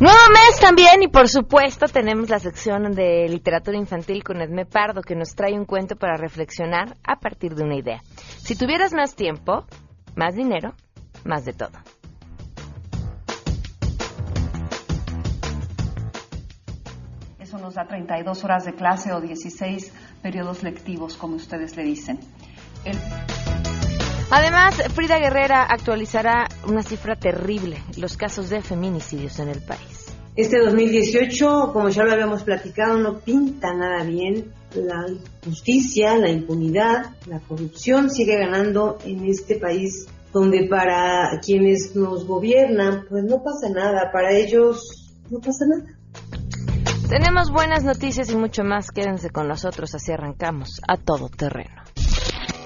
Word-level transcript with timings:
Nuevo 0.00 0.18
mes 0.32 0.58
también 0.58 1.02
y 1.02 1.08
por 1.08 1.28
supuesto 1.28 1.84
tenemos 1.86 2.30
la 2.30 2.38
sección 2.38 2.92
de 2.92 3.28
literatura 3.28 3.76
infantil 3.76 4.24
con 4.24 4.40
Edme 4.40 4.64
Pardo 4.64 5.02
que 5.02 5.14
nos 5.14 5.34
trae 5.34 5.52
un 5.52 5.66
cuento 5.66 5.94
para 5.94 6.16
reflexionar 6.16 6.96
a 7.04 7.16
partir 7.16 7.54
de 7.54 7.64
una 7.64 7.76
idea. 7.76 8.00
Si 8.38 8.56
tuvieras 8.56 8.94
más 8.94 9.14
tiempo, 9.14 9.66
más 10.16 10.34
dinero, 10.34 10.72
más 11.26 11.44
de 11.44 11.52
todo. 11.52 11.78
Eso 17.38 17.58
nos 17.58 17.74
da 17.74 17.84
32 17.84 18.42
horas 18.42 18.64
de 18.64 18.72
clase 18.72 19.12
o 19.12 19.20
16 19.20 19.92
periodos 20.22 20.62
lectivos, 20.62 21.18
como 21.18 21.36
ustedes 21.36 21.76
le 21.76 21.82
dicen. 21.82 22.18
El... 22.86 22.96
Además, 24.30 24.76
Frida 24.94 25.18
Guerrera 25.18 25.64
actualizará 25.64 26.48
una 26.66 26.82
cifra 26.82 27.16
terrible, 27.16 27.82
los 27.96 28.16
casos 28.16 28.48
de 28.48 28.62
feminicidios 28.62 29.40
en 29.40 29.48
el 29.48 29.60
país. 29.60 30.06
Este 30.36 30.60
2018, 30.60 31.70
como 31.72 31.88
ya 31.88 32.04
lo 32.04 32.12
habíamos 32.12 32.44
platicado, 32.44 32.96
no 32.98 33.18
pinta 33.18 33.74
nada 33.74 34.04
bien. 34.04 34.52
La 34.74 35.04
justicia, 35.44 36.16
la 36.16 36.30
impunidad, 36.30 37.16
la 37.26 37.40
corrupción 37.40 38.08
sigue 38.08 38.38
ganando 38.38 38.98
en 39.04 39.24
este 39.24 39.56
país 39.56 40.06
donde 40.32 40.68
para 40.68 41.40
quienes 41.44 41.96
nos 41.96 42.24
gobiernan, 42.24 43.06
pues 43.08 43.24
no 43.24 43.42
pasa 43.42 43.68
nada, 43.68 44.12
para 44.12 44.32
ellos 44.32 45.12
no 45.28 45.40
pasa 45.40 45.64
nada. 45.66 45.98
Tenemos 47.08 47.50
buenas 47.50 47.82
noticias 47.82 48.30
y 48.30 48.36
mucho 48.36 48.62
más. 48.62 48.92
Quédense 48.92 49.30
con 49.30 49.48
nosotros, 49.48 49.92
así 49.96 50.12
arrancamos 50.12 50.80
a 50.86 50.96
todo 50.96 51.28
terreno. 51.28 51.82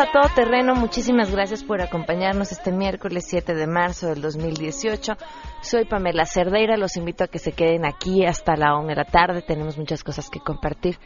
A 0.00 0.12
Todo 0.12 0.28
Terreno. 0.32 0.76
Muchísimas 0.76 1.32
gracias 1.32 1.64
por 1.64 1.82
acompañarnos 1.82 2.52
este 2.52 2.70
miércoles 2.70 3.24
7 3.26 3.54
de 3.54 3.66
marzo 3.66 4.06
del 4.06 4.20
2018. 4.20 5.16
Soy 5.60 5.86
Pamela 5.86 6.24
Cerdeira, 6.24 6.76
los 6.76 6.96
invito 6.96 7.24
a 7.24 7.26
que 7.26 7.40
se 7.40 7.50
queden 7.50 7.84
aquí 7.84 8.24
hasta 8.24 8.54
la 8.54 8.76
1 8.76 8.86
de 8.86 8.94
la 8.94 9.04
tarde. 9.04 9.42
Tenemos 9.42 9.76
muchas 9.76 10.04
cosas 10.04 10.30
que 10.30 10.38
compartir. 10.38 10.98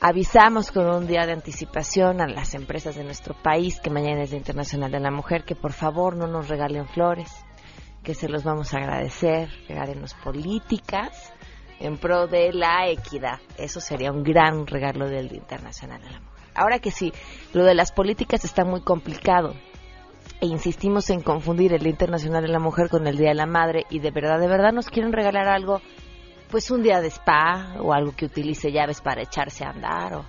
Avisamos 0.00 0.70
con 0.72 0.86
un 0.86 1.06
día 1.06 1.24
de 1.24 1.32
anticipación 1.32 2.20
a 2.20 2.26
las 2.26 2.54
empresas 2.54 2.96
de 2.96 3.04
nuestro 3.04 3.34
país 3.34 3.80
que 3.80 3.88
mañana 3.88 4.22
es 4.22 4.30
Día 4.30 4.38
Internacional 4.38 4.90
de 4.90 5.00
la 5.00 5.10
Mujer 5.10 5.44
que 5.44 5.54
por 5.54 5.72
favor 5.72 6.14
no 6.14 6.26
nos 6.26 6.48
regalen 6.48 6.86
flores, 6.86 7.30
que 8.02 8.12
se 8.12 8.28
los 8.28 8.44
vamos 8.44 8.74
a 8.74 8.78
agradecer, 8.78 9.48
regálenos 9.68 10.12
políticas 10.14 11.32
en 11.80 11.96
pro 11.96 12.26
de 12.26 12.52
la 12.52 12.88
equidad. 12.88 13.38
Eso 13.56 13.80
sería 13.80 14.12
un 14.12 14.22
gran 14.22 14.66
regalo 14.66 15.08
del 15.08 15.28
Día 15.28 15.38
Internacional 15.38 16.02
de 16.02 16.10
la 16.10 16.20
Mujer. 16.20 16.37
Ahora 16.58 16.80
que 16.80 16.90
sí, 16.90 17.12
lo 17.52 17.64
de 17.64 17.74
las 17.74 17.92
políticas 17.92 18.44
está 18.44 18.64
muy 18.64 18.80
complicado 18.80 19.54
e 20.40 20.46
insistimos 20.46 21.10
en 21.10 21.22
confundir 21.22 21.72
el 21.72 21.80
Día 21.80 21.90
Internacional 21.90 22.42
de 22.42 22.48
la 22.48 22.58
Mujer 22.58 22.88
con 22.88 23.06
el 23.06 23.16
Día 23.16 23.28
de 23.28 23.34
la 23.34 23.46
Madre 23.46 23.86
y 23.90 24.00
de 24.00 24.10
verdad, 24.10 24.38
de 24.38 24.48
verdad 24.48 24.72
nos 24.72 24.88
quieren 24.88 25.12
regalar 25.12 25.48
algo, 25.48 25.80
pues 26.50 26.70
un 26.70 26.82
día 26.82 27.00
de 27.00 27.08
spa 27.08 27.74
o 27.80 27.92
algo 27.92 28.12
que 28.14 28.26
utilice 28.26 28.72
llaves 28.72 29.00
para 29.00 29.22
echarse 29.22 29.64
a 29.64 29.70
andar 29.70 30.14
o 30.14 30.24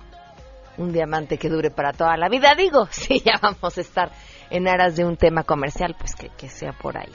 un 0.78 0.92
diamante 0.92 1.36
que 1.36 1.48
dure 1.48 1.70
para 1.70 1.92
toda 1.92 2.16
la 2.16 2.28
vida, 2.28 2.54
digo, 2.56 2.86
si 2.90 3.20
ya 3.20 3.34
vamos 3.40 3.76
a 3.76 3.80
estar 3.80 4.10
en 4.50 4.68
aras 4.68 4.96
de 4.96 5.04
un 5.04 5.16
tema 5.16 5.44
comercial, 5.44 5.94
pues 5.98 6.14
que, 6.14 6.28
que 6.30 6.48
sea 6.48 6.72
por 6.72 6.96
ahí. 6.96 7.12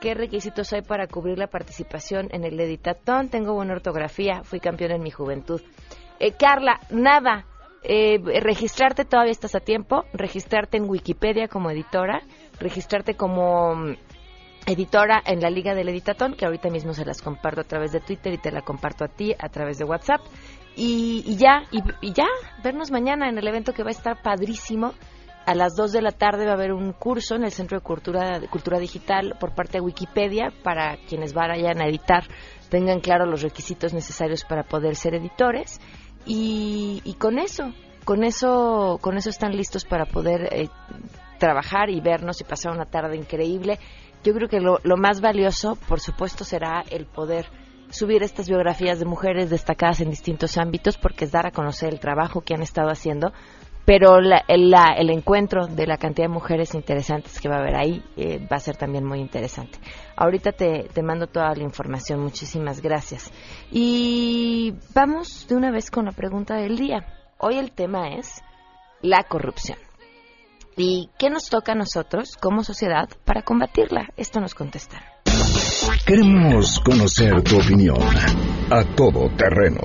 ¿Qué 0.00 0.14
requisitos 0.14 0.72
hay 0.72 0.80
para 0.80 1.06
cubrir 1.06 1.36
la 1.38 1.48
participación 1.48 2.28
en 2.30 2.44
el 2.44 2.58
Editatón? 2.58 3.28
Tengo 3.28 3.52
buena 3.52 3.74
ortografía, 3.74 4.44
fui 4.44 4.60
campeón 4.60 4.92
en 4.92 5.02
mi 5.02 5.10
juventud. 5.10 5.60
Eh, 6.20 6.32
Carla, 6.32 6.80
nada, 6.90 7.44
eh, 7.84 8.18
registrarte 8.40 9.04
todavía 9.04 9.32
estás 9.32 9.54
a 9.54 9.60
tiempo, 9.60 10.04
registrarte 10.12 10.78
en 10.78 10.88
Wikipedia 10.88 11.48
como 11.48 11.70
editora, 11.70 12.22
registrarte 12.58 13.14
como 13.14 13.74
mm, 13.74 13.96
editora 14.66 15.22
en 15.26 15.40
la 15.40 15.50
Liga 15.50 15.74
del 15.74 15.90
Editatón, 15.90 16.34
que 16.34 16.46
ahorita 16.46 16.70
mismo 16.70 16.94
se 16.94 17.04
las 17.04 17.20
comparto 17.20 17.60
a 17.60 17.64
través 17.64 17.92
de 17.92 18.00
Twitter 18.00 18.32
y 18.32 18.38
te 18.38 18.50
la 18.50 18.62
comparto 18.62 19.04
a 19.04 19.08
ti 19.08 19.34
a 19.38 19.48
través 19.48 19.78
de 19.78 19.84
WhatsApp. 19.84 20.22
Y, 20.76 21.22
y 21.26 21.36
ya, 21.36 21.62
y, 21.70 22.12
ya, 22.12 22.26
vernos 22.64 22.90
mañana 22.90 23.28
en 23.28 23.38
el 23.38 23.46
evento 23.46 23.72
que 23.72 23.82
va 23.82 23.90
a 23.90 23.92
estar 23.92 24.22
padrísimo. 24.22 24.94
A 25.46 25.54
las 25.54 25.74
2 25.76 25.92
de 25.92 26.00
la 26.00 26.12
tarde 26.12 26.46
va 26.46 26.52
a 26.52 26.54
haber 26.54 26.72
un 26.72 26.94
curso 26.94 27.34
en 27.34 27.44
el 27.44 27.50
Centro 27.50 27.78
de 27.78 27.84
Cultura, 27.84 28.40
de 28.40 28.48
Cultura 28.48 28.78
Digital 28.78 29.36
por 29.38 29.54
parte 29.54 29.72
de 29.72 29.82
Wikipedia 29.82 30.54
para 30.62 30.96
quienes 31.06 31.34
vayan 31.34 31.82
a 31.82 31.86
editar 31.86 32.24
tengan 32.74 32.98
claro 32.98 33.24
los 33.24 33.42
requisitos 33.42 33.94
necesarios 33.94 34.42
para 34.44 34.64
poder 34.64 34.96
ser 34.96 35.14
editores 35.14 35.80
y, 36.26 37.02
y 37.04 37.14
con 37.14 37.38
eso, 37.38 37.72
con 38.04 38.24
eso, 38.24 38.98
con 39.00 39.16
eso 39.16 39.30
están 39.30 39.56
listos 39.56 39.84
para 39.84 40.06
poder 40.06 40.48
eh, 40.52 40.68
trabajar 41.38 41.90
y 41.90 42.00
vernos 42.00 42.40
y 42.40 42.44
pasar 42.44 42.72
una 42.72 42.86
tarde 42.86 43.16
increíble. 43.16 43.78
Yo 44.22 44.32
creo 44.32 44.48
que 44.48 44.60
lo, 44.60 44.78
lo 44.84 44.96
más 44.96 45.20
valioso, 45.20 45.76
por 45.88 46.00
supuesto, 46.00 46.44
será 46.44 46.82
el 46.90 47.06
poder 47.06 47.46
subir 47.90 48.22
estas 48.22 48.48
biografías 48.48 48.98
de 48.98 49.04
mujeres 49.04 49.50
destacadas 49.50 50.00
en 50.00 50.10
distintos 50.10 50.58
ámbitos, 50.58 50.98
porque 50.98 51.26
es 51.26 51.32
dar 51.32 51.46
a 51.46 51.52
conocer 51.52 51.92
el 51.92 52.00
trabajo 52.00 52.40
que 52.40 52.54
han 52.54 52.62
estado 52.62 52.88
haciendo, 52.88 53.32
pero 53.84 54.20
la, 54.20 54.44
la, 54.48 54.94
el, 54.96 55.10
encuentro 55.10 55.66
de 55.66 55.86
la 55.86 55.98
cantidad 55.98 56.26
de 56.26 56.32
mujeres 56.32 56.74
interesantes 56.74 57.40
que 57.40 57.48
va 57.48 57.56
a 57.56 57.60
haber 57.60 57.76
ahí 57.76 58.02
eh, 58.16 58.38
va 58.50 58.56
a 58.56 58.60
ser 58.60 58.76
también 58.76 59.04
muy 59.04 59.20
interesante. 59.20 59.78
Ahorita 60.16 60.52
te, 60.52 60.88
te, 60.92 61.02
mando 61.02 61.26
toda 61.26 61.54
la 61.54 61.62
información, 61.62 62.20
muchísimas 62.20 62.80
gracias. 62.80 63.30
Y 63.70 64.74
vamos 64.94 65.46
de 65.48 65.56
una 65.56 65.70
vez 65.70 65.90
con 65.90 66.06
la 66.06 66.12
pregunta 66.12 66.56
del 66.56 66.76
día. 66.76 67.06
Hoy 67.38 67.58
el 67.58 67.72
tema 67.72 68.08
es 68.16 68.42
la 69.02 69.24
corrupción. 69.24 69.78
¿Y 70.76 71.10
qué 71.18 71.30
nos 71.30 71.48
toca 71.50 71.72
a 71.72 71.76
nosotros 71.76 72.36
como 72.40 72.64
sociedad 72.64 73.08
para 73.24 73.42
combatirla? 73.42 74.08
Esto 74.16 74.40
nos 74.40 74.54
contestará. 74.54 75.14
Queremos 76.06 76.80
conocer 76.80 77.42
tu 77.42 77.58
opinión 77.58 77.98
a 78.70 78.84
todo 78.96 79.28
terreno. 79.36 79.80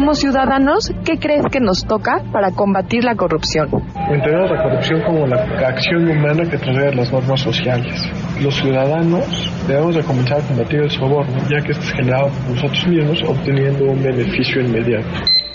Como 0.00 0.14
ciudadanos, 0.14 0.90
¿qué 1.04 1.18
crees 1.18 1.44
que 1.52 1.60
nos 1.60 1.84
toca 1.86 2.22
para 2.32 2.52
combatir 2.52 3.04
la 3.04 3.14
corrupción? 3.14 3.68
Entendemos 4.10 4.50
la 4.50 4.62
corrupción 4.62 5.02
como 5.02 5.26
la 5.26 5.36
acción 5.68 6.08
humana 6.08 6.42
que 6.50 6.56
transgrede 6.56 6.94
las 6.94 7.12
normas 7.12 7.38
sociales. 7.38 8.10
Los 8.40 8.54
ciudadanos 8.54 9.52
debemos 9.68 9.94
de 9.94 10.02
comenzar 10.02 10.40
a 10.40 10.48
combatir 10.48 10.80
el 10.80 10.90
soborno, 10.90 11.36
ya 11.50 11.62
que 11.62 11.72
este 11.72 11.84
es 11.84 11.92
generado 11.92 12.28
por 12.28 12.54
nosotros 12.54 12.86
mismos 12.88 13.22
obteniendo 13.28 13.84
un 13.84 14.02
beneficio 14.02 14.62
inmediato. 14.62 15.06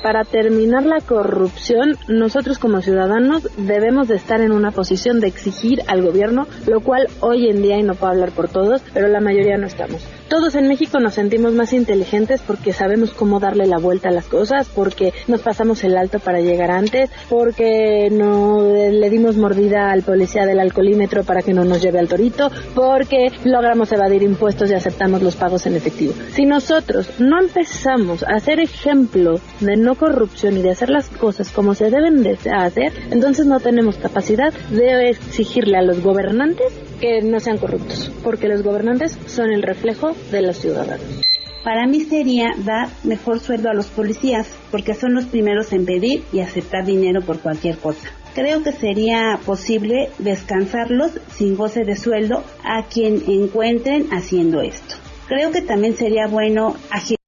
Para 0.03 0.24
terminar 0.24 0.86
la 0.86 1.01
corrupción, 1.01 1.98
nosotros 2.07 2.59
como 2.59 2.81
ciudadanos 2.81 3.50
debemos 3.57 4.07
de 4.07 4.18
estar 4.18 4.41
en 4.41 4.51
una 4.51 4.69
posición 4.69 5.21
de 5.21 5.25
exigir 5.25 5.80
al 5.88 6.03
gobierno, 6.03 6.45
lo 6.68 6.81
cual 6.81 7.07
hoy 7.21 7.50
en 7.50 7.63
día, 7.63 7.80
y 7.80 7.81
no 7.81 7.95
puedo 7.95 8.13
hablar 8.13 8.30
por 8.30 8.48
todos, 8.48 8.83
pero 8.94 9.07
la 9.07 9.21
mayoría 9.21 9.57
no 9.57 9.65
estamos. 9.65 10.07
Todos 10.30 10.56
en 10.56 10.68
México 10.68 11.00
nos 11.00 11.13
sentimos 11.13 11.54
más 11.54 11.72
inteligentes 11.72 12.42
porque 12.42 12.74
sabemos 12.74 13.12
cómo 13.12 13.39
darle 13.39 13.68
la 13.68 13.77
vuelta 13.77 14.10
a 14.10 14.12
las 14.12 14.25
cosas, 14.25 14.68
porque 14.74 15.13
nos 15.27 15.42
pasamos 15.42 15.83
el 15.83 15.95
alto 15.95 16.19
para 16.19 16.39
llegar 16.39 16.72
antes, 16.72 17.12
porque 17.30 18.10
no 18.12 18.62
le 18.63 19.10
dimos 19.12 19.38
mordida 19.38 19.92
al 19.92 20.01
policía 20.01 20.48
del 20.48 20.60
alcoholímetro 20.60 21.24
para 21.24 21.44
que 21.44 21.54
no 21.54 21.63
nos 21.63 21.81
lleve 21.81 22.00
al 22.00 22.07
torito, 22.07 22.50
porque 22.74 23.31
logramos 23.44 23.92
evadir 23.92 24.24
impuestos 24.24 24.72
y 24.72 24.74
aceptamos 24.74 25.22
los 25.22 25.36
pagos 25.36 25.68
en 25.68 25.75
efectivo. 25.75 26.13
Si 26.31 26.45
nosotros 26.45 27.07
no 27.19 27.39
empezamos 27.39 28.24
a 28.24 28.36
hacer 28.36 28.60
ejemplo 28.60 29.39
de 29.60 29.77
no 29.77 29.94
corrupción 29.94 30.57
y 30.57 30.63
de 30.63 30.72
hacer 30.72 30.89
las 30.89 31.07
cosas 31.10 31.51
como 31.51 31.75
se 31.75 31.92
deben 31.92 32.24
de 32.24 32.38
hacer, 32.51 32.94
entonces 33.12 33.45
no 33.45 33.60
tenemos 33.60 33.98
capacidad 33.98 34.51
de 34.72 35.10
exigirle 35.10 35.77
a 35.77 35.83
los 35.83 36.01
gobernantes 36.01 36.74
que 37.00 37.21
no 37.21 37.39
sean 37.39 37.57
corruptos, 37.57 38.12
porque 38.24 38.47
los 38.47 38.63
gobernantes 38.63 39.18
son 39.27 39.51
el 39.51 39.62
reflejo 39.62 40.15
de 40.31 40.42
los 40.42 40.57
ciudadanos. 40.57 41.21
Para 41.63 41.88
mí 41.88 42.01
sería 42.01 42.51
dar 42.57 42.89
mejor 43.03 43.39
sueldo 43.39 43.69
a 43.69 43.74
los 43.74 43.88
policías, 43.88 44.47
porque 44.69 44.94
son 44.94 45.15
los 45.15 45.25
primeros 45.25 45.74
en 45.74 45.86
pedir 45.86 46.24
y 46.31 46.42
aceptar 46.42 46.86
dinero 46.86 47.21
por 47.21 47.39
cualquier 47.39 47.77
cosa. 47.77 48.12
Creo 48.36 48.62
que 48.62 48.71
sería 48.71 49.39
posible 49.45 50.09
descansarlos 50.19 51.19
sin 51.31 51.56
goce 51.56 51.83
de 51.83 51.95
sueldo 51.95 52.44
a 52.63 52.83
quien 52.83 53.24
encuentren 53.27 54.09
haciendo 54.12 54.62
esto. 54.62 54.95
Creo 55.27 55.51
que 55.51 55.62
también 55.62 55.95
sería 55.95 56.27
bueno 56.27 56.75
agilizar 56.91 57.25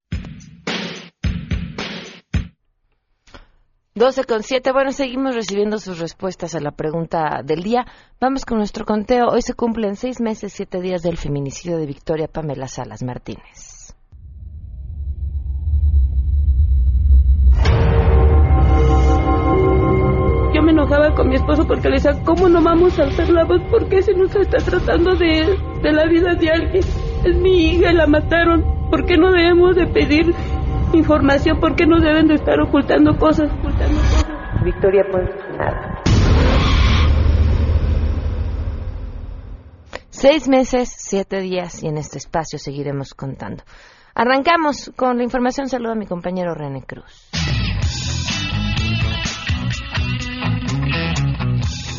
12 3.97 4.25
con 4.25 4.43
7. 4.43 4.71
Bueno, 4.73 4.91
seguimos 4.91 5.33
recibiendo 5.33 5.79
sus 5.79 5.97
respuestas 5.97 6.53
a 6.53 6.59
la 6.59 6.69
pregunta 6.69 7.41
del 7.43 7.63
día. 7.63 7.87
Vamos 8.21 8.45
con 8.45 8.59
nuestro 8.59 8.85
conteo. 8.85 9.25
Hoy 9.29 9.41
se 9.41 9.55
cumplen 9.55 9.95
seis 9.95 10.21
meses, 10.21 10.53
siete 10.53 10.79
días 10.81 11.01
del 11.01 11.17
feminicidio 11.17 11.77
de 11.77 11.87
Victoria 11.87 12.27
Pamela 12.27 12.67
Salas 12.67 13.01
Martínez. 13.01 13.95
Yo 20.53 20.61
me 20.61 20.71
enojaba 20.71 21.15
con 21.15 21.29
mi 21.29 21.35
esposo 21.35 21.65
porque 21.65 21.89
le 21.89 21.95
decía, 21.95 22.21
¿cómo 22.23 22.47
no 22.49 22.61
vamos 22.61 22.99
a 22.99 23.05
hacer 23.05 23.29
la 23.29 23.45
voz? 23.45 23.61
¿Por 23.71 23.89
qué 23.89 24.03
se 24.03 24.13
nos 24.13 24.35
está 24.35 24.57
tratando 24.57 25.15
de, 25.15 25.57
de 25.81 25.91
la 25.91 26.05
vida 26.05 26.35
de 26.35 26.51
alguien? 26.51 26.83
Es 27.25 27.35
mi 27.35 27.71
hija, 27.71 27.91
la 27.93 28.05
mataron. 28.05 28.63
¿Por 28.91 29.05
qué 29.05 29.17
no 29.17 29.31
debemos 29.31 29.75
de 29.75 29.87
pedir 29.87 30.35
información? 30.93 31.59
¿Por 31.59 31.75
qué 31.75 31.85
no 31.85 31.99
deben 31.99 32.27
de 32.27 32.35
estar 32.35 32.59
ocultando 32.59 33.17
cosas? 33.17 33.51
Ocultando 33.51 33.99
cosas? 33.99 34.25
Victoria 34.63 35.05
pues 35.11 35.29
nada. 35.57 36.03
Seis 40.09 40.47
meses, 40.47 40.91
siete 40.97 41.41
días 41.41 41.83
y 41.83 41.87
en 41.87 41.97
este 41.97 42.17
espacio 42.17 42.57
seguiremos 42.57 43.13
contando. 43.13 43.63
Arrancamos 44.15 44.91
con 44.95 45.17
la 45.17 45.23
información. 45.23 45.69
Saludo 45.69 45.91
a 45.91 45.95
mi 45.95 46.07
compañero 46.07 46.55
René 46.55 46.81
Cruz. 46.81 47.29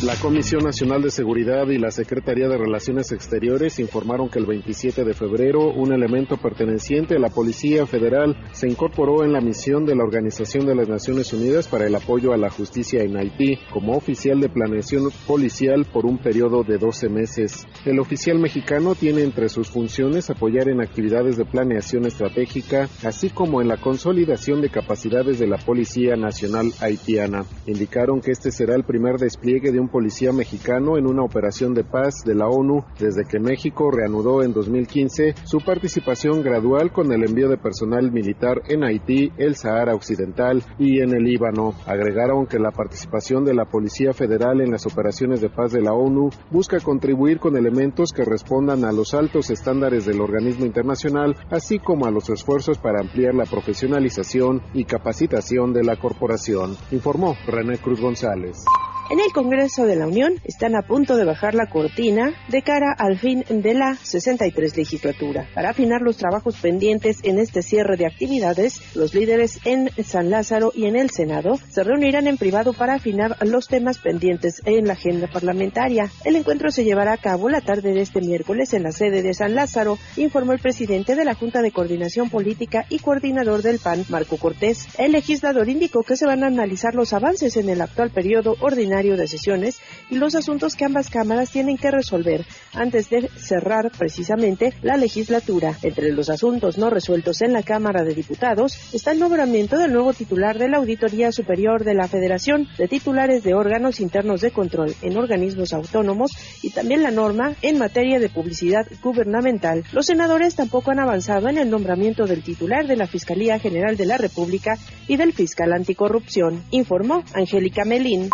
La 0.01 0.15
Comisión 0.15 0.63
Nacional 0.63 1.01
de 1.01 1.11
Seguridad 1.11 1.67
y 1.67 1.77
la 1.77 1.91
Secretaría 1.91 2.47
de 2.47 2.57
Relaciones 2.57 3.11
Exteriores 3.11 3.79
informaron 3.79 4.29
que 4.29 4.39
el 4.39 4.45
27 4.45 5.03
de 5.03 5.13
febrero 5.13 5.73
un 5.73 5.91
elemento 5.91 6.37
perteneciente 6.37 7.17
a 7.17 7.19
la 7.19 7.27
Policía 7.27 7.85
Federal 7.85 8.37
se 8.53 8.69
incorporó 8.69 9.25
en 9.25 9.33
la 9.33 9.41
misión 9.41 9.85
de 9.85 9.97
la 9.97 10.05
Organización 10.05 10.65
de 10.65 10.75
las 10.75 10.87
Naciones 10.87 11.33
Unidas 11.33 11.67
para 11.67 11.85
el 11.85 11.93
apoyo 11.93 12.31
a 12.31 12.37
la 12.37 12.49
justicia 12.49 13.03
en 13.03 13.17
Haití 13.17 13.59
como 13.73 13.91
oficial 13.91 14.39
de 14.39 14.47
planeación 14.47 15.09
policial 15.27 15.85
por 15.91 16.05
un 16.05 16.17
periodo 16.17 16.63
de 16.63 16.77
12 16.77 17.09
meses. 17.09 17.67
El 17.83 17.99
oficial 17.99 18.39
mexicano 18.39 18.95
tiene 18.95 19.23
entre 19.23 19.49
sus 19.49 19.67
funciones 19.67 20.29
apoyar 20.29 20.69
en 20.69 20.79
actividades 20.79 21.35
de 21.35 21.43
planeación 21.43 22.05
estratégica, 22.05 22.87
así 23.03 23.31
como 23.31 23.61
en 23.61 23.67
la 23.67 23.75
consolidación 23.75 24.61
de 24.61 24.69
capacidades 24.69 25.39
de 25.39 25.47
la 25.47 25.57
Policía 25.57 26.15
Nacional 26.15 26.71
Haitiana. 26.79 27.43
Indicaron 27.65 28.21
que 28.21 28.31
este 28.31 28.49
será 28.49 28.75
el 28.75 28.85
primer 28.85 29.17
despliegue 29.17 29.73
de 29.73 29.79
un 29.81 29.88
policía 29.89 30.31
mexicano 30.31 30.97
en 30.97 31.07
una 31.07 31.23
operación 31.23 31.73
de 31.73 31.83
paz 31.83 32.23
de 32.25 32.35
la 32.35 32.47
ONU 32.47 32.83
desde 32.99 33.25
que 33.25 33.39
México 33.39 33.91
reanudó 33.91 34.43
en 34.43 34.53
2015 34.53 35.35
su 35.43 35.59
participación 35.59 36.41
gradual 36.41 36.91
con 36.91 37.11
el 37.11 37.23
envío 37.23 37.49
de 37.49 37.57
personal 37.57 38.11
militar 38.11 38.61
en 38.67 38.83
Haití, 38.83 39.31
el 39.37 39.55
Sahara 39.55 39.95
Occidental 39.95 40.63
y 40.77 41.01
en 41.01 41.13
el 41.13 41.23
Líbano. 41.23 41.73
Agregaron 41.85 42.45
que 42.45 42.59
la 42.59 42.71
participación 42.71 43.45
de 43.45 43.53
la 43.53 43.65
Policía 43.65 44.13
Federal 44.13 44.61
en 44.61 44.71
las 44.71 44.85
operaciones 44.85 45.41
de 45.41 45.49
paz 45.49 45.71
de 45.71 45.81
la 45.81 45.93
ONU 45.93 46.29
busca 46.51 46.79
contribuir 46.79 47.39
con 47.39 47.57
elementos 47.57 48.11
que 48.11 48.23
respondan 48.23 48.85
a 48.85 48.91
los 48.91 49.13
altos 49.13 49.49
estándares 49.49 50.05
del 50.05 50.21
organismo 50.21 50.65
internacional, 50.65 51.35
así 51.49 51.79
como 51.79 52.05
a 52.05 52.11
los 52.11 52.29
esfuerzos 52.29 52.77
para 52.77 53.01
ampliar 53.01 53.35
la 53.35 53.45
profesionalización 53.45 54.61
y 54.73 54.85
capacitación 54.85 55.73
de 55.73 55.83
la 55.83 55.97
corporación, 55.97 56.75
informó 56.91 57.35
René 57.47 57.77
Cruz 57.77 58.01
González. 58.01 58.63
En 59.11 59.19
el 59.19 59.33
Congreso 59.33 59.87
de 59.87 59.95
la 59.95 60.05
Unión 60.05 60.35
están 60.43 60.75
a 60.75 60.83
punto 60.83 61.17
de 61.17 61.25
bajar 61.25 61.55
la 61.55 61.65
cortina 61.65 62.31
de 62.47 62.61
cara 62.61 62.93
al 62.95 63.17
fin 63.17 63.43
de 63.49 63.73
la 63.73 63.95
63 63.95 64.77
legislatura. 64.77 65.47
Para 65.55 65.71
afinar 65.71 66.01
los 66.01 66.17
trabajos 66.17 66.57
pendientes 66.57 67.17
en 67.23 67.39
este 67.39 67.63
cierre 67.63 67.97
de 67.97 68.05
actividades, 68.05 68.95
los 68.95 69.15
líderes 69.15 69.61
en 69.65 69.89
San 70.03 70.29
Lázaro 70.29 70.71
y 70.75 70.85
en 70.85 70.95
el 70.95 71.09
Senado 71.09 71.57
se 71.71 71.83
reunirán 71.83 72.27
en 72.27 72.37
privado 72.37 72.71
para 72.73 72.93
afinar 72.93 73.35
los 73.47 73.67
temas 73.67 73.97
pendientes 73.97 74.61
en 74.65 74.85
la 74.85 74.93
agenda 74.93 75.25
parlamentaria. 75.25 76.11
El 76.23 76.35
encuentro 76.35 76.69
se 76.69 76.83
llevará 76.83 77.13
a 77.13 77.17
cabo 77.17 77.49
la 77.49 77.61
tarde 77.61 77.95
de 77.95 78.01
este 78.01 78.21
miércoles 78.21 78.75
en 78.75 78.83
la 78.83 78.91
sede 78.91 79.23
de 79.23 79.33
San 79.33 79.55
Lázaro, 79.55 79.97
informó 80.17 80.53
el 80.53 80.59
presidente 80.59 81.15
de 81.15 81.25
la 81.25 81.33
Junta 81.33 81.63
de 81.63 81.71
Coordinación 81.71 82.29
Política 82.29 82.85
y 82.89 82.99
coordinador 82.99 83.63
del 83.63 83.79
PAN, 83.79 84.05
Marco 84.09 84.37
Cortés. 84.37 84.87
El 84.99 85.13
legislador 85.13 85.67
indicó 85.67 86.03
que 86.03 86.15
se 86.15 86.27
van 86.27 86.43
a 86.43 86.47
analizar 86.47 86.93
los 86.93 87.13
avances 87.13 87.57
en 87.57 87.69
el 87.69 87.81
actual 87.81 88.11
periodo 88.11 88.55
ordinario 88.59 88.98
de 88.99 89.27
sesiones 89.27 89.79
y 90.09 90.17
los 90.17 90.35
asuntos 90.35 90.75
que 90.75 90.83
ambas 90.83 91.09
cámaras 91.09 91.51
tienen 91.51 91.77
que 91.77 91.89
resolver 91.89 92.45
antes 92.73 93.09
de 93.09 93.29
cerrar 93.29 93.91
precisamente 93.97 94.73
la 94.81 94.97
legislatura. 94.97 95.77
Entre 95.83 96.11
los 96.11 96.29
asuntos 96.29 96.77
no 96.77 96.89
resueltos 96.89 97.41
en 97.41 97.53
la 97.53 97.63
Cámara 97.63 98.03
de 98.03 98.13
Diputados 98.13 98.77
está 98.93 99.11
el 99.11 99.19
nombramiento 99.19 99.77
del 99.77 99.93
nuevo 99.93 100.11
titular 100.13 100.59
de 100.59 100.67
la 100.67 100.77
Auditoría 100.77 101.31
Superior 101.31 101.85
de 101.85 101.93
la 101.93 102.09
Federación, 102.09 102.67
de 102.77 102.89
titulares 102.89 103.41
de 103.43 103.53
órganos 103.53 104.01
internos 104.01 104.41
de 104.41 104.51
control 104.51 104.93
en 105.01 105.17
organismos 105.17 105.71
autónomos 105.71 106.31
y 106.61 106.71
también 106.71 107.01
la 107.01 107.11
norma 107.11 107.55
en 107.61 107.77
materia 107.77 108.19
de 108.19 108.27
publicidad 108.27 108.85
gubernamental. 109.01 109.85
Los 109.93 110.07
senadores 110.07 110.55
tampoco 110.55 110.91
han 110.91 110.99
avanzado 110.99 111.47
en 111.47 111.57
el 111.57 111.69
nombramiento 111.69 112.25
del 112.25 112.43
titular 112.43 112.85
de 112.85 112.97
la 112.97 113.07
Fiscalía 113.07 113.59
General 113.59 113.95
de 113.95 114.05
la 114.05 114.17
República 114.17 114.77
y 115.07 115.15
del 115.15 115.31
fiscal 115.31 115.71
anticorrupción, 115.71 116.63
informó 116.71 117.23
Angélica 117.33 117.85
Melín. 117.85 118.29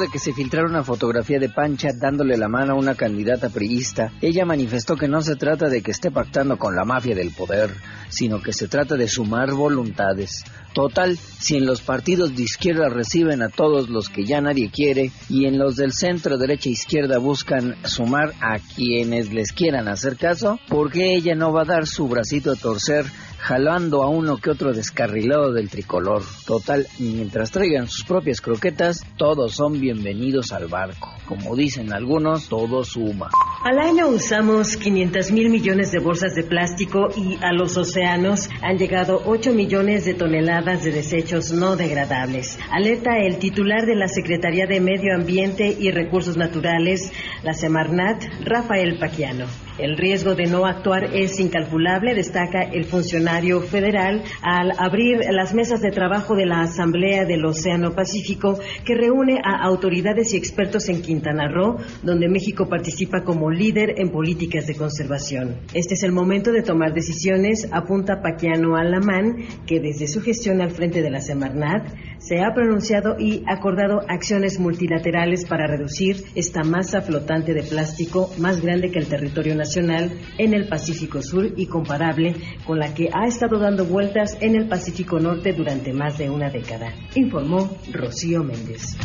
De 0.00 0.08
que 0.08 0.18
se 0.18 0.32
filtrara 0.32 0.66
una 0.66 0.82
fotografía 0.82 1.38
de 1.38 1.50
Pancha 1.50 1.90
dándole 1.94 2.36
la 2.38 2.48
mano 2.48 2.72
a 2.72 2.76
una 2.76 2.94
candidata 2.94 3.50
priista, 3.50 4.10
ella 4.22 4.46
manifestó 4.46 4.96
que 4.96 5.08
no 5.08 5.20
se 5.20 5.36
trata 5.36 5.68
de 5.68 5.82
que 5.82 5.90
esté 5.90 6.10
pactando 6.10 6.56
con 6.56 6.74
la 6.74 6.84
mafia 6.84 7.14
del 7.14 7.32
poder, 7.32 7.70
sino 8.08 8.40
que 8.40 8.54
se 8.54 8.66
trata 8.66 8.96
de 8.96 9.06
sumar 9.06 9.52
voluntades. 9.52 10.42
Total, 10.72 11.16
si 11.16 11.56
en 11.56 11.66
los 11.66 11.80
partidos 11.80 12.36
de 12.36 12.42
izquierda 12.42 12.88
reciben 12.88 13.42
a 13.42 13.48
todos 13.48 13.88
los 13.88 14.08
que 14.08 14.24
ya 14.24 14.40
nadie 14.40 14.70
quiere 14.70 15.10
y 15.28 15.46
en 15.46 15.58
los 15.58 15.76
del 15.76 15.92
centro, 15.92 16.38
derecha 16.38 16.68
e 16.68 16.72
izquierda 16.72 17.18
buscan 17.18 17.76
sumar 17.84 18.32
a 18.40 18.58
quienes 18.58 19.32
les 19.32 19.52
quieran 19.52 19.88
hacer 19.88 20.16
caso, 20.16 20.58
¿por 20.68 20.90
qué 20.90 21.14
ella 21.14 21.34
no 21.34 21.52
va 21.52 21.62
a 21.62 21.66
dar 21.66 21.86
su 21.86 22.06
bracito 22.08 22.52
a 22.52 22.56
torcer 22.56 23.06
jalando 23.40 24.02
a 24.02 24.08
uno 24.08 24.36
que 24.36 24.50
otro 24.50 24.72
descarrilado 24.72 25.52
del 25.52 25.70
tricolor. 25.70 26.22
Total, 26.46 26.86
mientras 26.98 27.50
traigan 27.50 27.88
sus 27.88 28.04
propias 28.04 28.40
croquetas, 28.40 29.04
todos 29.16 29.54
son 29.54 29.80
bienvenidos 29.80 30.52
al 30.52 30.68
barco. 30.68 31.08
Como 31.26 31.56
dicen 31.56 31.92
algunos, 31.92 32.48
todo 32.48 32.84
suma. 32.84 33.30
Al 33.64 33.78
año 33.78 34.08
usamos 34.08 34.76
500 34.76 35.32
mil 35.32 35.48
millones 35.48 35.90
de 35.92 36.00
bolsas 36.00 36.34
de 36.34 36.44
plástico 36.44 37.08
y 37.16 37.38
a 37.42 37.52
los 37.52 37.76
océanos 37.76 38.48
han 38.62 38.78
llegado 38.78 39.22
8 39.24 39.52
millones 39.52 40.04
de 40.04 40.14
toneladas 40.14 40.59
de 40.60 40.92
desechos 40.92 41.52
no 41.52 41.74
degradables. 41.74 42.58
Alerta 42.70 43.16
el 43.18 43.38
titular 43.38 43.86
de 43.86 43.94
la 43.94 44.08
Secretaría 44.08 44.66
de 44.66 44.78
Medio 44.78 45.14
Ambiente 45.14 45.74
y 45.78 45.90
Recursos 45.90 46.36
Naturales, 46.36 47.10
la 47.42 47.54
Semarnat, 47.54 48.22
Rafael 48.44 48.98
Paquiano. 48.98 49.46
El 49.80 49.96
riesgo 49.96 50.34
de 50.34 50.44
no 50.44 50.66
actuar 50.66 51.16
es 51.16 51.40
incalculable, 51.40 52.14
destaca 52.14 52.62
el 52.62 52.84
funcionario 52.84 53.62
federal 53.62 54.22
al 54.42 54.72
abrir 54.78 55.20
las 55.30 55.54
mesas 55.54 55.80
de 55.80 55.90
trabajo 55.90 56.34
de 56.36 56.44
la 56.44 56.60
Asamblea 56.60 57.24
del 57.24 57.46
Océano 57.46 57.94
Pacífico 57.94 58.58
que 58.84 58.94
reúne 58.94 59.40
a 59.42 59.64
autoridades 59.64 60.34
y 60.34 60.36
expertos 60.36 60.90
en 60.90 61.00
Quintana 61.00 61.48
Roo, 61.48 61.78
donde 62.02 62.28
México 62.28 62.68
participa 62.68 63.24
como 63.24 63.50
líder 63.50 63.94
en 63.98 64.10
políticas 64.10 64.66
de 64.66 64.76
conservación. 64.76 65.56
Este 65.72 65.94
es 65.94 66.02
el 66.02 66.12
momento 66.12 66.52
de 66.52 66.62
tomar 66.62 66.92
decisiones, 66.92 67.66
apunta 67.72 68.20
Paquiano 68.20 68.76
Alamán, 68.76 69.46
que 69.66 69.80
desde 69.80 70.08
su 70.08 70.20
gestión 70.20 70.60
al 70.60 70.72
frente 70.72 71.00
de 71.00 71.10
la 71.10 71.20
Semarnat 71.20 71.88
se 72.30 72.44
ha 72.44 72.54
pronunciado 72.54 73.16
y 73.18 73.42
acordado 73.48 74.02
acciones 74.06 74.60
multilaterales 74.60 75.44
para 75.46 75.66
reducir 75.66 76.26
esta 76.36 76.62
masa 76.62 77.00
flotante 77.00 77.54
de 77.54 77.64
plástico 77.64 78.30
más 78.38 78.60
grande 78.60 78.92
que 78.92 79.00
el 79.00 79.08
territorio 79.08 79.56
nacional 79.56 80.12
en 80.38 80.54
el 80.54 80.68
Pacífico 80.68 81.22
Sur 81.22 81.52
y 81.56 81.66
comparable 81.66 82.36
con 82.64 82.78
la 82.78 82.94
que 82.94 83.08
ha 83.12 83.26
estado 83.26 83.58
dando 83.58 83.84
vueltas 83.84 84.38
en 84.40 84.54
el 84.54 84.68
Pacífico 84.68 85.18
Norte 85.18 85.54
durante 85.54 85.92
más 85.92 86.18
de 86.18 86.30
una 86.30 86.50
década, 86.50 86.94
informó 87.16 87.68
Rocío 87.92 88.44
Méndez. 88.44 88.96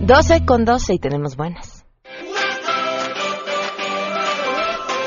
Doce 0.00 0.44
con 0.44 0.64
doce 0.64 0.94
y 0.94 0.98
tenemos 0.98 1.36
buenas. 1.36 1.79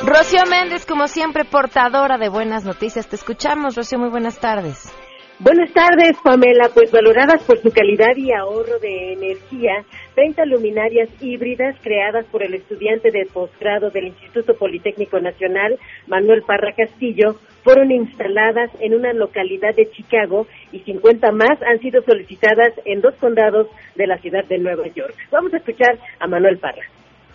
Rocío 0.06 0.42
Méndez, 0.50 0.86
como 0.86 1.08
siempre, 1.08 1.46
portadora 1.46 2.18
de 2.18 2.28
buenas 2.28 2.66
noticias. 2.66 3.08
Te 3.08 3.16
escuchamos, 3.16 3.78
Rocío, 3.78 3.98
muy 3.98 4.10
buenas 4.10 4.38
tardes. 4.38 4.94
Buenas 5.40 5.72
tardes, 5.72 6.18
Pamela. 6.22 6.70
Pues 6.74 6.92
valoradas 6.92 7.42
por 7.44 7.58
su 7.60 7.72
calidad 7.72 8.14
y 8.18 8.34
ahorro 8.34 8.80
de 8.80 9.14
energía, 9.14 9.86
30 10.16 10.46
luminarias 10.46 11.10
híbridas 11.22 11.78
creadas 11.82 12.26
por 12.26 12.44
el 12.44 12.54
estudiante 12.54 13.12
de 13.12 13.26
posgrado 13.28 13.92
del 13.92 14.08
Instituto 14.08 14.56
Politécnico 14.56 15.22
Nacional, 15.22 15.80
Manuel 16.08 16.44
Parra 16.44 16.74
Castillo, 16.76 17.38
fueron 17.64 17.90
instaladas 17.90 18.72
en 18.82 18.96
una 18.96 19.14
localidad 19.14 19.74
de 19.74 19.90
Chicago 19.90 20.48
y 20.74 20.80
50 20.80 21.32
más 21.32 21.62
han 21.66 21.80
sido 21.80 22.02
solicitadas 22.04 22.74
en 22.84 23.00
dos 23.00 23.16
condados 23.16 23.68
de 23.96 24.08
la 24.08 24.18
ciudad 24.18 24.44
de 24.50 24.58
Nueva 24.58 24.88
York. 24.88 25.16
Vamos 25.32 25.54
a 25.54 25.58
escuchar 25.58 25.98
a 26.20 26.28
Manuel 26.28 26.58
Parra. 26.58 26.84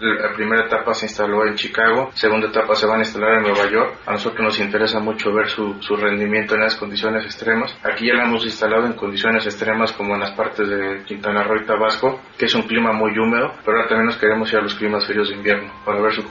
La 0.01 0.33
primera 0.33 0.67
etapa 0.67 0.95
se 0.95 1.07
instaló 1.07 1.45
en 1.45 1.57
Chicago, 1.57 2.11
segunda 2.15 2.47
etapa 2.47 2.77
se 2.77 2.87
van 2.87 3.01
a 3.01 3.03
instalar 3.03 3.39
en 3.39 3.43
Nueva 3.43 3.69
York. 3.69 3.97
A 4.07 4.13
nosotros 4.13 4.41
nos 4.41 4.61
interesa 4.61 5.01
mucho 5.01 5.33
ver 5.33 5.49
su, 5.49 5.75
su 5.81 5.97
rendimiento 5.97 6.55
en 6.55 6.61
las 6.61 6.77
condiciones 6.77 7.25
extremas. 7.25 7.77
Aquí 7.83 8.07
ya 8.07 8.15
la 8.15 8.25
hemos 8.25 8.45
instalado 8.45 8.87
en 8.87 8.93
condiciones 8.93 9.45
extremas 9.45 9.93
como 9.93 10.15
en 10.15 10.21
las 10.21 10.31
partes 10.33 10.69
de 10.69 11.03
Quintana 11.05 11.43
Roo 11.43 11.57
y 11.57 11.67
Tabasco, 11.67 12.21
que 12.39 12.45
es 12.45 12.55
un 12.55 12.63
clima 12.63 12.93
muy 12.93 13.11
húmedo, 13.19 13.55
pero 13.65 13.79
ahora 13.79 13.89
también 13.89 14.07
nos 14.07 14.19
queremos 14.19 14.53
ir 14.53 14.59
a 14.59 14.63
los 14.63 14.77
climas 14.77 15.05
fríos 15.05 15.31
de 15.31 15.35
invierno 15.35 15.73
para 15.85 16.01
ver 16.01 16.13
su, 16.13 16.23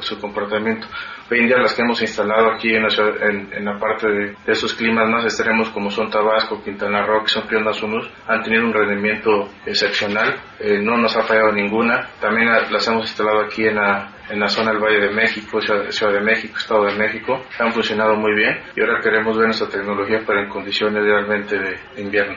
su 0.00 0.20
comportamiento. 0.20 0.86
Hoy 1.28 1.40
en 1.40 1.48
día 1.48 1.58
las 1.58 1.74
que 1.74 1.82
hemos 1.82 2.00
instalado 2.00 2.52
aquí 2.52 2.72
en 2.72 2.84
la, 2.84 2.90
ciudad, 2.90 3.20
en, 3.28 3.52
en 3.52 3.64
la 3.64 3.80
parte 3.80 4.08
de, 4.08 4.26
de, 4.46 4.52
esos 4.52 4.74
climas 4.74 5.08
más 5.08 5.24
extremos 5.24 5.70
como 5.70 5.90
son 5.90 6.08
Tabasco, 6.08 6.62
Quintana 6.62 7.04
Roo, 7.04 7.24
que 7.24 7.30
son 7.30 7.48
climas 7.48 7.82
húmedos, 7.82 8.08
han 8.28 8.44
tenido 8.44 8.64
un 8.64 8.72
rendimiento 8.72 9.48
excepcional. 9.66 10.36
Eh, 10.60 10.78
no 10.80 10.96
nos 10.96 11.16
ha 11.16 11.22
fallado 11.22 11.50
ninguna. 11.50 12.10
También 12.20 12.48
las 12.70 12.86
hemos 12.86 13.10
instalado 13.16 13.46
aquí 13.46 13.66
en 13.66 13.76
la, 13.76 14.12
en 14.28 14.38
la 14.38 14.48
zona 14.48 14.72
del 14.72 14.82
Valle 14.82 15.00
de 15.00 15.10
México, 15.10 15.58
Ciudad, 15.62 16.12
de 16.12 16.20
México, 16.20 16.58
Estado 16.58 16.84
de 16.84 16.96
México. 16.96 17.40
Han 17.58 17.72
funcionado 17.72 18.14
muy 18.14 18.34
bien 18.34 18.58
y 18.76 18.80
ahora 18.82 19.00
queremos 19.00 19.38
ver 19.38 19.46
nuestra 19.46 19.68
tecnología 19.68 20.20
para 20.26 20.42
en 20.42 20.50
condiciones 20.50 21.02
realmente 21.02 21.58
de, 21.58 21.78
de 21.94 22.02
invierno. 22.02 22.36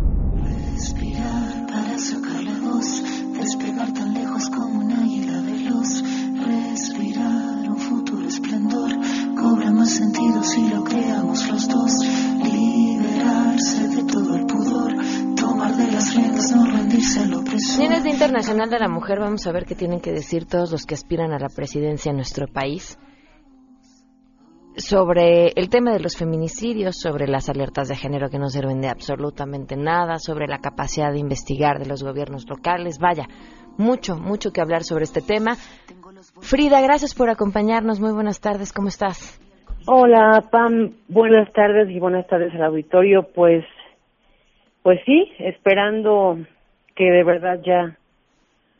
Internacional 18.43 18.69
de 18.69 18.79
la 18.79 18.93
Mujer, 18.93 19.19
vamos 19.21 19.47
a 19.47 19.53
ver 19.53 19.63
qué 19.63 19.73
tienen 19.73 20.01
que 20.01 20.11
decir 20.11 20.45
todos 20.45 20.69
los 20.69 20.85
que 20.85 20.95
aspiran 20.95 21.31
a 21.31 21.39
la 21.39 21.47
presidencia 21.47 22.09
en 22.09 22.17
nuestro 22.17 22.45
país 22.45 22.99
sobre 24.75 25.53
el 25.55 25.69
tema 25.69 25.93
de 25.93 26.01
los 26.01 26.17
feminicidios, 26.17 26.99
sobre 26.99 27.25
las 27.25 27.47
alertas 27.47 27.87
de 27.87 27.95
género 27.95 28.29
que 28.29 28.39
no 28.39 28.49
sirven 28.49 28.81
de 28.81 28.89
absolutamente 28.89 29.77
nada, 29.77 30.17
sobre 30.17 30.47
la 30.47 30.57
capacidad 30.57 31.13
de 31.13 31.19
investigar 31.19 31.79
de 31.79 31.85
los 31.85 32.03
gobiernos 32.03 32.45
locales. 32.49 32.99
Vaya, 32.99 33.27
mucho, 33.77 34.17
mucho 34.17 34.51
que 34.51 34.59
hablar 34.59 34.83
sobre 34.83 35.05
este 35.05 35.21
tema. 35.21 35.55
Frida, 36.41 36.81
gracias 36.81 37.15
por 37.15 37.29
acompañarnos. 37.29 38.01
Muy 38.01 38.11
buenas 38.11 38.41
tardes, 38.41 38.73
¿cómo 38.73 38.89
estás? 38.89 39.39
Hola, 39.87 40.43
Pam. 40.51 40.89
Buenas 41.07 41.49
tardes 41.53 41.89
y 41.89 41.97
buenas 41.97 42.27
tardes 42.27 42.53
al 42.55 42.63
auditorio. 42.63 43.25
Pues, 43.33 43.63
pues 44.81 44.99
sí, 45.05 45.31
esperando 45.39 46.39
que 46.93 47.05
de 47.05 47.23
verdad 47.23 47.61
ya 47.65 47.97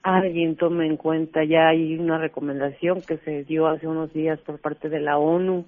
alguien 0.04 0.56
tome 0.56 0.86
en 0.86 0.98
cuenta. 0.98 1.44
Ya 1.44 1.70
hay 1.70 1.98
una 1.98 2.18
recomendación 2.18 3.02
que 3.02 3.18
se 3.18 3.44
dio 3.44 3.68
hace 3.68 3.88
unos 3.88 4.14
días 4.14 4.40
por 4.42 4.60
parte 4.60 4.90
de 4.90 5.00
la 5.00 5.18
ONU 5.18 5.66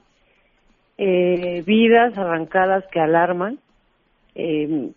eh, 0.97 1.63
vidas 1.65 2.17
arrancadas 2.17 2.85
que 2.91 2.99
alarman. 2.99 3.59
Eh, 4.35 4.91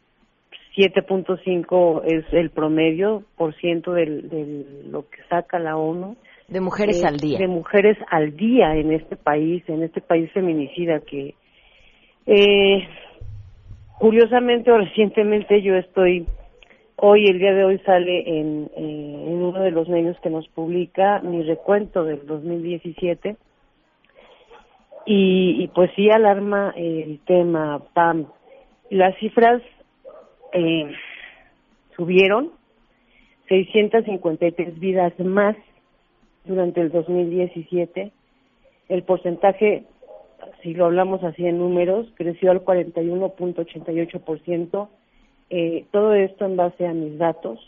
7.5 0.76 2.02
es 2.04 2.24
el 2.32 2.50
promedio 2.50 3.24
por 3.36 3.54
ciento 3.56 3.94
de 3.94 4.64
lo 4.88 5.08
que 5.08 5.18
saca 5.28 5.58
la 5.58 5.76
ONU. 5.76 6.16
De 6.46 6.60
mujeres 6.60 7.02
eh, 7.02 7.06
al 7.06 7.16
día. 7.16 7.38
De 7.38 7.48
mujeres 7.48 7.98
al 8.10 8.36
día 8.36 8.76
en 8.76 8.92
este 8.92 9.16
país, 9.16 9.64
en 9.68 9.82
este 9.82 10.00
país 10.00 10.30
feminicida 10.32 11.00
que, 11.00 11.34
eh, 12.26 12.88
curiosamente 13.98 14.70
o 14.70 14.78
recientemente 14.78 15.60
yo 15.62 15.74
estoy, 15.74 16.26
hoy, 17.00 17.26
el 17.26 17.38
día 17.38 17.54
de 17.54 17.64
hoy 17.64 17.78
sale 17.80 18.40
en, 18.40 18.70
eh, 18.76 19.24
en 19.26 19.42
uno 19.42 19.60
de 19.60 19.70
los 19.70 19.88
medios 19.88 20.18
que 20.20 20.30
nos 20.30 20.48
publica 20.48 21.20
mi 21.20 21.42
recuento 21.42 22.04
del 22.04 22.26
2017 22.26 23.36
y, 25.06 25.62
y 25.62 25.68
pues 25.68 25.90
sí 25.96 26.10
alarma 26.10 26.72
el 26.76 27.20
tema 27.20 27.82
PAM. 27.94 28.26
Las 28.90 29.16
cifras 29.18 29.62
eh, 30.52 30.92
subieron 31.96 32.50
653 33.48 34.78
vidas 34.78 35.18
más 35.18 35.56
durante 36.44 36.80
el 36.80 36.90
2017. 36.90 38.12
El 38.88 39.02
porcentaje, 39.02 39.84
si 40.62 40.74
lo 40.74 40.84
hablamos 40.86 41.24
así 41.24 41.44
en 41.46 41.58
números, 41.58 42.06
creció 42.16 42.50
al 42.50 42.64
41.88%. 42.64 44.88
Eh, 45.50 45.86
todo 45.92 46.14
esto 46.14 46.44
en 46.44 46.56
base 46.56 46.86
a 46.86 46.92
mis 46.92 47.18
datos. 47.18 47.58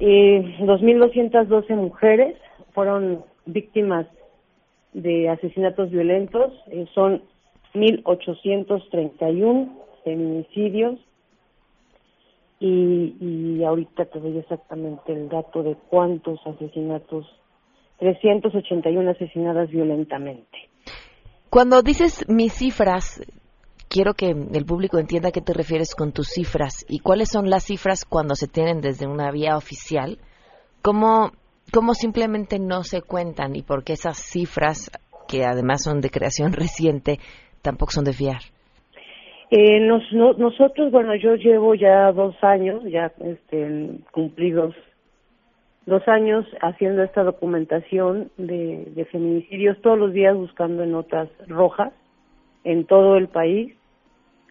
Eh, 0.00 0.56
2.212 0.60 1.74
mujeres 1.76 2.36
fueron 2.72 3.24
víctimas 3.46 4.06
de 4.92 5.28
asesinatos 5.28 5.90
violentos, 5.90 6.52
eh, 6.68 6.86
son 6.94 7.22
1.831 7.74 9.68
feminicidios 10.04 10.98
y, 12.60 13.14
y 13.20 13.64
ahorita 13.64 14.06
te 14.06 14.18
doy 14.18 14.38
exactamente 14.38 15.12
el 15.12 15.28
dato 15.28 15.62
de 15.62 15.76
cuántos 15.88 16.40
asesinatos, 16.46 17.26
381 17.98 19.10
asesinadas 19.10 19.70
violentamente. 19.70 20.58
Cuando 21.50 21.82
dices 21.82 22.24
mis 22.28 22.52
cifras, 22.52 23.22
quiero 23.98 24.14
que 24.14 24.30
el 24.30 24.64
público 24.64 25.00
entienda 25.00 25.30
a 25.30 25.32
qué 25.32 25.40
te 25.40 25.52
refieres 25.52 25.96
con 25.96 26.12
tus 26.12 26.28
cifras 26.28 26.86
y 26.88 27.00
cuáles 27.00 27.30
son 27.32 27.50
las 27.50 27.64
cifras 27.64 28.04
cuando 28.04 28.36
se 28.36 28.46
tienen 28.46 28.80
desde 28.80 29.08
una 29.08 29.32
vía 29.32 29.56
oficial. 29.56 30.18
¿Cómo, 30.82 31.32
cómo 31.72 31.94
simplemente 31.94 32.60
no 32.60 32.84
se 32.84 33.02
cuentan 33.02 33.56
y 33.56 33.62
por 33.62 33.82
qué 33.82 33.94
esas 33.94 34.16
cifras, 34.18 34.88
que 35.26 35.44
además 35.44 35.82
son 35.82 36.00
de 36.00 36.10
creación 36.10 36.52
reciente, 36.64 37.18
tampoco 37.60 37.90
son 37.90 38.04
de 38.04 38.12
fiar? 38.12 38.38
Eh, 39.50 39.80
nos, 39.80 40.04
no, 40.12 40.32
nosotros, 40.34 40.92
bueno, 40.92 41.16
yo 41.16 41.34
llevo 41.34 41.74
ya 41.74 42.12
dos 42.12 42.36
años, 42.42 42.84
ya 42.84 43.10
este, 43.18 43.98
cumplidos 44.12 44.76
dos 45.86 46.06
años 46.06 46.46
haciendo 46.60 47.02
esta 47.02 47.24
documentación 47.24 48.30
de, 48.36 48.92
de 48.94 49.04
feminicidios 49.06 49.80
todos 49.80 49.98
los 49.98 50.12
días 50.12 50.36
buscando 50.36 50.84
en 50.84 50.92
notas 50.92 51.28
rojas 51.48 51.92
en 52.62 52.84
todo 52.84 53.16
el 53.16 53.26
país. 53.26 53.77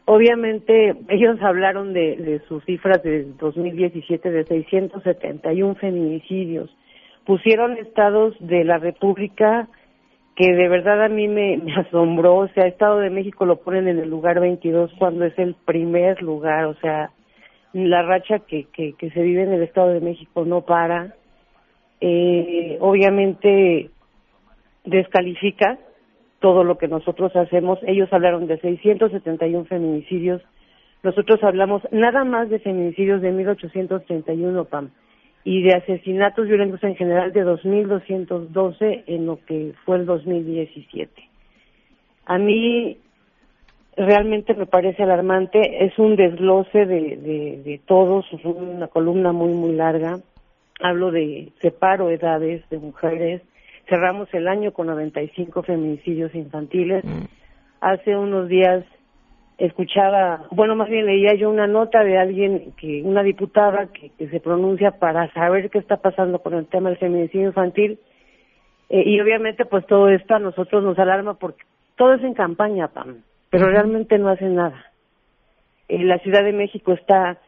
Obviamente 0.10 0.96
ellos 1.10 1.38
hablaron 1.42 1.92
de, 1.92 2.16
de 2.16 2.40
sus 2.48 2.64
cifras 2.64 3.04
de 3.04 3.26
2017 3.40 4.32
de 4.32 4.46
671 4.46 5.76
feminicidios. 5.76 6.70
Pusieron 7.26 7.74
estados 7.74 8.34
de 8.40 8.64
la 8.64 8.78
República 8.78 9.68
que 10.38 10.54
de 10.54 10.70
verdad 10.70 11.04
a 11.04 11.10
mí 11.10 11.28
me, 11.28 11.62
asombró, 11.76 12.38
o 12.38 12.48
sea, 12.48 12.68
Estado 12.68 13.00
de 13.00 13.10
México 13.10 13.46
lo 13.46 13.58
ponen 13.58 13.90
en 13.90 14.00
el 14.00 14.10
lugar 14.10 14.40
22 14.40 14.94
cuando 14.98 15.26
es 15.26 15.38
el 15.38 15.56
primer 15.56 16.22
lugar, 16.22 16.68
o 16.68 16.76
sea, 16.76 17.12
la 17.74 18.02
racha 18.04 18.40
que, 18.40 18.64
que, 18.72 18.94
que 18.94 19.10
se 19.10 19.22
vive 19.22 19.44
en 19.44 19.52
el 19.52 19.64
Estado 19.64 19.90
de 19.90 20.00
México 20.00 20.46
no 20.46 20.62
para, 20.62 21.16
eh, 22.00 22.78
obviamente 22.80 23.90
descalifica 24.86 25.78
todo 26.39 26.63
lo 26.63 26.77
que 26.77 26.88
nosotros 26.88 27.36
hacemos. 27.36 27.79
Ellos 27.86 28.12
hablaron 28.12 28.48
de 28.48 28.60
671 28.60 29.65
feminicidios. 29.65 30.41
Nosotros 31.03 31.44
hablamos 31.44 31.82
nada 31.91 32.24
más 32.24 32.50
de 32.50 32.60
feminicidios 32.60 33.22
de 33.22 33.32
1831, 33.32 34.65
PAM, 34.65 34.89
y 35.44 35.63
de 35.63 35.75
asesinatos 35.75 36.48
violentos 36.48 36.84
en 36.84 36.96
general 36.96 37.32
de 37.32 37.44
2212 37.44 39.03
en 39.08 39.25
lo 39.25 39.39
que 39.46 39.74
fue 39.86 39.98
el 39.98 40.06
2017. 40.06 41.12
A 42.25 42.38
mí 42.38 42.98
realmente 43.96 44.53
me 44.53 44.65
parece 44.65 45.03
alarmante. 45.03 45.86
Es 45.86 45.98
un 45.98 46.15
desglose 46.15 46.86
de, 46.86 47.17
de, 47.17 47.62
de 47.63 47.82
todos, 47.86 48.25
es 48.32 48.44
una 48.46 48.88
columna 48.88 49.32
muy, 49.32 49.53
muy 49.53 49.74
larga. 49.74 50.20
Hablo 50.79 51.12
de 51.12 51.51
separo 51.62 52.10
edades 52.10 52.67
de 52.70 52.77
mujeres, 52.77 53.41
cerramos 53.88 54.27
el 54.34 54.48
año 54.48 54.72
con 54.74 54.88
95 54.88 55.63
feminicidios 55.63 56.34
infantiles. 56.36 57.03
Hace 57.82 58.15
unos 58.15 58.48
días 58.48 58.84
escuchaba, 59.58 60.46
bueno, 60.51 60.75
más 60.75 60.89
bien 60.89 61.06
leía 61.06 61.34
yo 61.36 61.50
una 61.50 61.67
nota 61.67 62.03
de 62.03 62.17
alguien, 62.17 62.74
que 62.77 63.01
una 63.03 63.24
diputada 63.24 63.88
que, 63.88 64.12
que 64.12 64.29
se 64.29 64.39
pronuncia 64.39 64.91
para 64.91 65.32
saber 65.34 65.70
qué 65.70 65.79
está 65.79 65.98
pasando 65.98 66.39
con 66.39 66.53
el 66.53 66.67
tema 66.67 66.89
del 66.89 67.00
feminicidio 67.00 67.48
infantil. 67.48 68.00
Eh, 68.89 69.03
y 69.06 69.20
obviamente 69.20 69.65
pues 69.65 69.86
todo 69.86 70.10
esto 70.10 70.36
a 70.36 70.39
nosotros 70.39 70.84
nos 70.84 70.98
alarma 70.98 71.34
porque 71.34 71.63
todo 71.96 72.13
es 72.13 72.24
en 72.24 72.34
campaña, 72.34 72.88
Pam, 72.89 73.24
pero 73.50 73.70
realmente 73.70 74.17
no 74.17 74.29
hacen 74.29 74.56
nada. 74.56 74.86
Eh, 75.89 76.03
la 76.03 76.20
Ciudad 76.20 76.44
de 76.44 76.53
México 76.53 76.94
está 76.94 77.39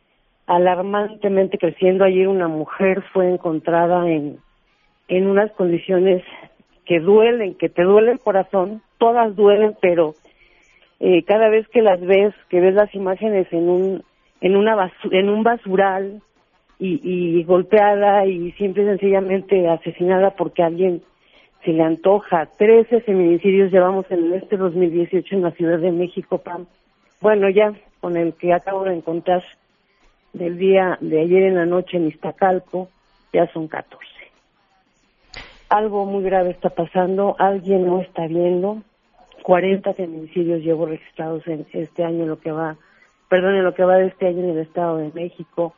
alarmantemente 0.47 1.57
creciendo. 1.57 2.03
Ayer 2.03 2.27
una 2.27 2.47
mujer 2.47 3.03
fue 3.13 3.29
encontrada 3.29 4.09
en 4.09 4.39
en 5.09 5.27
unas 5.27 5.51
condiciones 5.51 6.23
que 6.85 6.99
duelen, 6.99 7.55
que 7.55 7.67
te 7.69 7.83
duele 7.83 8.13
el 8.13 8.19
corazón, 8.19 8.81
todas 8.97 9.35
duelen, 9.35 9.75
pero 9.81 10.15
eh, 10.99 11.23
cada 11.23 11.49
vez 11.49 11.67
que 11.67 11.81
las 11.81 11.99
ves, 11.99 12.33
que 12.49 12.61
ves 12.61 12.75
las 12.75 12.93
imágenes 12.95 13.47
en 13.51 13.69
un 13.69 14.03
en 14.41 14.55
una 14.55 14.91
en 15.11 15.29
un 15.29 15.43
basural 15.43 16.21
y, 16.79 17.01
y 17.03 17.43
golpeada 17.43 18.25
y 18.25 18.51
simple 18.53 18.83
y 18.83 18.85
sencillamente 18.87 19.67
asesinada 19.67 20.31
porque 20.31 20.63
alguien 20.63 21.01
se 21.65 21.71
le 21.71 21.83
antoja. 21.83 22.47
Trece 22.57 23.01
feminicidios 23.01 23.71
llevamos 23.71 24.05
en 24.09 24.33
este 24.33 24.55
2018 24.55 25.35
en 25.35 25.41
la 25.41 25.51
Ciudad 25.51 25.79
de 25.79 25.91
México, 25.91 26.37
Pam. 26.37 26.67
Bueno, 27.19 27.49
ya 27.49 27.73
con 27.99 28.15
el 28.15 28.33
que 28.33 28.53
acabo 28.53 28.85
de 28.85 28.95
encontrar 28.95 29.43
del 30.31 30.57
día 30.57 30.97
de 31.01 31.19
ayer 31.19 31.43
en 31.43 31.55
la 31.55 31.65
noche 31.65 31.97
en 31.97 32.07
Iztacalco, 32.07 32.87
ya 33.33 33.45
son 33.51 33.67
14 33.67 34.08
algo 35.69 36.05
muy 36.05 36.23
grave 36.23 36.51
está 36.51 36.69
pasando, 36.69 37.35
alguien 37.39 37.85
no 37.85 38.01
está 38.01 38.27
viendo. 38.27 38.81
40 39.43 39.93
feminicidios 39.93 40.61
llevo 40.61 40.85
registrados 40.85 41.47
en 41.47 41.65
este 41.71 42.03
año, 42.03 42.25
lo 42.25 42.39
que 42.39 42.51
va, 42.51 42.77
perdón, 43.29 43.55
en 43.55 43.63
lo 43.63 43.73
que 43.73 43.83
va 43.83 43.95
de 43.97 44.07
este 44.07 44.27
año 44.27 44.43
en 44.43 44.49
el 44.49 44.59
Estado 44.59 44.97
de 44.97 45.11
México. 45.13 45.73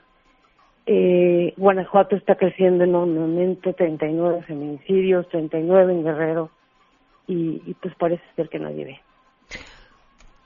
Eh, 0.86 1.54
Guanajuato 1.58 2.16
está 2.16 2.36
creciendo 2.36 2.84
enormemente, 2.84 3.74
39 3.74 4.44
feminicidios, 4.44 5.28
39 5.30 5.94
en 5.94 6.04
Guerrero, 6.04 6.50
y, 7.28 7.62
y 7.66 7.74
pues 7.76 7.94
parece 7.96 8.24
ser 8.36 8.50
que 8.50 8.60
nadie 8.60 8.86
ve. 8.86 9.00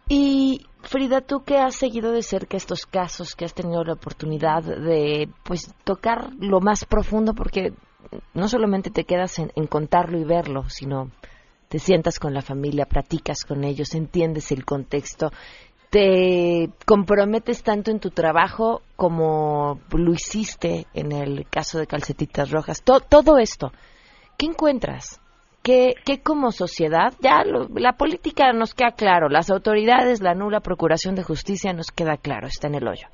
Y 0.07 0.67
Frida, 0.81 1.21
tú 1.21 1.43
que 1.43 1.57
has 1.57 1.75
seguido 1.75 2.11
de 2.11 2.21
cerca 2.21 2.57
estos 2.57 2.85
casos, 2.85 3.35
que 3.35 3.45
has 3.45 3.55
tenido 3.55 3.83
la 3.83 3.93
oportunidad 3.93 4.61
de 4.61 5.27
pues 5.43 5.73
tocar 5.83 6.29
lo 6.39 6.59
más 6.59 6.85
profundo, 6.85 7.33
porque 7.33 7.73
no 8.33 8.47
solamente 8.47 8.89
te 8.89 9.03
quedas 9.03 9.39
en, 9.39 9.67
contarlo 9.67 10.17
y 10.17 10.23
verlo, 10.23 10.69
sino 10.69 11.11
te 11.67 11.79
sientas 11.79 12.19
con 12.19 12.33
la 12.33 12.41
familia, 12.41 12.85
platicas 12.85 13.43
con 13.45 13.63
ellos, 13.63 13.95
entiendes 13.95 14.51
el 14.51 14.65
contexto, 14.65 15.31
te 15.89 16.69
comprometes 16.85 17.63
tanto 17.63 17.91
en 17.91 17.99
tu 17.99 18.09
trabajo 18.09 18.81
como 18.95 19.79
lo 19.91 20.13
hiciste 20.13 20.87
en 20.93 21.11
el 21.11 21.47
caso 21.49 21.79
de 21.79 21.87
Calcetitas 21.87 22.51
Rojas. 22.51 22.81
To, 22.83 22.99
todo 22.99 23.37
esto, 23.37 23.71
¿qué 24.37 24.47
encuentras? 24.47 25.19
¿Qué, 25.63 25.95
qué 26.05 26.21
como 26.21 26.51
sociedad? 26.51 27.13
Ya 27.21 27.43
lo, 27.43 27.67
la 27.69 27.93
política 27.93 28.53
nos 28.53 28.73
queda 28.73 28.91
claro, 28.91 29.29
las 29.29 29.49
autoridades, 29.49 30.21
la 30.21 30.35
nula 30.35 30.59
procuración 30.59 31.15
de 31.15 31.23
justicia 31.23 31.73
nos 31.73 31.87
queda 31.87 32.17
claro, 32.17 32.47
está 32.47 32.67
en 32.67 32.75
el 32.75 32.87
hoyo. 32.87 33.07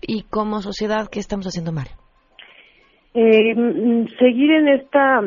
Y 0.00 0.22
como 0.22 0.62
sociedad, 0.62 1.08
¿qué 1.10 1.20
estamos 1.20 1.46
haciendo 1.46 1.72
mal? 1.72 1.88
Eh, 3.20 4.06
seguir 4.20 4.52
en 4.52 4.68
esta 4.68 5.24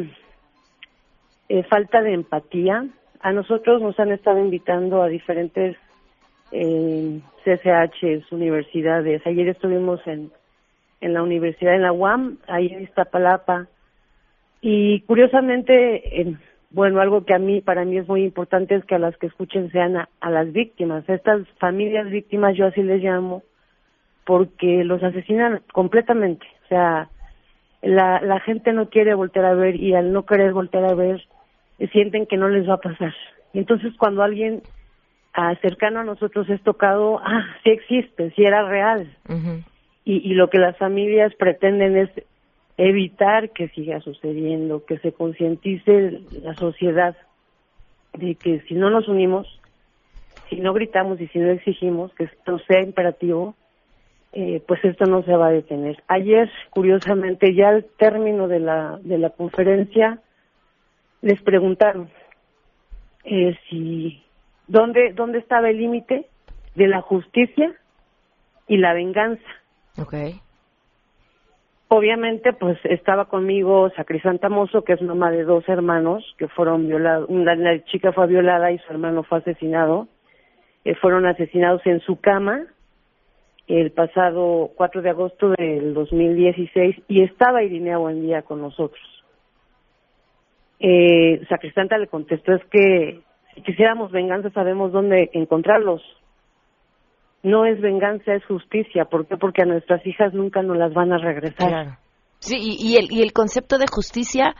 eh, 1.49 1.63
falta 1.63 2.01
de 2.01 2.13
empatía. 2.13 2.85
A 3.19 3.33
nosotros 3.33 3.81
nos 3.81 3.99
han 3.99 4.13
estado 4.13 4.39
invitando 4.39 5.01
a 5.01 5.09
diferentes 5.09 5.75
eh, 6.53 7.19
CCHs, 7.43 8.31
universidades. 8.31 9.27
Ayer 9.27 9.49
estuvimos 9.49 9.99
en, 10.07 10.31
en 11.01 11.13
la 11.13 11.21
universidad, 11.21 11.75
en 11.75 11.81
la 11.81 11.91
UAM, 11.91 12.37
ahí 12.47 12.67
en 12.67 12.83
Iztapalapa. 12.83 13.67
Y 14.61 15.01
curiosamente, 15.01 16.21
eh, 16.21 16.33
bueno, 16.69 17.01
algo 17.01 17.25
que 17.25 17.33
a 17.33 17.39
mí, 17.39 17.59
para 17.59 17.83
mí 17.83 17.97
es 17.97 18.07
muy 18.07 18.23
importante 18.23 18.75
es 18.75 18.85
que 18.85 18.95
a 18.95 18.99
las 18.99 19.17
que 19.17 19.27
escuchen 19.27 19.69
sean 19.69 19.97
a, 19.97 20.07
a 20.21 20.29
las 20.29 20.49
víctimas. 20.53 21.03
Estas 21.09 21.45
familias 21.59 22.09
víctimas, 22.09 22.55
yo 22.55 22.67
así 22.67 22.83
les 22.83 23.03
llamo, 23.03 23.43
porque 24.25 24.85
los 24.85 25.03
asesinan 25.03 25.61
completamente. 25.73 26.47
O 26.63 26.67
sea, 26.69 27.09
la, 27.81 28.21
la 28.21 28.39
gente 28.39 28.73
no 28.73 28.89
quiere 28.89 29.13
voltear 29.15 29.45
a 29.45 29.53
ver 29.53 29.75
y 29.75 29.95
al 29.95 30.13
no 30.13 30.25
querer 30.25 30.53
voltear 30.53 30.85
a 30.85 30.93
ver 30.93 31.23
eh, 31.79 31.87
sienten 31.89 32.25
que 32.25 32.37
no 32.37 32.49
les 32.49 32.67
va 32.69 32.75
a 32.75 32.81
pasar. 32.81 33.13
Y 33.53 33.59
entonces 33.59 33.93
cuando 33.97 34.23
alguien 34.23 34.61
ah, 35.33 35.55
cercano 35.61 35.99
a 35.99 36.03
nosotros 36.03 36.49
es 36.49 36.61
tocado, 36.61 37.19
ah, 37.23 37.45
sí 37.63 37.71
existe, 37.71 38.31
sí 38.31 38.43
era 38.43 38.67
real. 38.67 39.11
Y, 40.03 40.29
y 40.29 40.33
lo 40.33 40.49
que 40.49 40.57
las 40.57 40.77
familias 40.77 41.33
pretenden 41.35 41.97
es 41.97 42.09
evitar 42.77 43.51
que 43.51 43.69
siga 43.69 43.99
sucediendo, 44.01 44.85
que 44.85 44.97
se 44.99 45.11
concientice 45.11 46.21
la 46.41 46.55
sociedad 46.55 47.15
de 48.13 48.35
que 48.35 48.61
si 48.61 48.73
no 48.73 48.89
nos 48.89 49.07
unimos, 49.07 49.47
si 50.49 50.59
no 50.59 50.73
gritamos 50.73 51.19
y 51.21 51.27
si 51.27 51.39
no 51.39 51.49
exigimos 51.51 52.13
que 52.13 52.25
esto 52.25 52.59
sea 52.67 52.81
imperativo, 52.81 53.55
eh, 54.33 54.63
pues 54.65 54.83
esto 54.85 55.05
no 55.05 55.23
se 55.23 55.35
va 55.35 55.47
a 55.47 55.51
detener. 55.51 56.01
Ayer, 56.07 56.49
curiosamente, 56.69 57.53
ya 57.53 57.69
al 57.69 57.85
término 57.97 58.47
de 58.47 58.59
la, 58.59 58.99
de 59.01 59.17
la 59.17 59.31
conferencia, 59.31 60.19
les 61.21 61.41
preguntaron 61.41 62.09
eh, 63.25 63.57
si 63.69 64.23
dónde, 64.67 65.13
dónde 65.13 65.39
estaba 65.39 65.69
el 65.69 65.77
límite 65.77 66.27
de 66.75 66.87
la 66.87 67.01
justicia 67.01 67.73
y 68.67 68.77
la 68.77 68.93
venganza. 68.93 69.43
Okay. 69.97 70.39
Obviamente, 71.89 72.53
pues 72.53 72.79
estaba 72.85 73.25
conmigo 73.25 73.89
Sacrisanta 73.97 74.47
Mozo, 74.47 74.85
que 74.85 74.93
es 74.93 75.01
mamá 75.01 75.29
de 75.29 75.43
dos 75.43 75.67
hermanos 75.67 76.23
que 76.37 76.47
fueron 76.47 76.87
violados. 76.87 77.27
Una 77.29 77.53
la 77.55 77.83
chica 77.83 78.13
fue 78.13 78.27
violada 78.27 78.71
y 78.71 78.79
su 78.79 78.93
hermano 78.93 79.23
fue 79.23 79.39
asesinado. 79.39 80.07
Eh, 80.85 80.95
fueron 80.95 81.25
asesinados 81.25 81.85
en 81.85 81.99
su 81.99 82.21
cama 82.21 82.65
el 83.79 83.91
pasado 83.91 84.71
4 84.75 85.01
de 85.01 85.09
agosto 85.09 85.49
del 85.57 85.93
2016 85.93 87.03
y 87.07 87.23
estaba 87.23 87.63
Irinea 87.63 87.97
Buendía 87.97 88.41
con 88.41 88.61
nosotros. 88.61 89.01
Eh, 90.79 91.45
Sacristanta 91.47 91.97
le 91.97 92.07
contestó 92.07 92.53
es 92.53 92.63
que 92.65 93.21
si 93.55 93.61
quisiéramos 93.61 94.11
venganza 94.11 94.49
sabemos 94.49 94.91
dónde 94.91 95.29
encontrarlos. 95.33 96.01
No 97.43 97.65
es 97.65 97.79
venganza, 97.81 98.33
es 98.33 98.45
justicia. 98.45 99.05
¿Por 99.05 99.25
qué? 99.25 99.37
Porque 99.37 99.63
a 99.63 99.65
nuestras 99.65 100.05
hijas 100.05 100.33
nunca 100.33 100.61
nos 100.61 100.77
las 100.77 100.93
van 100.93 101.11
a 101.13 101.17
regresar. 101.17 101.69
Claro. 101.69 101.97
Sí, 102.39 102.57
y, 102.59 102.75
y, 102.77 102.97
el, 102.97 103.11
y 103.11 103.21
el 103.21 103.33
concepto 103.33 103.77
de 103.77 103.85
justicia 103.87 104.55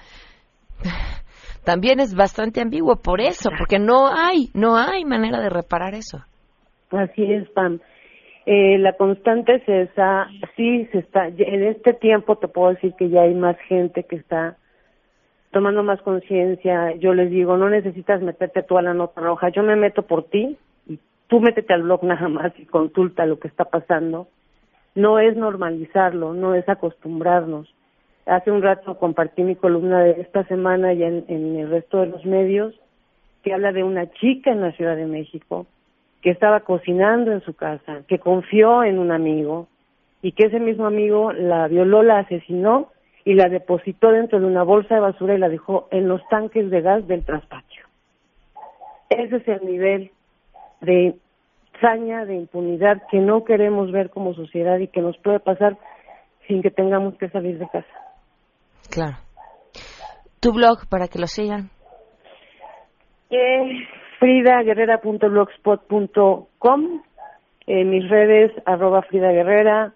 también 1.65 1.99
es 1.99 2.15
bastante 2.15 2.61
ambiguo 2.61 2.95
por 2.95 3.19
eso, 3.21 3.49
porque 3.57 3.77
no 3.77 4.07
hay, 4.07 4.49
no 4.53 4.77
hay 4.77 5.03
manera 5.05 5.39
de 5.41 5.49
reparar 5.49 5.95
eso. 5.95 6.19
Así 6.91 7.23
es, 7.23 7.49
Pam. 7.51 7.79
Eh, 8.45 8.79
la 8.79 8.93
constante 8.93 9.55
es 9.55 9.69
esa, 9.69 10.27
sí 10.55 10.87
se 10.91 10.99
está, 10.99 11.27
en 11.27 11.63
este 11.63 11.93
tiempo 11.93 12.37
te 12.37 12.47
puedo 12.47 12.73
decir 12.73 12.93
que 12.95 13.09
ya 13.09 13.21
hay 13.21 13.35
más 13.35 13.55
gente 13.67 14.03
que 14.03 14.15
está 14.15 14.57
tomando 15.51 15.83
más 15.83 16.01
conciencia, 16.01 16.95
yo 16.95 17.13
les 17.13 17.29
digo, 17.29 17.57
no 17.57 17.69
necesitas 17.69 18.21
meterte 18.21 18.63
tú 18.63 18.77
a 18.77 18.81
la 18.81 18.93
nota 18.93 19.21
roja, 19.21 19.49
yo 19.49 19.61
me 19.63 19.75
meto 19.75 20.03
por 20.03 20.23
ti 20.23 20.57
y 20.87 20.97
tú 21.27 21.39
métete 21.39 21.73
al 21.73 21.83
blog 21.83 22.03
nada 22.03 22.29
más 22.29 22.51
y 22.57 22.65
consulta 22.65 23.25
lo 23.25 23.37
que 23.39 23.47
está 23.47 23.65
pasando. 23.65 24.27
No 24.95 25.19
es 25.19 25.37
normalizarlo, 25.37 26.33
no 26.33 26.55
es 26.55 26.67
acostumbrarnos. 26.67 27.73
Hace 28.25 28.49
un 28.49 28.61
rato 28.61 28.97
compartí 28.97 29.43
mi 29.43 29.55
columna 29.55 30.03
de 30.03 30.21
esta 30.21 30.45
semana 30.45 30.93
y 30.93 31.03
en, 31.03 31.25
en 31.27 31.57
el 31.57 31.69
resto 31.69 31.99
de 31.99 32.07
los 32.07 32.25
medios 32.25 32.73
que 33.43 33.53
habla 33.53 33.71
de 33.71 33.83
una 33.83 34.09
chica 34.11 34.51
en 34.51 34.61
la 34.61 34.71
Ciudad 34.71 34.95
de 34.95 35.05
México 35.05 35.67
que 36.21 36.29
estaba 36.29 36.61
cocinando 36.61 37.31
en 37.31 37.41
su 37.41 37.53
casa, 37.53 38.03
que 38.07 38.19
confió 38.19 38.83
en 38.83 38.99
un 38.99 39.11
amigo 39.11 39.67
y 40.21 40.33
que 40.33 40.47
ese 40.47 40.59
mismo 40.59 40.85
amigo 40.85 41.33
la 41.33 41.67
violó, 41.67 42.03
la 42.03 42.19
asesinó 42.19 42.89
y 43.25 43.33
la 43.33 43.49
depositó 43.49 44.11
dentro 44.11 44.39
de 44.39 44.45
una 44.45 44.63
bolsa 44.63 44.95
de 44.95 45.01
basura 45.01 45.35
y 45.35 45.39
la 45.39 45.49
dejó 45.49 45.87
en 45.91 46.07
los 46.07 46.21
tanques 46.29 46.69
de 46.69 46.81
gas 46.81 47.07
del 47.07 47.25
traspatio. 47.25 47.85
Ese 49.09 49.37
es 49.37 49.47
el 49.47 49.65
nivel 49.65 50.11
de 50.81 51.15
saña, 51.79 52.25
de 52.25 52.35
impunidad 52.35 53.01
que 53.09 53.17
no 53.17 53.43
queremos 53.43 53.91
ver 53.91 54.09
como 54.09 54.33
sociedad 54.33 54.77
y 54.79 54.87
que 54.87 55.01
nos 55.01 55.17
puede 55.17 55.39
pasar 55.39 55.77
sin 56.47 56.61
que 56.61 56.71
tengamos 56.71 57.15
que 57.17 57.29
salir 57.29 57.57
de 57.57 57.67
casa. 57.67 57.87
Claro. 58.89 59.17
Tu 60.39 60.51
blog 60.53 60.87
para 60.89 61.07
que 61.07 61.19
lo 61.19 61.27
sigan. 61.27 61.69
Eh, 63.29 63.87
fridaguerrera.blogspot.com 64.21 67.01
en 67.67 67.89
mis 67.89 68.09
redes 68.09 68.51
arroba 68.65 69.01
Frida 69.03 69.31
Guerrera, 69.31 69.93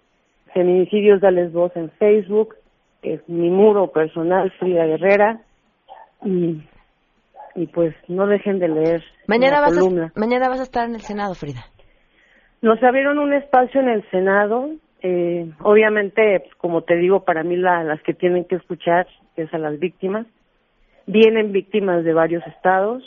Feminicidios 0.54 1.20
Dales 1.22 1.52
Voz 1.54 1.76
en 1.76 1.90
Facebook, 1.92 2.56
es 3.02 3.22
mi 3.28 3.50
muro 3.50 3.92
personal 3.92 4.52
Frida 4.60 4.86
Guerrera 4.86 5.42
y, 6.24 6.62
y 7.56 7.66
pues 7.68 7.94
no 8.08 8.28
dejen 8.28 8.60
de 8.60 8.68
leer 8.70 9.04
Mañana 9.28 9.60
vas, 9.62 9.74
columna. 9.78 10.12
a, 10.16 10.20
mañana 10.20 10.48
vas 10.50 10.60
a 10.60 10.64
estar 10.64 10.88
en 10.88 10.96
el 10.96 11.02
Senado, 11.02 11.34
Frida. 11.36 11.66
Nos 12.62 12.82
abrieron 12.84 13.18
un 13.20 13.34
espacio 13.34 13.82
en 13.82 13.90
el 13.90 14.10
Senado. 14.10 14.70
Eh, 15.02 15.52
obviamente, 15.62 16.40
pues, 16.40 16.56
como 16.56 16.82
te 16.84 16.96
digo, 16.96 17.26
para 17.26 17.44
mí 17.44 17.58
la- 17.58 17.84
las 17.84 18.02
que 18.02 18.14
tienen 18.14 18.46
que 18.46 18.56
escuchar 18.56 19.06
es 19.36 19.54
a 19.54 19.58
las 19.60 19.78
víctimas. 19.80 20.26
Vienen 21.06 21.52
víctimas 21.52 22.04
de 22.04 22.14
varios 22.14 22.42
estados. 22.48 23.04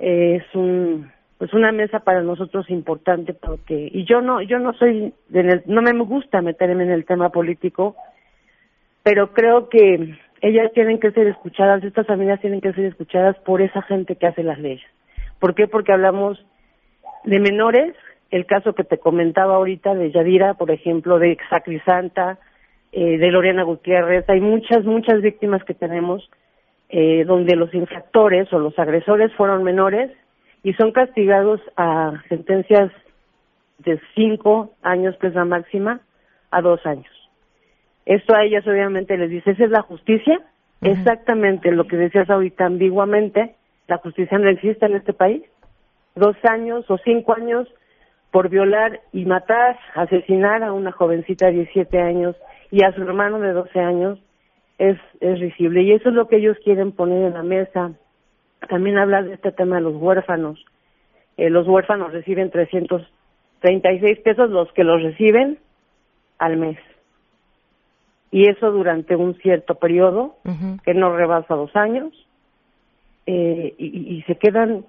Eh, 0.00 0.36
es 0.36 0.54
un 0.54 1.10
pues 1.38 1.54
una 1.54 1.72
mesa 1.72 2.00
para 2.00 2.22
nosotros 2.22 2.68
importante 2.70 3.32
porque 3.34 3.88
y 3.92 4.04
yo 4.04 4.20
no 4.20 4.42
yo 4.42 4.58
no 4.58 4.72
soy 4.74 5.12
el- 5.32 5.62
no 5.66 5.82
me 5.82 5.92
gusta 5.92 6.42
meterme 6.42 6.84
en 6.84 6.90
el 6.90 7.04
tema 7.04 7.28
político 7.30 7.96
pero 9.02 9.32
creo 9.32 9.68
que 9.68 10.16
ellas 10.42 10.72
tienen 10.72 10.98
que 11.00 11.10
ser 11.12 11.26
escuchadas 11.26 11.84
estas 11.84 12.06
familias 12.06 12.40
tienen 12.40 12.60
que 12.60 12.72
ser 12.72 12.86
escuchadas 12.86 13.36
por 13.38 13.62
esa 13.62 13.82
gente 13.82 14.16
que 14.16 14.26
hace 14.26 14.42
las 14.42 14.58
leyes 14.58 14.90
¿por 15.38 15.54
qué? 15.54 15.66
porque 15.66 15.92
hablamos 15.92 16.44
de 17.24 17.40
menores, 17.40 17.94
el 18.30 18.46
caso 18.46 18.74
que 18.74 18.84
te 18.84 18.98
comentaba 18.98 19.56
ahorita 19.56 19.94
de 19.94 20.10
Yadira, 20.10 20.54
por 20.54 20.70
ejemplo, 20.70 21.18
de 21.18 21.36
Sacrisanta, 21.48 22.38
eh, 22.92 23.18
de 23.18 23.30
Lorena 23.30 23.62
Gutiérrez, 23.62 24.28
hay 24.28 24.40
muchas, 24.40 24.84
muchas 24.84 25.20
víctimas 25.20 25.64
que 25.64 25.74
tenemos 25.74 26.28
eh, 26.90 27.24
donde 27.24 27.54
los 27.56 27.72
infractores 27.72 28.52
o 28.52 28.58
los 28.58 28.78
agresores 28.78 29.32
fueron 29.34 29.62
menores 29.62 30.10
y 30.62 30.72
son 30.74 30.92
castigados 30.92 31.60
a 31.76 32.20
sentencias 32.28 32.90
de 33.78 34.00
cinco 34.14 34.72
años, 34.82 35.16
que 35.20 35.28
es 35.28 35.34
la 35.34 35.44
máxima, 35.44 36.00
a 36.50 36.60
dos 36.60 36.84
años. 36.84 37.10
Esto 38.06 38.34
a 38.34 38.42
ellas 38.42 38.66
obviamente 38.66 39.16
les 39.16 39.30
dice, 39.30 39.52
¿esa 39.52 39.64
es 39.64 39.70
la 39.70 39.82
justicia? 39.82 40.40
Exactamente 40.82 41.70
lo 41.70 41.86
que 41.86 41.96
decías 41.96 42.28
ahorita 42.28 42.66
ambiguamente, 42.66 43.54
la 43.86 43.98
justicia 43.98 44.38
no 44.38 44.48
existe 44.48 44.86
en 44.86 44.96
este 44.96 45.12
país. 45.12 45.42
Dos 46.16 46.36
años 46.42 46.90
o 46.90 46.98
cinco 46.98 47.34
años 47.34 47.68
por 48.30 48.48
violar 48.48 49.00
y 49.12 49.26
matar, 49.26 49.78
asesinar 49.94 50.62
a 50.62 50.72
una 50.72 50.92
jovencita 50.92 51.46
de 51.46 51.52
17 51.52 52.00
años 52.00 52.36
y 52.70 52.82
a 52.82 52.92
su 52.92 53.02
hermano 53.02 53.38
de 53.40 53.52
12 53.52 53.78
años 53.78 54.18
es, 54.80 54.98
es 55.20 55.38
risible. 55.38 55.82
Y 55.82 55.92
eso 55.92 56.08
es 56.08 56.14
lo 56.14 56.26
que 56.26 56.36
ellos 56.36 56.56
quieren 56.64 56.92
poner 56.92 57.26
en 57.26 57.34
la 57.34 57.42
mesa. 57.42 57.92
También 58.68 58.96
hablar 58.98 59.26
de 59.26 59.34
este 59.34 59.52
tema 59.52 59.76
de 59.76 59.82
los 59.82 59.94
huérfanos. 59.94 60.64
Eh, 61.36 61.50
los 61.50 61.68
huérfanos 61.68 62.12
reciben 62.12 62.50
336 62.50 64.18
pesos 64.20 64.50
los 64.50 64.72
que 64.72 64.84
los 64.84 65.02
reciben 65.02 65.58
al 66.38 66.56
mes. 66.56 66.78
Y 68.30 68.48
eso 68.48 68.70
durante 68.70 69.16
un 69.16 69.34
cierto 69.36 69.74
periodo 69.74 70.36
que 70.84 70.94
no 70.94 71.14
rebasa 71.16 71.54
dos 71.54 71.74
años. 71.76 72.12
Eh, 73.26 73.74
y, 73.76 73.86
y- 73.86 74.16
y 74.18 74.22
se 74.22 74.36
quedan 74.36 74.84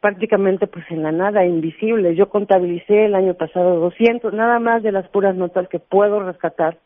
prácticamente 0.00 0.66
pues 0.66 0.84
en 0.90 1.02
la 1.02 1.12
nada, 1.12 1.44
invisibles. 1.46 2.16
Yo 2.16 2.28
contabilicé 2.28 3.06
el 3.06 3.14
año 3.14 3.34
pasado 3.34 3.78
200, 3.80 4.32
nada 4.32 4.58
más 4.58 4.82
de 4.82 4.92
las 4.92 5.08
puras 5.08 5.36
notas 5.36 5.68
que 5.68 5.78
puedo 5.78 6.20
rescatar, 6.20 6.78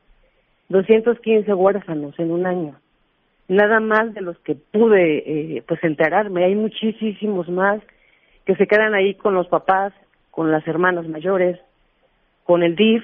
215 0.70 1.52
huérfanos 1.52 2.18
en 2.18 2.30
un 2.30 2.46
año. 2.46 2.76
Nada 3.48 3.80
más 3.80 4.14
de 4.14 4.20
los 4.20 4.38
que 4.38 4.54
pude 4.54 5.56
eh, 5.56 5.64
pues 5.66 5.82
enterarme. 5.82 6.44
Hay 6.44 6.54
muchísimos 6.54 7.48
más 7.48 7.80
que 8.46 8.54
se 8.54 8.66
quedan 8.66 8.94
ahí 8.94 9.14
con 9.14 9.34
los 9.34 9.48
papás, 9.48 9.92
con 10.30 10.52
las 10.52 10.66
hermanas 10.66 11.06
mayores, 11.08 11.58
con 12.44 12.62
el 12.62 12.76
DIF 12.76 13.02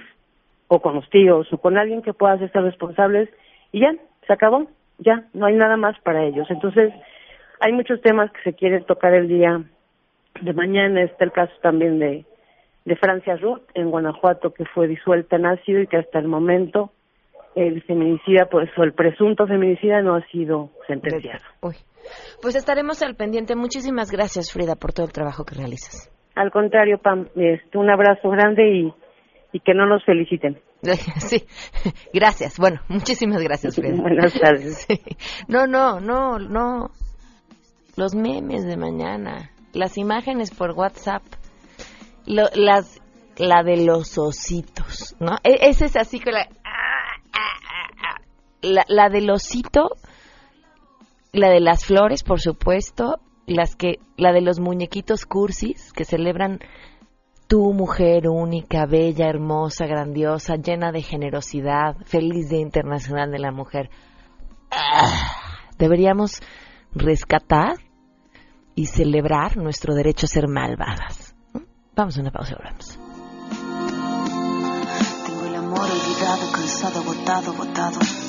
o 0.68 0.81
con 0.81 0.94
los 0.94 1.11
tíos 1.11 1.52
o 1.52 1.59
con 1.59 1.76
alguien 1.76 2.02
que 2.02 2.14
pueda 2.14 2.35
hacerse 2.35 2.61
responsables 2.61 3.29
y 3.72 3.81
ya, 3.81 3.94
se 4.26 4.33
acabó, 4.33 4.68
ya, 4.98 5.24
no 5.35 5.46
hay 5.46 5.55
nada 5.55 5.76
más 5.76 5.98
para 6.00 6.24
ellos. 6.24 6.46
Entonces, 6.48 6.92
hay 7.59 7.72
muchos 7.72 8.00
temas 8.00 8.31
que 8.31 8.42
se 8.42 8.55
quieren 8.55 8.85
tocar 8.85 9.12
el 9.12 9.26
día 9.26 9.61
de 10.40 10.52
mañana. 10.52 11.02
Está 11.02 11.24
el 11.24 11.33
caso 11.33 11.52
también 11.62 11.98
de, 11.98 12.24
de 12.85 12.96
Francia 12.96 13.37
Ruth 13.37 13.62
en 13.74 13.90
Guanajuato, 13.90 14.55
que 14.55 14.64
fue 14.66 14.87
disuelta 14.87 15.35
en 15.35 15.46
ácido 15.46 15.81
y 15.81 15.88
que 15.88 15.96
hasta 15.96 16.20
el 16.20 16.29
momento 16.29 16.92
el 17.57 17.83
feminicida, 17.83 18.47
pues, 18.51 18.69
o 18.79 18.85
el 18.85 18.92
presunto 18.92 19.47
feminicida 19.49 20.01
no 20.03 20.14
ha 20.14 20.25
sido 20.29 20.71
sentenciado. 20.87 21.42
Uy. 21.62 21.75
Pues 22.40 22.55
estaremos 22.55 23.03
al 23.03 23.16
pendiente. 23.16 23.57
Muchísimas 23.57 24.12
gracias, 24.12 24.53
Frida, 24.53 24.77
por 24.77 24.92
todo 24.92 25.07
el 25.07 25.12
trabajo 25.12 25.45
que 25.45 25.57
realizas. 25.57 26.12
Al 26.37 26.53
contrario, 26.53 26.99
Pam, 27.03 27.27
este, 27.35 27.79
un 27.79 27.90
abrazo 27.90 28.29
grande 28.31 28.62
y, 28.71 28.95
y 29.53 29.61
que 29.61 29.75
no 29.75 29.87
nos 29.87 30.05
feliciten. 30.05 30.61
Sí, 31.19 31.42
gracias. 32.12 32.59
Bueno, 32.59 32.81
muchísimas 32.88 33.42
gracias, 33.42 33.75
Frida. 33.81 34.01
Buenas 34.01 34.33
tardes. 34.38 34.85
Sí. 34.88 35.01
No, 35.49 35.66
no, 35.66 35.99
no, 35.99 36.38
no. 36.38 36.90
Los 37.97 38.14
memes 38.14 38.64
de 38.66 38.77
mañana, 38.77 39.51
las 39.73 39.97
imágenes 39.97 40.55
por 40.55 40.73
WhatsApp, 40.73 41.23
lo- 42.27 42.51
las, 42.55 43.01
la 43.38 43.62
de 43.64 43.85
los 43.87 44.19
ositos, 44.19 45.16
¿no? 45.19 45.37
E- 45.42 45.69
ese 45.71 45.87
es 45.87 45.97
así 45.97 46.21
con 46.21 46.35
la, 46.35 46.47
la, 48.62 48.85
la 48.88 49.09
del 49.09 49.31
osito, 49.31 49.90
la 51.33 51.49
de 51.51 51.61
las 51.61 51.85
flores, 51.85 52.23
por 52.23 52.40
supuesto, 52.40 53.21
las 53.47 53.77
que, 53.77 54.01
la 54.16 54.33
de 54.33 54.40
los 54.40 54.61
muñequitos 54.61 55.27
cursis 55.27 55.92
que 55.92 56.05
celebran 56.05 56.61
tu 57.47 57.73
mujer 57.73 58.29
única, 58.29 58.87
bella, 58.87 59.29
hermosa, 59.29 59.87
grandiosa, 59.87 60.57
llena 60.57 60.90
de 60.90 61.03
generosidad, 61.03 61.97
feliz 62.05 62.49
Día 62.49 62.61
Internacional 62.61 63.31
de 63.31 63.38
la 63.38 63.53
Mujer. 63.53 63.90
Ah, 64.71 65.37
Deberíamos 65.79 66.40
rescatar 66.95 67.77
y 68.75 68.87
celebrar 68.87 69.57
nuestro 69.57 69.95
derecho 69.95 70.27
a 70.27 70.29
ser 70.29 70.49
malvadas. 70.49 71.35
Vamos 71.95 72.16
a 72.16 72.21
una 72.21 72.31
pausa 72.31 72.57
volvemos. 72.57 72.99
Tengo 75.27 75.47
el 75.47 75.55
amor 75.55 75.81
olvidado, 75.81 77.01
agotado, 77.01 77.53
botado. 77.53 78.25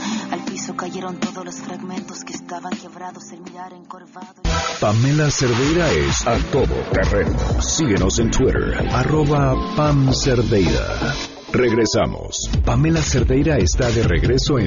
Piso 0.57 0.75
cayeron 0.75 1.19
todos 1.19 1.45
los 1.45 1.55
fragmentos 1.57 2.23
que 2.23 2.33
estaban 2.33 2.75
quebrados, 2.75 3.31
el 3.31 3.41
mirar 3.41 3.73
encorvado. 3.73 4.41
Pamela 4.79 5.29
Cerdeira 5.29 5.91
es 5.91 6.25
a 6.25 6.35
todo 6.51 6.73
terreno. 6.91 7.37
Síguenos 7.61 8.17
en 8.17 8.31
Twitter, 8.31 8.73
arroba 8.91 9.53
Pam 9.75 10.11
Cerdeira. 10.11 11.13
Regresamos. 11.53 12.49
Pamela 12.65 13.03
Cerdeira 13.03 13.59
está 13.59 13.91
de 13.91 14.01
regreso 14.01 14.57
en 14.57 14.65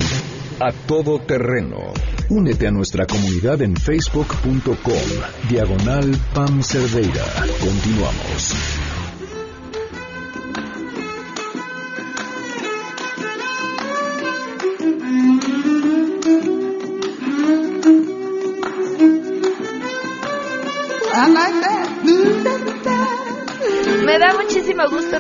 A 0.61 0.71
Todo 0.87 1.19
Terreno. 1.19 1.93
Únete 2.29 2.69
a 2.69 2.71
nuestra 2.71 3.05
comunidad 3.05 3.61
en 3.61 3.75
facebook.com, 3.75 4.95
diagonal 5.49 6.17
Pam 6.33 6.63
Cerdeira. 6.63 7.25
Continuamos. 7.59 8.90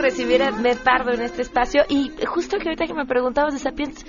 Recibir 0.00 0.42
a 0.42 0.50
Med 0.52 0.78
Pardo 0.84 1.12
en 1.12 1.22
este 1.22 1.42
espacio 1.42 1.82
y 1.88 2.10
justo 2.26 2.58
que 2.58 2.68
ahorita 2.68 2.86
que 2.86 2.94
me 2.94 3.06
preguntabas 3.06 3.52
de 3.54 3.60
Sapiens, 3.60 4.04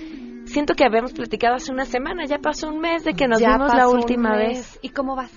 siento 0.46 0.74
que 0.74 0.84
habíamos 0.84 1.12
platicado 1.12 1.54
hace 1.56 1.72
una 1.72 1.84
semana, 1.84 2.24
ya 2.26 2.38
pasó 2.38 2.68
un 2.68 2.80
mes 2.80 3.04
de 3.04 3.14
que 3.14 3.28
nos 3.28 3.40
Ya 3.40 3.52
vimos 3.52 3.74
la 3.74 3.88
última 3.88 4.36
vez. 4.36 4.78
¿Y 4.82 4.90
cómo 4.90 5.14
vas? 5.16 5.30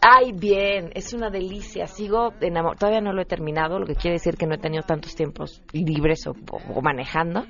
Ay, 0.00 0.32
bien, 0.32 0.90
es 0.94 1.12
una 1.12 1.28
delicia. 1.28 1.86
Sigo 1.86 2.32
enamorada. 2.40 2.78
Todavía 2.78 3.00
no 3.00 3.12
lo 3.12 3.22
he 3.22 3.24
terminado, 3.24 3.78
lo 3.80 3.86
que 3.86 3.94
quiere 3.96 4.14
decir 4.16 4.36
que 4.36 4.46
no 4.46 4.54
he 4.54 4.58
tenido 4.58 4.84
tantos 4.84 5.14
tiempos 5.16 5.60
libres 5.72 6.24
o, 6.28 6.34
o 6.74 6.80
manejando. 6.82 7.44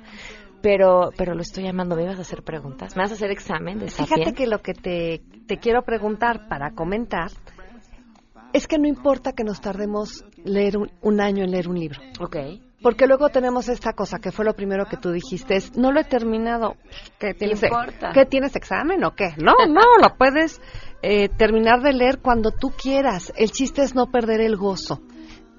pero 0.61 1.11
pero 1.15 1.35
lo 1.35 1.41
estoy 1.41 1.65
llamando. 1.65 1.95
¿Me 1.95 2.03
ibas 2.03 2.17
a 2.17 2.21
hacer 2.21 2.41
preguntas? 2.43 2.95
¿Me 2.95 3.03
vas 3.03 3.11
a 3.11 3.13
hacer 3.13 3.29
examen 3.31 3.77
de 3.79 3.87
Fíjate 3.89 4.09
Sapien? 4.09 4.33
que 4.35 4.47
lo 4.47 4.59
que 4.59 4.73
te, 4.73 5.21
te 5.47 5.57
quiero 5.57 5.83
preguntar 5.83 6.47
para 6.47 6.71
comentar 6.71 7.29
es 8.53 8.67
que 8.67 8.77
no 8.77 8.87
importa 8.87 9.33
que 9.33 9.43
nos 9.43 9.61
tardemos 9.61 10.25
leer 10.43 10.77
un, 10.77 10.91
un 11.01 11.21
año 11.21 11.43
en 11.43 11.51
leer 11.51 11.67
un 11.67 11.79
libro. 11.79 11.99
Ok. 12.19 12.37
Porque 12.81 13.07
luego 13.07 13.27
tenemos 13.29 13.67
esta 13.67 13.91
cosa 13.91 14.19
que 14.19 14.31
fue 14.31 14.45
lo 14.45 14.53
primero 14.53 14.85
que 14.85 14.95
tú 14.95 15.11
dijiste, 15.11 15.55
es 15.55 15.75
no 15.75 15.91
lo 15.91 15.99
he 15.99 16.05
terminado. 16.05 16.75
¿Qué 17.19 17.33
tienes, 17.33 17.61
importa? 17.61 18.11
¿qué 18.13 18.25
tienes 18.25 18.55
examen 18.55 19.03
o 19.03 19.15
qué? 19.15 19.33
No, 19.37 19.53
no, 19.67 19.81
lo 20.01 20.15
puedes 20.17 20.61
eh, 21.01 21.27
terminar 21.27 21.81
de 21.81 21.91
leer 21.91 22.19
cuando 22.19 22.51
tú 22.51 22.71
quieras. 22.71 23.33
El 23.35 23.51
chiste 23.51 23.81
es 23.81 23.95
no 23.95 24.09
perder 24.09 24.39
el 24.39 24.55
gozo. 24.55 25.01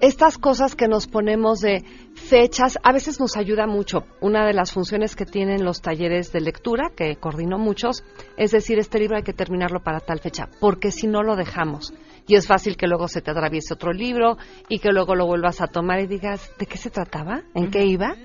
Estas 0.01 0.39
cosas 0.39 0.75
que 0.75 0.87
nos 0.87 1.05
ponemos 1.05 1.59
de 1.59 1.85
fechas, 2.15 2.79
a 2.81 2.91
veces 2.91 3.19
nos 3.19 3.37
ayuda 3.37 3.67
mucho. 3.67 4.05
Una 4.19 4.47
de 4.47 4.53
las 4.53 4.71
funciones 4.71 5.15
que 5.15 5.27
tienen 5.27 5.63
los 5.63 5.83
talleres 5.83 6.31
de 6.31 6.41
lectura, 6.41 6.89
que 6.95 7.17
coordino 7.17 7.59
muchos, 7.59 8.03
es 8.35 8.49
decir, 8.49 8.79
este 8.79 8.97
libro 8.97 9.17
hay 9.17 9.21
que 9.21 9.33
terminarlo 9.33 9.83
para 9.83 9.99
tal 9.99 10.19
fecha, 10.19 10.49
porque 10.59 10.89
si 10.89 11.05
no 11.05 11.21
lo 11.21 11.35
dejamos. 11.35 11.93
Y 12.25 12.33
es 12.33 12.47
fácil 12.47 12.77
que 12.77 12.87
luego 12.87 13.07
se 13.07 13.21
te 13.21 13.29
atraviese 13.29 13.75
otro 13.75 13.93
libro 13.93 14.37
y 14.69 14.79
que 14.79 14.89
luego 14.89 15.13
lo 15.13 15.27
vuelvas 15.27 15.61
a 15.61 15.67
tomar 15.67 15.99
y 15.99 16.07
digas, 16.07 16.51
¿de 16.57 16.65
qué 16.65 16.77
se 16.77 16.89
trataba? 16.89 17.43
¿En 17.53 17.69
qué 17.69 17.85
iba? 17.85 18.15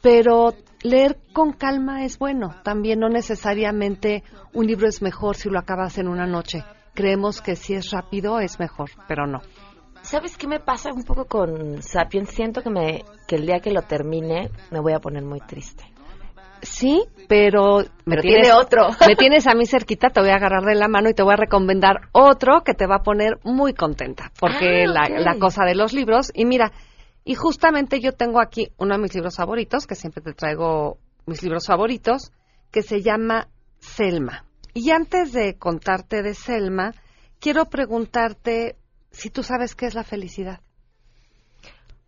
Pero 0.00 0.54
leer 0.82 1.18
con 1.34 1.52
calma 1.52 2.06
es 2.06 2.18
bueno. 2.18 2.54
También 2.64 2.98
no 2.98 3.10
necesariamente 3.10 4.24
un 4.54 4.66
libro 4.66 4.88
es 4.88 5.02
mejor 5.02 5.36
si 5.36 5.50
lo 5.50 5.58
acabas 5.58 5.98
en 5.98 6.08
una 6.08 6.26
noche. 6.26 6.64
Creemos 6.94 7.42
que 7.42 7.56
si 7.56 7.74
es 7.74 7.90
rápido 7.90 8.40
es 8.40 8.58
mejor, 8.58 8.88
pero 9.06 9.26
no. 9.26 9.42
¿Sabes 10.02 10.36
qué 10.36 10.46
me 10.46 10.60
pasa 10.60 10.92
un 10.92 11.04
poco 11.04 11.26
con 11.26 11.82
Sapiens? 11.82 12.30
Siento 12.30 12.62
que, 12.62 12.70
me, 12.70 13.04
que 13.28 13.36
el 13.36 13.46
día 13.46 13.60
que 13.60 13.70
lo 13.70 13.82
termine 13.82 14.50
me 14.70 14.80
voy 14.80 14.92
a 14.92 14.98
poner 14.98 15.22
muy 15.22 15.40
triste. 15.40 15.84
Sí, 16.62 17.02
pero 17.28 17.78
me 17.78 18.16
Pero 18.16 18.22
tienes, 18.22 18.42
tiene 18.42 18.52
otro. 18.52 18.88
me 19.06 19.16
tienes 19.16 19.46
a 19.46 19.54
mí 19.54 19.66
cerquita, 19.66 20.10
te 20.10 20.20
voy 20.20 20.30
a 20.30 20.34
agarrar 20.36 20.64
de 20.64 20.74
la 20.74 20.88
mano 20.88 21.08
y 21.08 21.14
te 21.14 21.22
voy 21.22 21.34
a 21.34 21.36
recomendar 21.36 22.08
otro 22.12 22.62
que 22.64 22.74
te 22.74 22.86
va 22.86 22.96
a 22.96 23.02
poner 23.02 23.38
muy 23.44 23.72
contenta, 23.72 24.30
porque 24.38 24.84
Ah, 24.84 25.08
la, 25.08 25.20
la 25.20 25.38
cosa 25.38 25.64
de 25.64 25.74
los 25.74 25.92
libros, 25.92 26.30
y 26.34 26.44
mira, 26.44 26.72
y 27.24 27.34
justamente 27.34 28.00
yo 28.00 28.12
tengo 28.12 28.40
aquí 28.40 28.72
uno 28.78 28.94
de 28.94 29.00
mis 29.02 29.14
libros 29.14 29.36
favoritos, 29.36 29.86
que 29.86 29.94
siempre 29.94 30.22
te 30.22 30.32
traigo 30.32 30.98
mis 31.26 31.42
libros 31.42 31.66
favoritos, 31.66 32.32
que 32.70 32.82
se 32.82 33.02
llama 33.02 33.48
Selma. 33.78 34.44
Y 34.74 34.90
antes 34.90 35.32
de 35.32 35.56
contarte 35.58 36.22
de 36.22 36.34
Selma, 36.34 36.92
quiero 37.40 37.66
preguntarte 37.66 38.76
si 39.20 39.30
tú 39.30 39.42
sabes 39.42 39.74
qué 39.74 39.86
es 39.86 39.94
la 39.94 40.02
felicidad. 40.04 40.60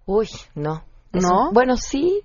Uy, 0.07 0.29
no. 0.55 0.83
Es 1.12 1.22
¿No? 1.22 1.48
un- 1.48 1.55
bueno, 1.55 1.77
sí, 1.77 2.22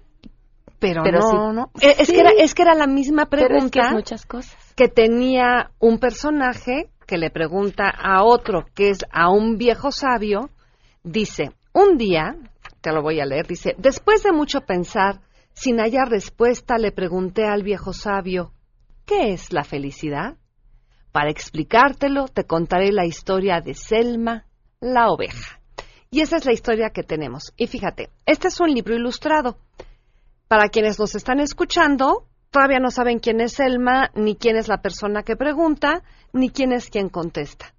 Pero, 0.79 1.01
Pero 1.03 1.19
no, 1.21 1.29
sí. 1.29 1.35
no. 1.55 1.71
Eh, 1.81 1.95
Es, 1.97 2.07
Sí. 2.07 2.13
que 2.13 2.19
era, 2.19 2.29
es 2.37 2.53
que 2.53 2.61
era 2.61 2.75
la 2.75 2.85
misma 2.85 3.25
pero 3.25 3.47
pregunta 3.47 3.65
es 3.65 3.71
que 3.71 3.79
es 3.87 3.93
muchas 3.93 4.25
cosas. 4.27 4.73
que 4.75 4.87
tenía 4.87 5.71
un 5.79 5.97
personaje 5.97 6.91
que 7.07 7.17
le 7.17 7.31
pregunta 7.31 7.89
a 7.89 8.23
otro, 8.23 8.63
que 8.75 8.89
es 8.91 8.99
a 9.11 9.31
un 9.31 9.57
viejo 9.57 9.91
sabio, 9.91 10.51
dice, 11.03 11.51
un 11.73 11.97
día, 11.97 12.35
te 12.81 12.91
lo 12.91 13.01
voy 13.01 13.19
a 13.19 13.25
leer, 13.25 13.47
dice, 13.47 13.73
después 13.79 14.21
de 14.21 14.31
mucho 14.33 14.61
pensar, 14.61 15.19
sin 15.53 15.79
hallar 15.79 16.09
respuesta, 16.09 16.77
le 16.77 16.91
pregunté 16.91 17.45
al 17.45 17.63
viejo 17.63 17.91
sabio, 17.91 18.51
¿qué 19.07 19.33
es 19.33 19.51
la 19.51 19.63
felicidad? 19.63 20.35
Para 21.11 21.31
explicártelo, 21.31 22.27
te 22.27 22.43
contaré 22.43 22.91
la 22.91 23.05
historia 23.07 23.61
de 23.61 23.73
Selma, 23.73 24.45
la 24.79 25.09
oveja. 25.09 25.59
Y 26.09 26.21
esa 26.21 26.37
es 26.37 26.45
la 26.45 26.53
historia 26.53 26.91
que 26.91 27.03
tenemos. 27.03 27.53
Y 27.57 27.67
fíjate, 27.67 28.09
este 28.25 28.47
es 28.47 28.59
un 28.59 28.73
libro 28.73 28.95
ilustrado. 28.95 29.57
Para 30.47 30.69
quienes 30.69 30.99
nos 30.99 31.15
están 31.15 31.39
escuchando, 31.39 32.25
todavía 32.51 32.79
no 32.79 32.91
saben 32.91 33.19
quién 33.19 33.41
es 33.41 33.53
Selma, 33.53 34.09
ni 34.13 34.35
quién 34.35 34.55
es 34.55 34.67
la 34.67 34.81
persona 34.81 35.23
que 35.23 35.35
pregunta, 35.35 36.03
ni 36.31 36.49
quién 36.49 36.71
es 36.71 36.89
quien 36.89 37.09
contesta. 37.09 37.73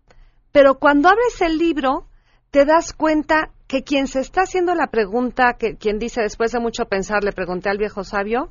Pero 0.52 0.78
cuando 0.78 1.08
abres 1.08 1.40
el 1.40 1.56
libro, 1.56 2.06
te 2.50 2.64
das 2.64 2.92
cuenta 2.92 3.50
que 3.66 3.82
quien 3.82 4.06
se 4.06 4.20
está 4.20 4.42
haciendo 4.42 4.74
la 4.74 4.88
pregunta, 4.88 5.54
que 5.58 5.76
quien 5.76 5.98
dice 5.98 6.20
después 6.20 6.52
de 6.52 6.60
mucho 6.60 6.86
pensar, 6.86 7.24
le 7.24 7.32
pregunté 7.32 7.70
al 7.70 7.78
viejo 7.78 8.04
sabio, 8.04 8.50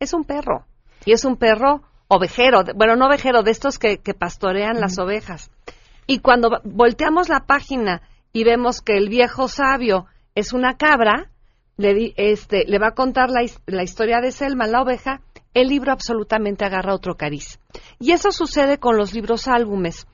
es 0.00 0.12
un 0.12 0.24
perro. 0.24 0.66
Y 1.04 1.12
es 1.12 1.24
un 1.24 1.36
perro 1.36 1.82
ovejero, 2.08 2.62
bueno, 2.74 2.96
no 2.96 3.06
ovejero, 3.06 3.42
de 3.42 3.50
estos 3.50 3.78
que, 3.78 3.98
que 3.98 4.14
pastorean 4.14 4.80
las 4.80 4.98
ovejas. 4.98 5.50
Y 6.06 6.18
cuando 6.18 6.60
volteamos 6.64 7.28
la 7.28 7.46
página 7.46 8.02
y 8.32 8.44
vemos 8.44 8.80
que 8.80 8.96
el 8.96 9.08
viejo 9.08 9.48
sabio 9.48 10.06
es 10.34 10.52
una 10.52 10.76
cabra, 10.76 11.30
le, 11.76 12.12
este, 12.16 12.64
le 12.66 12.78
va 12.78 12.88
a 12.88 12.94
contar 12.94 13.30
la, 13.30 13.42
his- 13.42 13.60
la 13.66 13.82
historia 13.82 14.20
de 14.20 14.32
Selma, 14.32 14.66
la 14.66 14.82
oveja, 14.82 15.20
el 15.54 15.68
libro 15.68 15.92
absolutamente 15.92 16.64
agarra 16.64 16.94
otro 16.94 17.16
cariz. 17.16 17.58
Y 17.98 18.12
eso 18.12 18.32
sucede 18.32 18.78
con 18.78 18.96
los 18.96 19.12
libros 19.14 19.46
álbumes. 19.48 20.06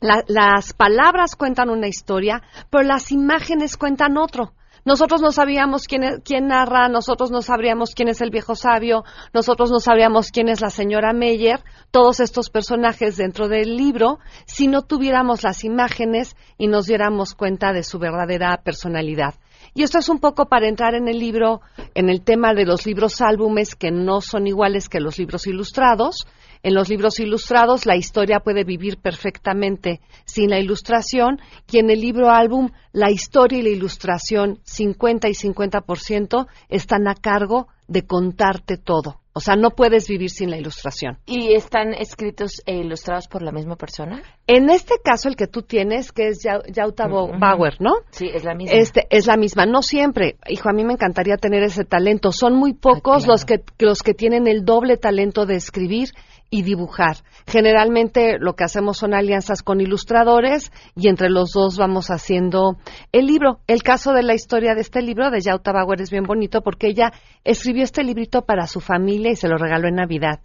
La- 0.00 0.24
las 0.28 0.72
palabras 0.74 1.36
cuentan 1.36 1.70
una 1.70 1.88
historia, 1.88 2.42
pero 2.70 2.84
las 2.84 3.10
imágenes 3.10 3.76
cuentan 3.76 4.18
otro. 4.18 4.52
Nosotros 4.84 5.22
no 5.22 5.32
sabíamos 5.32 5.86
quién, 5.86 6.04
es- 6.04 6.20
quién 6.24 6.48
narra, 6.48 6.88
nosotros 6.88 7.30
no 7.30 7.40
sabríamos 7.42 7.94
quién 7.94 8.08
es 8.08 8.20
el 8.20 8.30
viejo 8.30 8.54
sabio, 8.54 9.04
nosotros 9.32 9.70
no 9.70 9.78
sabríamos 9.80 10.30
quién 10.30 10.48
es 10.48 10.60
la 10.60 10.70
señora 10.70 11.12
Meyer, 11.12 11.60
todos 11.90 12.20
estos 12.20 12.50
personajes 12.50 13.16
dentro 13.16 13.48
del 13.48 13.76
libro, 13.76 14.18
si 14.46 14.68
no 14.68 14.82
tuviéramos 14.82 15.42
las 15.42 15.64
imágenes 15.64 16.36
y 16.58 16.68
nos 16.68 16.86
diéramos 16.86 17.34
cuenta 17.34 17.72
de 17.72 17.82
su 17.82 17.98
verdadera 17.98 18.60
personalidad. 18.62 19.34
Y 19.72 19.82
esto 19.82 19.98
es 19.98 20.08
un 20.08 20.20
poco 20.20 20.46
para 20.46 20.68
entrar 20.68 20.94
en 20.94 21.08
el 21.08 21.18
libro, 21.18 21.60
en 21.94 22.08
el 22.10 22.22
tema 22.22 22.52
de 22.54 22.64
los 22.64 22.86
libros 22.86 23.20
álbumes 23.20 23.74
que 23.74 23.90
no 23.90 24.20
son 24.20 24.46
iguales 24.46 24.88
que 24.88 25.00
los 25.00 25.18
libros 25.18 25.46
ilustrados. 25.46 26.26
En 26.64 26.72
los 26.74 26.88
libros 26.88 27.20
ilustrados 27.20 27.84
la 27.84 27.94
historia 27.94 28.40
puede 28.40 28.64
vivir 28.64 28.96
perfectamente 28.96 30.00
sin 30.24 30.48
la 30.48 30.58
ilustración 30.58 31.38
y 31.70 31.78
en 31.78 31.90
el 31.90 32.00
libro 32.00 32.30
álbum 32.30 32.70
la 32.92 33.10
historia 33.10 33.58
y 33.58 33.62
la 33.62 33.68
ilustración 33.68 34.58
50 34.64 35.28
y 35.28 35.32
50% 35.32 36.46
están 36.70 37.06
a 37.06 37.14
cargo 37.16 37.68
de 37.86 38.06
contarte 38.06 38.78
todo. 38.78 39.20
O 39.34 39.40
sea, 39.40 39.56
no 39.56 39.70
puedes 39.70 40.08
vivir 40.08 40.30
sin 40.30 40.48
la 40.48 40.56
ilustración. 40.56 41.18
¿Y 41.26 41.52
están 41.54 41.92
escritos 41.92 42.62
e 42.66 42.76
ilustrados 42.76 43.26
por 43.26 43.42
la 43.42 43.50
misma 43.52 43.74
persona? 43.76 44.22
En 44.46 44.70
este 44.70 44.94
caso, 45.04 45.28
el 45.28 45.34
que 45.36 45.48
tú 45.48 45.62
tienes, 45.62 46.12
que 46.12 46.28
es 46.28 46.38
Yau- 46.46 46.62
Yauta 46.72 47.08
Ujú. 47.08 47.32
Bauer, 47.38 47.74
¿no? 47.80 47.94
Sí, 48.10 48.30
es 48.32 48.44
la 48.44 48.54
misma. 48.54 48.78
Este, 48.78 49.06
es 49.10 49.26
la 49.26 49.36
misma. 49.36 49.66
No 49.66 49.82
siempre. 49.82 50.36
Hijo, 50.48 50.68
a 50.70 50.72
mí 50.72 50.84
me 50.84 50.92
encantaría 50.94 51.36
tener 51.36 51.64
ese 51.64 51.84
talento. 51.84 52.30
Son 52.30 52.54
muy 52.54 52.72
pocos 52.74 53.26
los, 53.26 53.44
que, 53.44 53.56
los 53.80 54.02
que 54.04 54.14
tienen 54.14 54.46
el 54.46 54.64
doble 54.64 54.96
talento 54.96 55.44
de 55.46 55.56
escribir 55.56 56.10
y 56.50 56.62
dibujar. 56.62 57.16
Generalmente 57.46 58.38
lo 58.38 58.54
que 58.54 58.64
hacemos 58.64 58.98
son 58.98 59.14
alianzas 59.14 59.62
con 59.62 59.80
ilustradores 59.80 60.72
y 60.94 61.08
entre 61.08 61.30
los 61.30 61.50
dos 61.52 61.76
vamos 61.76 62.08
haciendo 62.08 62.76
el 63.12 63.26
libro. 63.26 63.58
El 63.66 63.82
caso 63.82 64.12
de 64.12 64.22
la 64.22 64.34
historia 64.34 64.74
de 64.74 64.80
este 64.80 65.02
libro 65.02 65.30
de 65.30 65.40
Yauta 65.40 65.72
Bauer 65.72 66.00
es 66.00 66.10
bien 66.10 66.24
bonito 66.24 66.62
porque 66.62 66.88
ella 66.88 67.12
escribió 67.44 67.82
este 67.82 68.04
librito 68.04 68.42
para 68.42 68.66
su 68.66 68.80
familia 68.80 69.32
y 69.32 69.36
se 69.36 69.48
lo 69.48 69.56
regaló 69.56 69.88
en 69.88 69.96
Navidad. 69.96 70.40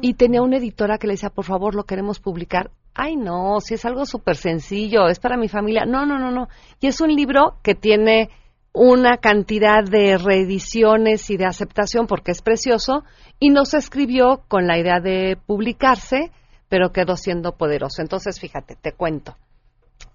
Y 0.00 0.14
tenía 0.14 0.40
una 0.42 0.56
editora 0.56 0.98
que 0.98 1.06
le 1.06 1.14
decía, 1.14 1.30
por 1.30 1.44
favor, 1.44 1.74
lo 1.74 1.84
queremos 1.84 2.20
publicar. 2.20 2.70
Ay, 2.94 3.16
no, 3.16 3.60
si 3.60 3.74
es 3.74 3.84
algo 3.84 4.06
súper 4.06 4.36
sencillo, 4.36 5.08
es 5.08 5.18
para 5.18 5.36
mi 5.36 5.48
familia. 5.48 5.84
No, 5.84 6.06
no, 6.06 6.18
no, 6.18 6.30
no. 6.30 6.48
Y 6.80 6.86
es 6.86 7.00
un 7.00 7.14
libro 7.14 7.58
que 7.62 7.74
tiene 7.74 8.30
una 8.74 9.18
cantidad 9.18 9.84
de 9.84 10.18
reediciones 10.18 11.30
y 11.30 11.36
de 11.36 11.46
aceptación 11.46 12.08
porque 12.08 12.32
es 12.32 12.42
precioso 12.42 13.04
y 13.38 13.50
no 13.50 13.64
se 13.64 13.78
escribió 13.78 14.42
con 14.48 14.66
la 14.66 14.76
idea 14.76 14.98
de 14.98 15.38
publicarse, 15.46 16.32
pero 16.68 16.90
quedó 16.90 17.16
siendo 17.16 17.52
poderoso. 17.52 18.02
Entonces, 18.02 18.40
fíjate, 18.40 18.74
te 18.74 18.90
cuento. 18.90 19.36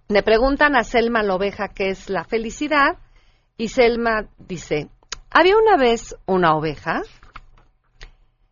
Le 0.09 0.23
preguntan 0.23 0.75
a 0.75 0.83
Selma 0.83 1.23
la 1.23 1.35
oveja 1.35 1.69
qué 1.69 1.89
es 1.89 2.09
la 2.09 2.25
felicidad 2.25 2.97
y 3.55 3.69
Selma 3.69 4.27
dice, 4.37 4.89
había 5.29 5.55
una 5.55 5.77
vez 5.77 6.17
una 6.25 6.53
oveja 6.55 7.01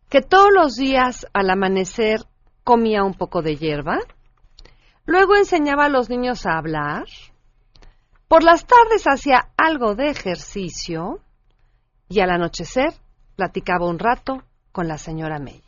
que 0.08 0.22
todos 0.22 0.50
los 0.50 0.76
días 0.76 1.26
al 1.34 1.50
amanecer 1.50 2.20
comía 2.64 3.04
un 3.04 3.12
poco 3.12 3.42
de 3.42 3.56
hierba, 3.56 3.98
luego 5.04 5.36
enseñaba 5.36 5.84
a 5.84 5.90
los 5.90 6.08
niños 6.08 6.46
a 6.46 6.56
hablar, 6.56 7.04
por 8.28 8.42
las 8.44 8.66
tardes 8.66 9.04
hacía 9.06 9.48
algo 9.56 9.94
de 9.94 10.10
ejercicio 10.10 11.20
y 12.08 12.20
al 12.20 12.30
anochecer 12.30 12.92
platicaba 13.36 13.86
un 13.88 13.98
rato 13.98 14.42
con 14.72 14.86
la 14.88 14.98
señora 14.98 15.38
Meyer. 15.38 15.62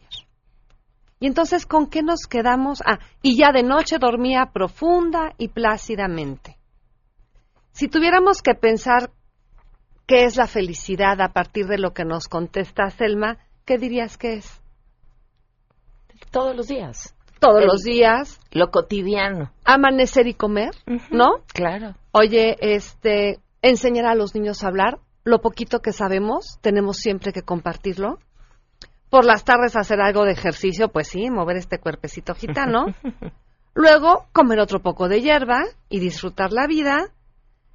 Y 1.19 1.27
entonces, 1.27 1.67
¿con 1.67 1.89
qué 1.89 2.03
nos 2.03 2.21
quedamos? 2.29 2.83
Ah, 2.87 2.99
y 3.23 3.37
ya 3.37 3.53
de 3.53 3.63
noche 3.63 3.99
dormía 3.99 4.51
profunda 4.55 5.35
y 5.37 5.49
plácidamente. 5.49 6.57
Si 7.73 7.89
tuviéramos 7.89 8.41
que 8.43 8.55
pensar 8.55 9.11
qué 10.07 10.25
es 10.25 10.37
la 10.37 10.47
felicidad 10.47 11.21
a 11.21 11.29
partir 11.33 11.67
de 11.67 11.79
lo 11.79 11.93
que 11.93 12.05
nos 12.05 12.27
contesta 12.27 12.89
Selma, 12.91 13.37
¿qué 13.67 13.77
dirías 13.79 14.17
que 14.17 14.35
es? 14.35 14.61
Todos 16.31 16.57
los 16.57 16.69
días. 16.69 17.15
Todos 17.39 17.61
El- 17.61 17.67
los 17.67 17.83
días. 17.83 18.41
Lo 18.53 18.71
cotidiano. 18.71 19.51
Amanecer 19.65 20.27
y 20.27 20.35
comer, 20.35 20.71
¿no? 21.11 21.43
Claro. 21.53 21.95
Oye, 22.13 22.57
este, 22.61 23.41
enseñar 23.63 24.07
a 24.07 24.15
los 24.15 24.35
niños 24.35 24.63
a 24.63 24.69
hablar, 24.69 24.99
lo 25.25 25.41
poquito 25.41 25.81
que 25.81 25.93
sabemos, 25.93 26.59
tenemos 26.61 26.97
siempre 26.97 27.33
que 27.33 27.43
compartirlo. 27.43 28.19
Por 29.11 29.25
las 29.25 29.45
tardes 29.45 29.77
hacer 29.77 30.01
algo 30.01 30.25
de 30.25 30.33
ejercicio, 30.33 30.89
pues 30.89 31.09
sí, 31.09 31.31
mover 31.31 31.57
este 31.57 31.79
cuerpecito 31.79 32.35
gitano. 32.35 32.87
Luego 33.75 34.27
comer 34.33 34.61
otro 34.61 34.81
poco 34.81 35.09
de 35.09 35.21
hierba 35.21 35.63
y 35.89 36.01
disfrutar 36.01 36.53
la 36.53 36.67
vida. 36.67 37.11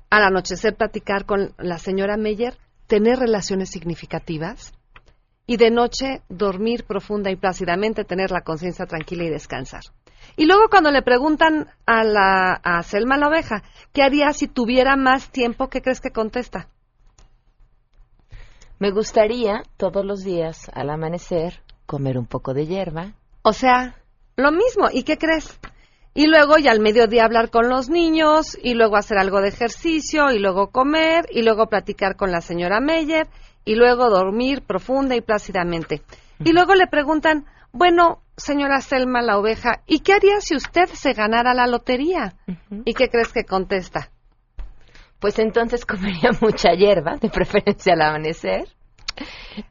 Al 0.09 0.23
anochecer 0.23 0.75
platicar 0.75 1.25
con 1.25 1.53
la 1.57 1.77
señora 1.77 2.17
Meyer, 2.17 2.57
tener 2.87 3.19
relaciones 3.19 3.69
significativas. 3.69 4.73
Y 5.47 5.57
de 5.57 5.69
noche 5.69 6.21
dormir 6.29 6.85
profunda 6.85 7.29
y 7.31 7.35
plácidamente, 7.35 8.03
tener 8.03 8.31
la 8.31 8.41
conciencia 8.41 8.85
tranquila 8.85 9.25
y 9.25 9.29
descansar. 9.29 9.81
Y 10.37 10.45
luego 10.45 10.69
cuando 10.69 10.91
le 10.91 11.01
preguntan 11.01 11.67
a, 11.85 12.03
la, 12.03 12.53
a 12.53 12.83
Selma 12.83 13.17
la 13.17 13.27
oveja, 13.27 13.63
¿qué 13.93 14.01
haría 14.01 14.33
si 14.33 14.47
tuviera 14.47 14.95
más 14.95 15.29
tiempo? 15.29 15.69
¿Qué 15.69 15.81
crees 15.81 16.01
que 16.01 16.11
contesta? 16.11 16.67
Me 18.79 18.91
gustaría 18.91 19.63
todos 19.77 20.03
los 20.03 20.23
días 20.23 20.69
al 20.73 20.89
amanecer 20.89 21.61
comer 21.85 22.17
un 22.17 22.25
poco 22.25 22.53
de 22.53 22.65
hierba. 22.65 23.13
O 23.41 23.53
sea, 23.53 23.95
lo 24.35 24.51
mismo. 24.51 24.89
¿Y 24.91 25.03
qué 25.03 25.17
crees? 25.17 25.59
Y 26.13 26.27
luego 26.27 26.57
ya 26.57 26.71
al 26.71 26.79
mediodía 26.79 27.25
hablar 27.25 27.49
con 27.49 27.69
los 27.69 27.89
niños, 27.89 28.57
y 28.61 28.73
luego 28.73 28.95
hacer 28.95 29.17
algo 29.17 29.41
de 29.41 29.49
ejercicio, 29.49 30.31
y 30.31 30.39
luego 30.39 30.71
comer, 30.71 31.25
y 31.31 31.41
luego 31.41 31.67
platicar 31.67 32.15
con 32.15 32.31
la 32.31 32.41
señora 32.41 32.79
Meyer, 32.79 33.27
y 33.65 33.75
luego 33.75 34.09
dormir 34.09 34.61
profunda 34.61 35.15
y 35.15 35.21
plácidamente. 35.21 36.01
Y 36.39 36.51
luego 36.53 36.75
le 36.75 36.87
preguntan, 36.87 37.45
bueno, 37.71 38.21
señora 38.37 38.79
Selma 38.81 39.21
la 39.21 39.37
oveja, 39.37 39.81
¿y 39.87 39.99
qué 39.99 40.13
haría 40.13 40.39
si 40.39 40.55
usted 40.55 40.85
se 40.93 41.13
ganara 41.13 41.53
la 41.53 41.67
lotería? 41.67 42.35
¿Y 42.85 42.93
qué 42.93 43.09
crees 43.09 43.33
que 43.33 43.43
contesta? 43.43 44.09
Pues 45.19 45.39
entonces 45.39 45.85
comería 45.85 46.29
mucha 46.41 46.73
hierba, 46.73 47.15
de 47.19 47.29
preferencia 47.29 47.93
al 47.93 48.01
amanecer. 48.01 48.67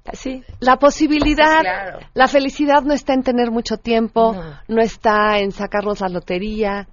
Así. 0.06 0.42
La 0.60 0.76
posibilidad, 0.78 1.60
Claro. 1.60 1.98
la 2.14 2.26
felicidad 2.28 2.82
no 2.82 2.94
está 2.94 3.12
en 3.12 3.22
tener 3.22 3.50
mucho 3.50 3.76
tiempo, 3.76 4.32
No. 4.34 4.58
no, 4.68 4.80
está 4.82 5.38
en 5.38 5.52
sacarnos 5.52 6.00
la 6.00 6.08
lotería, 6.08 6.88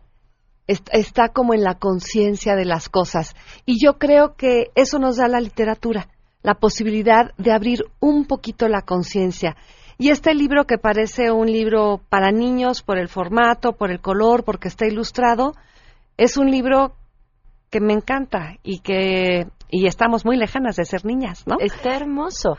est- 0.68 0.90
está 0.92 1.30
como 1.30 1.54
en 1.54 1.64
la 1.64 1.76
conciencia 1.76 2.56
de 2.58 2.66
las 2.66 2.90
cosas. 2.90 3.36
Y 3.66 3.84
yo 3.84 3.98
creo 3.98 4.36
que 4.36 4.72
eso 4.76 5.00
nos 5.00 5.16
da 5.18 5.30
la 5.30 5.40
literatura, 5.40 6.10
la 6.44 6.56
posibilidad 6.56 7.32
de 7.38 7.52
abrir 7.52 7.84
un 8.00 8.26
poquito 8.26 8.68
la 8.68 8.82
conciencia. 8.82 9.56
Y 9.98 10.10
este 10.10 10.34
libro 10.34 10.66
que 10.66 10.78
parece 10.78 11.32
un 11.32 11.46
libro 11.52 12.02
para 12.10 12.32
niños 12.32 12.82
por 12.82 12.98
el 12.98 13.08
formato, 13.08 13.74
por 13.74 13.92
el 13.92 14.00
color, 14.02 14.44
porque 14.44 14.68
está 14.68 14.88
ilustrado, 14.88 15.54
es 16.18 16.38
un 16.38 16.50
libro 16.50 16.96
que 17.70 17.80
me 17.80 17.94
encanta 17.94 18.58
y 18.64 18.80
que 18.80 19.48
y 19.70 19.86
estamos 19.88 20.26
muy 20.26 20.36
lejanas 20.38 20.76
de 20.76 20.86
ser 20.86 21.06
niñas, 21.06 21.48
¿no? 21.48 21.56
Está 21.60 21.96
hermoso. 21.96 22.58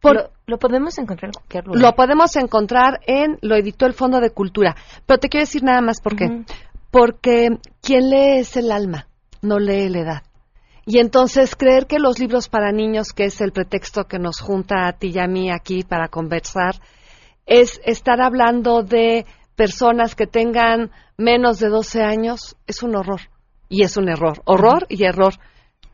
Por- 0.00 0.14
lo, 0.14 0.30
lo 0.46 0.58
podemos 0.58 0.96
encontrar 0.98 1.30
en 1.30 1.32
cualquier 1.32 1.66
lugar. 1.66 1.82
Lo 1.82 1.92
podemos 1.96 2.36
encontrar 2.36 3.00
en, 3.06 3.38
lo 3.42 3.56
editó 3.56 3.86
el 3.86 3.94
Fondo 3.94 4.20
de 4.20 4.30
Cultura. 4.30 4.76
Pero 5.06 5.18
te 5.18 5.28
quiero 5.28 5.42
decir 5.42 5.64
nada 5.64 5.80
más 5.80 6.00
por 6.00 6.14
qué. 6.14 6.44
Porque 6.92 7.58
quien 7.82 8.10
lee 8.10 8.38
es 8.38 8.56
el 8.56 8.70
alma, 8.70 9.08
no 9.42 9.58
lee 9.58 9.88
la 9.88 9.98
edad. 10.00 10.22
Y 10.88 11.00
entonces 11.00 11.56
creer 11.56 11.86
que 11.86 11.98
los 11.98 12.20
libros 12.20 12.48
para 12.48 12.70
niños, 12.70 13.12
que 13.12 13.24
es 13.24 13.40
el 13.40 13.50
pretexto 13.50 14.04
que 14.04 14.20
nos 14.20 14.40
junta 14.40 14.86
a 14.86 14.92
ti 14.92 15.10
y 15.12 15.18
a 15.18 15.26
mí 15.26 15.50
aquí 15.50 15.82
para 15.82 16.06
conversar, 16.06 16.76
es 17.44 17.80
estar 17.84 18.20
hablando 18.20 18.82
de 18.82 19.26
personas 19.56 20.14
que 20.14 20.28
tengan 20.28 20.92
menos 21.16 21.58
de 21.58 21.70
12 21.70 22.02
años, 22.02 22.56
es 22.68 22.84
un 22.84 22.94
horror. 22.94 23.22
Y 23.68 23.82
es 23.82 23.96
un 23.96 24.08
error. 24.08 24.42
Horror 24.44 24.86
y 24.88 25.04
error. 25.04 25.34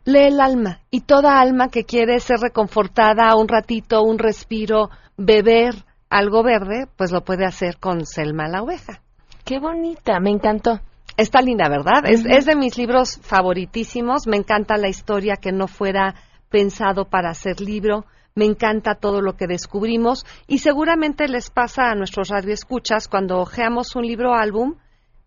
Lee 0.05 0.27
el 0.27 0.41
alma. 0.41 0.81
Y 0.91 1.01
toda 1.01 1.41
alma 1.41 1.71
que 1.71 1.85
quiere 1.85 2.21
ser 2.21 2.41
reconfortada 2.41 3.35
un 3.35 3.49
ratito, 3.49 4.03
un 4.03 4.19
respiro, 4.19 4.91
beber 5.17 5.75
algo 6.11 6.43
verde, 6.43 6.87
pues 6.99 7.13
lo 7.13 7.23
puede 7.23 7.47
hacer 7.47 7.79
con 7.79 8.05
Selma 8.05 8.47
la 8.47 8.63
oveja. 8.63 9.01
Qué 9.47 9.59
bonita, 9.59 10.21
me 10.21 10.31
encantó. 10.31 10.81
Está 11.17 11.43
linda, 11.43 11.69
¿verdad? 11.69 12.05
es, 12.07 12.25
es 12.25 12.47
de 12.47 12.57
mis 12.57 12.77
libros 12.79 13.19
favoritísimos. 13.23 14.27
Me 14.27 14.37
encanta 14.37 14.77
la 14.77 14.89
historia 14.89 15.37
que 15.37 15.53
no 15.53 15.69
fuera 15.69 16.15
pensado 16.49 17.07
para 17.07 17.35
ser 17.35 17.61
libro. 17.61 18.07
Me 18.35 18.47
encanta 18.47 18.95
todo 18.95 19.21
lo 19.21 19.37
que 19.37 19.47
descubrimos. 19.47 20.25
Y 20.47 20.59
seguramente 20.59 21.29
les 21.29 21.51
pasa 21.51 21.91
a 21.91 21.95
nuestros 21.95 22.29
radioescuchas 22.29 23.09
cuando 23.09 23.39
ojeamos 23.39 23.95
un 23.95 24.07
libro 24.07 24.35
álbum, 24.35 24.77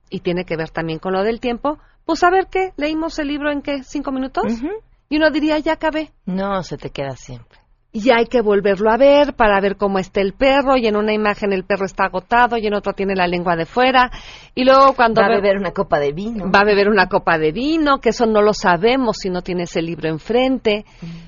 y 0.09 0.19
tiene 0.21 0.45
que 0.45 0.55
ver 0.55 0.69
también 0.69 0.99
con 0.99 1.13
lo 1.13 1.23
del 1.23 1.39
tiempo, 1.39 1.79
pues 2.05 2.23
a 2.23 2.29
ver 2.29 2.47
qué, 2.47 2.71
leímos 2.77 3.17
el 3.19 3.27
libro 3.27 3.51
en 3.51 3.61
qué, 3.61 3.83
cinco 3.83 4.11
minutos. 4.11 4.45
Y 5.09 5.17
uno 5.17 5.29
diría, 5.29 5.59
ya 5.59 5.73
acabé. 5.73 6.11
No, 6.25 6.61
se 6.63 6.77
te 6.77 6.89
queda 6.89 7.15
siempre. 7.15 7.59
Y 7.97 8.11
hay 8.11 8.25
que 8.25 8.41
volverlo 8.41 8.91
a 8.91 8.97
ver 8.97 9.35
para 9.35 9.61
ver 9.61 9.77
cómo 9.77 9.99
está 9.99 10.19
el 10.19 10.33
perro, 10.33 10.75
y 10.75 10.85
en 10.85 10.97
una 10.97 11.13
imagen 11.13 11.53
el 11.53 11.63
perro 11.63 11.85
está 11.85 12.07
agotado, 12.07 12.57
y 12.57 12.67
en 12.67 12.73
otra 12.73 12.91
tiene 12.91 13.15
la 13.15 13.25
lengua 13.25 13.55
de 13.55 13.65
fuera, 13.65 14.11
y 14.53 14.65
luego 14.65 14.95
cuando 14.97 15.21
Va 15.21 15.27
a 15.27 15.29
beber 15.29 15.55
una 15.57 15.71
copa 15.71 15.97
de 15.97 16.11
vino. 16.11 16.51
va 16.51 16.59
a 16.59 16.65
beber 16.65 16.89
una 16.89 17.07
copa 17.07 17.37
de 17.37 17.53
vino, 17.53 17.99
que 17.99 18.09
eso 18.09 18.25
no 18.25 18.41
lo 18.41 18.53
sabemos 18.53 19.19
si 19.21 19.29
no 19.29 19.43
tienes 19.43 19.77
el 19.77 19.85
libro 19.85 20.09
enfrente. 20.09 20.83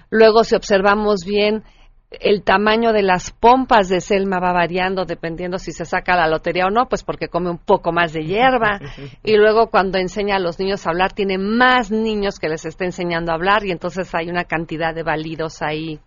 Luego, 0.10 0.43
si 0.43 0.56
observamos 0.56 1.23
bien, 1.25 1.63
el 2.12 2.43
tamaño 2.43 2.91
de 2.91 3.01
las 3.01 3.32
pompas 3.32 3.88
de 3.88 4.01
Selma 4.01 4.39
va 4.41 4.51
variando 4.51 5.06
dependiendo 5.06 5.60
si 5.60 5.71
se 5.71 5.86
saca 5.86 6.17
la 6.17 6.27
lotería 6.27 6.65
o 6.65 6.69
no, 6.69 6.89
pues 6.89 7.01
porque 7.01 7.30
come 7.30 7.49
un 7.49 7.60
poco 7.60 7.93
más 7.93 8.12
de 8.12 8.25
hierba. 8.25 8.82
Y 9.23 9.38
luego, 9.38 9.67
cuando 9.67 9.99
enseña 9.99 10.36
a 10.36 10.39
los 10.39 10.60
niños 10.60 10.86
a 10.86 10.89
hablar, 10.89 11.13
tiene 11.13 11.38
más 11.38 11.91
niños 11.91 12.39
que 12.39 12.49
les 12.49 12.65
está 12.65 12.84
enseñando 12.84 13.32
a 13.32 13.36
hablar, 13.36 13.65
y 13.65 13.71
entonces 13.71 14.13
hay 14.13 14.27
una 14.30 14.43
cantidad 14.43 14.93
de 14.93 15.03
válidos 15.03 15.62
ahí 15.62 16.01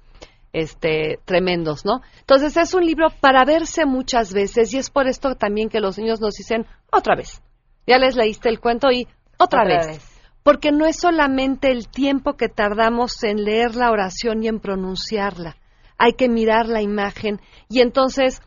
este, 0.53 1.19
tremendos, 1.25 1.85
¿no? 1.85 2.03
Entonces 2.21 2.57
es 2.57 2.75
un 2.75 2.85
libro 2.85 3.09
para 3.21 3.45
verse 3.45 3.87
muchas 3.87 4.33
veces 4.33 4.73
y 4.75 4.79
es 4.79 4.91
por 4.91 5.07
esto 5.07 5.35
también 5.37 5.69
que 5.69 5.81
los 5.81 5.99
niños 5.99 6.21
nos 6.21 6.35
dicen 6.35 6.67
otra 6.91 7.15
vez. 7.17 7.43
Ya 7.87 7.99
les 7.99 8.17
leíste 8.17 8.49
el 8.49 8.61
cuento 8.61 8.91
y 8.91 9.07
otra, 9.39 9.63
Otra 9.63 9.65
vez. 9.65 9.87
vez. 9.87 10.21
Porque 10.43 10.73
no 10.73 10.87
es 10.87 10.97
solamente 10.97 11.71
el 11.71 11.89
tiempo 11.89 12.35
que 12.35 12.49
tardamos 12.49 13.23
en 13.23 13.45
leer 13.45 13.77
la 13.77 13.91
oración 13.91 14.43
y 14.43 14.49
en 14.49 14.59
pronunciarla. 14.59 15.57
Hay 15.99 16.15
que 16.15 16.29
mirar 16.29 16.67
la 16.67 16.81
imagen 16.81 17.41
y 17.69 17.81
entonces 17.81 18.41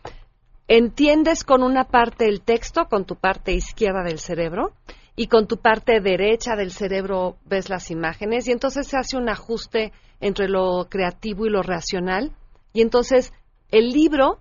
entiendes 0.68 1.44
con 1.44 1.62
una 1.62 1.84
parte 1.84 2.28
el 2.28 2.42
texto, 2.42 2.86
con 2.90 3.06
tu 3.06 3.16
parte 3.16 3.54
izquierda 3.54 4.04
del 4.04 4.20
cerebro, 4.20 4.74
y 5.16 5.28
con 5.28 5.48
tu 5.48 5.58
parte 5.58 6.00
derecha 6.00 6.56
del 6.56 6.72
cerebro 6.72 7.38
ves 7.46 7.70
las 7.70 7.92
imágenes, 7.92 8.48
y 8.48 8.52
entonces 8.52 8.88
se 8.88 8.98
hace 8.98 9.18
un 9.18 9.30
ajuste 9.30 9.92
entre 10.20 10.48
lo 10.48 10.88
creativo 10.90 11.46
y 11.46 11.50
lo 11.50 11.62
racional, 11.62 12.32
y 12.74 12.82
entonces 12.82 13.34
el 13.70 13.90
libro 13.90 14.40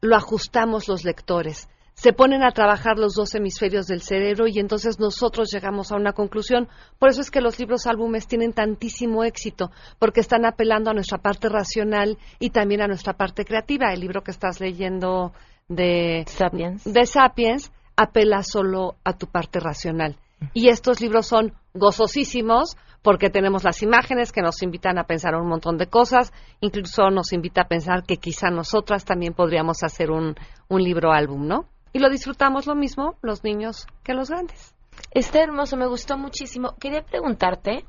lo 0.00 0.16
ajustamos 0.16 0.88
los 0.88 1.04
lectores. 1.04 1.68
Se 1.94 2.14
ponen 2.14 2.42
a 2.42 2.52
trabajar 2.52 2.98
los 2.98 3.14
dos 3.14 3.34
hemisferios 3.34 3.86
del 3.86 4.00
cerebro 4.00 4.46
y 4.48 4.58
entonces 4.58 4.98
nosotros 4.98 5.50
llegamos 5.52 5.92
a 5.92 5.96
una 5.96 6.14
conclusión. 6.14 6.66
Por 6.98 7.10
eso 7.10 7.20
es 7.20 7.30
que 7.30 7.42
los 7.42 7.58
libros 7.58 7.86
álbumes 7.86 8.26
tienen 8.26 8.54
tantísimo 8.54 9.22
éxito, 9.22 9.70
porque 9.98 10.20
están 10.20 10.46
apelando 10.46 10.90
a 10.90 10.94
nuestra 10.94 11.18
parte 11.18 11.50
racional 11.50 12.16
y 12.38 12.50
también 12.50 12.80
a 12.80 12.86
nuestra 12.86 13.12
parte 13.12 13.44
creativa. 13.44 13.92
El 13.92 14.00
libro 14.00 14.22
que 14.22 14.30
estás 14.30 14.60
leyendo 14.60 15.32
de 15.68 16.24
Sapiens. 16.26 16.84
de 16.84 17.04
Sapiens 17.04 17.70
apela 18.00 18.42
solo 18.42 18.96
a 19.04 19.12
tu 19.12 19.26
parte 19.26 19.60
racional. 19.60 20.16
Y 20.54 20.68
estos 20.68 21.00
libros 21.02 21.26
son 21.26 21.52
gozosísimos 21.74 22.76
porque 23.02 23.28
tenemos 23.28 23.62
las 23.62 23.82
imágenes 23.82 24.32
que 24.32 24.40
nos 24.40 24.62
invitan 24.62 24.98
a 24.98 25.04
pensar 25.04 25.34
un 25.34 25.48
montón 25.48 25.76
de 25.76 25.86
cosas, 25.86 26.32
incluso 26.60 27.10
nos 27.10 27.32
invita 27.32 27.62
a 27.62 27.68
pensar 27.68 28.04
que 28.04 28.16
quizá 28.16 28.50
nosotras 28.50 29.04
también 29.04 29.34
podríamos 29.34 29.82
hacer 29.82 30.10
un, 30.10 30.34
un 30.68 30.82
libro 30.82 31.12
álbum, 31.12 31.46
¿no? 31.46 31.66
Y 31.92 31.98
lo 31.98 32.08
disfrutamos 32.08 32.66
lo 32.66 32.74
mismo 32.74 33.16
los 33.20 33.44
niños 33.44 33.86
que 34.02 34.14
los 34.14 34.30
grandes. 34.30 34.74
Está 35.12 35.42
hermoso, 35.42 35.76
me 35.76 35.86
gustó 35.86 36.16
muchísimo. 36.16 36.74
Quería 36.78 37.02
preguntarte, 37.02 37.84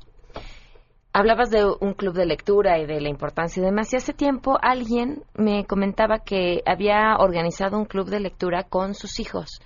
hablabas 1.12 1.50
de 1.50 1.64
un 1.64 1.94
club 1.94 2.14
de 2.14 2.26
lectura 2.26 2.78
y 2.78 2.86
de 2.86 3.00
la 3.00 3.08
importancia 3.08 3.60
y 3.60 3.64
demás, 3.64 3.92
y 3.92 3.96
hace 3.96 4.12
tiempo 4.12 4.58
alguien 4.60 5.24
me 5.34 5.64
comentaba 5.64 6.20
que 6.20 6.62
había 6.66 7.16
organizado 7.18 7.78
un 7.78 7.84
club 7.84 8.08
de 8.08 8.20
lectura 8.20 8.64
con 8.64 8.94
sus 8.94 9.20
hijos 9.20 9.60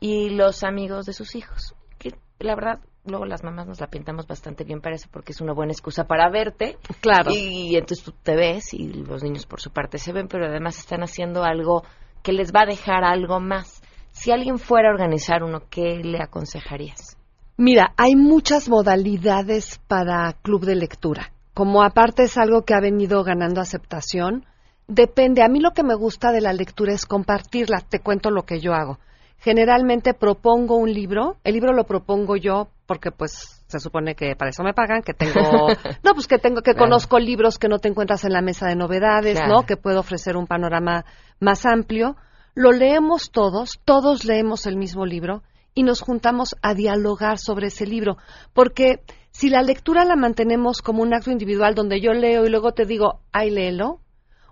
y 0.00 0.30
los 0.30 0.62
amigos 0.62 1.06
de 1.06 1.12
sus 1.12 1.34
hijos. 1.34 1.74
Que 1.98 2.14
la 2.38 2.54
verdad, 2.54 2.80
luego 3.04 3.26
las 3.26 3.42
mamás 3.42 3.66
nos 3.66 3.80
la 3.80 3.88
pintamos 3.88 4.26
bastante 4.26 4.64
bien, 4.64 4.80
parece, 4.80 5.08
porque 5.10 5.32
es 5.32 5.40
una 5.40 5.52
buena 5.52 5.72
excusa 5.72 6.04
para 6.04 6.30
verte. 6.30 6.78
Claro. 7.00 7.30
Y, 7.32 7.76
entonces 7.76 8.04
tú 8.04 8.12
te 8.22 8.36
ves 8.36 8.72
y 8.72 8.92
los 8.92 9.22
niños 9.22 9.46
por 9.46 9.60
su 9.60 9.70
parte 9.70 9.98
se 9.98 10.12
ven, 10.12 10.28
pero 10.28 10.46
además 10.46 10.78
están 10.78 11.02
haciendo 11.02 11.42
algo 11.42 11.82
que 12.22 12.32
les 12.32 12.52
va 12.52 12.62
a 12.62 12.66
dejar 12.66 13.04
algo 13.04 13.40
más. 13.40 13.82
Si 14.12 14.30
alguien 14.30 14.58
fuera 14.58 14.90
a 14.90 14.92
organizar 14.92 15.42
uno, 15.42 15.62
¿qué 15.70 15.96
le 16.04 16.22
aconsejarías? 16.22 17.16
Mira, 17.56 17.92
hay 17.96 18.16
muchas 18.16 18.68
modalidades 18.68 19.78
para 19.86 20.32
club 20.42 20.64
de 20.64 20.74
lectura. 20.76 21.32
Como 21.54 21.82
aparte 21.82 22.24
es 22.24 22.38
algo 22.38 22.62
que 22.62 22.74
ha 22.74 22.80
venido 22.80 23.22
ganando 23.24 23.60
aceptación, 23.60 24.46
depende. 24.88 25.42
A 25.42 25.48
mí 25.48 25.60
lo 25.60 25.72
que 25.72 25.82
me 25.82 25.94
gusta 25.94 26.32
de 26.32 26.40
la 26.40 26.52
lectura 26.52 26.92
es 26.94 27.04
compartirla. 27.06 27.80
Te 27.88 28.00
cuento 28.00 28.30
lo 28.30 28.42
que 28.44 28.60
yo 28.60 28.72
hago. 28.72 28.98
Generalmente 29.38 30.14
propongo 30.14 30.76
un 30.76 30.92
libro. 30.92 31.36
El 31.44 31.54
libro 31.54 31.72
lo 31.72 31.84
propongo 31.84 32.36
yo 32.36 32.68
porque 32.86 33.10
pues 33.10 33.62
se 33.66 33.80
supone 33.80 34.14
que 34.14 34.34
para 34.36 34.50
eso 34.50 34.62
me 34.62 34.74
pagan, 34.74 35.02
que 35.02 35.14
tengo, 35.14 35.32
no, 36.04 36.14
pues 36.14 36.26
que 36.26 36.38
tengo, 36.38 36.60
que 36.62 36.72
Claro. 36.72 36.86
conozco 36.86 37.18
libros 37.18 37.58
que 37.58 37.68
no 37.68 37.78
te 37.78 37.88
encuentras 37.88 38.24
en 38.24 38.32
la 38.32 38.42
mesa 38.42 38.66
de 38.68 38.76
novedades, 38.76 39.38
Claro. 39.38 39.52
¿no? 39.54 39.62
Que 39.66 39.76
puedo 39.76 40.00
ofrecer 40.00 40.36
un 40.36 40.46
panorama 40.46 41.04
más 41.40 41.66
amplio. 41.66 42.16
Lo 42.54 42.70
leemos 42.72 43.30
todos, 43.30 43.80
todos 43.84 44.24
leemos 44.24 44.66
el 44.66 44.76
mismo 44.76 45.06
libro 45.06 45.42
y 45.74 45.82
nos 45.82 46.00
juntamos 46.00 46.56
a 46.62 46.74
dialogar 46.74 47.38
sobre 47.38 47.68
ese 47.68 47.86
libro, 47.86 48.16
porque 48.52 49.00
si 49.30 49.48
la 49.48 49.62
lectura 49.62 50.04
la 50.04 50.16
mantenemos 50.16 50.82
como 50.82 51.02
un 51.02 51.14
acto 51.14 51.30
individual 51.30 51.74
donde 51.74 52.00
yo 52.00 52.12
leo 52.12 52.44
y 52.44 52.50
luego 52.50 52.72
te 52.72 52.84
digo, 52.84 53.20
ay, 53.32 53.50
léelo, 53.50 54.00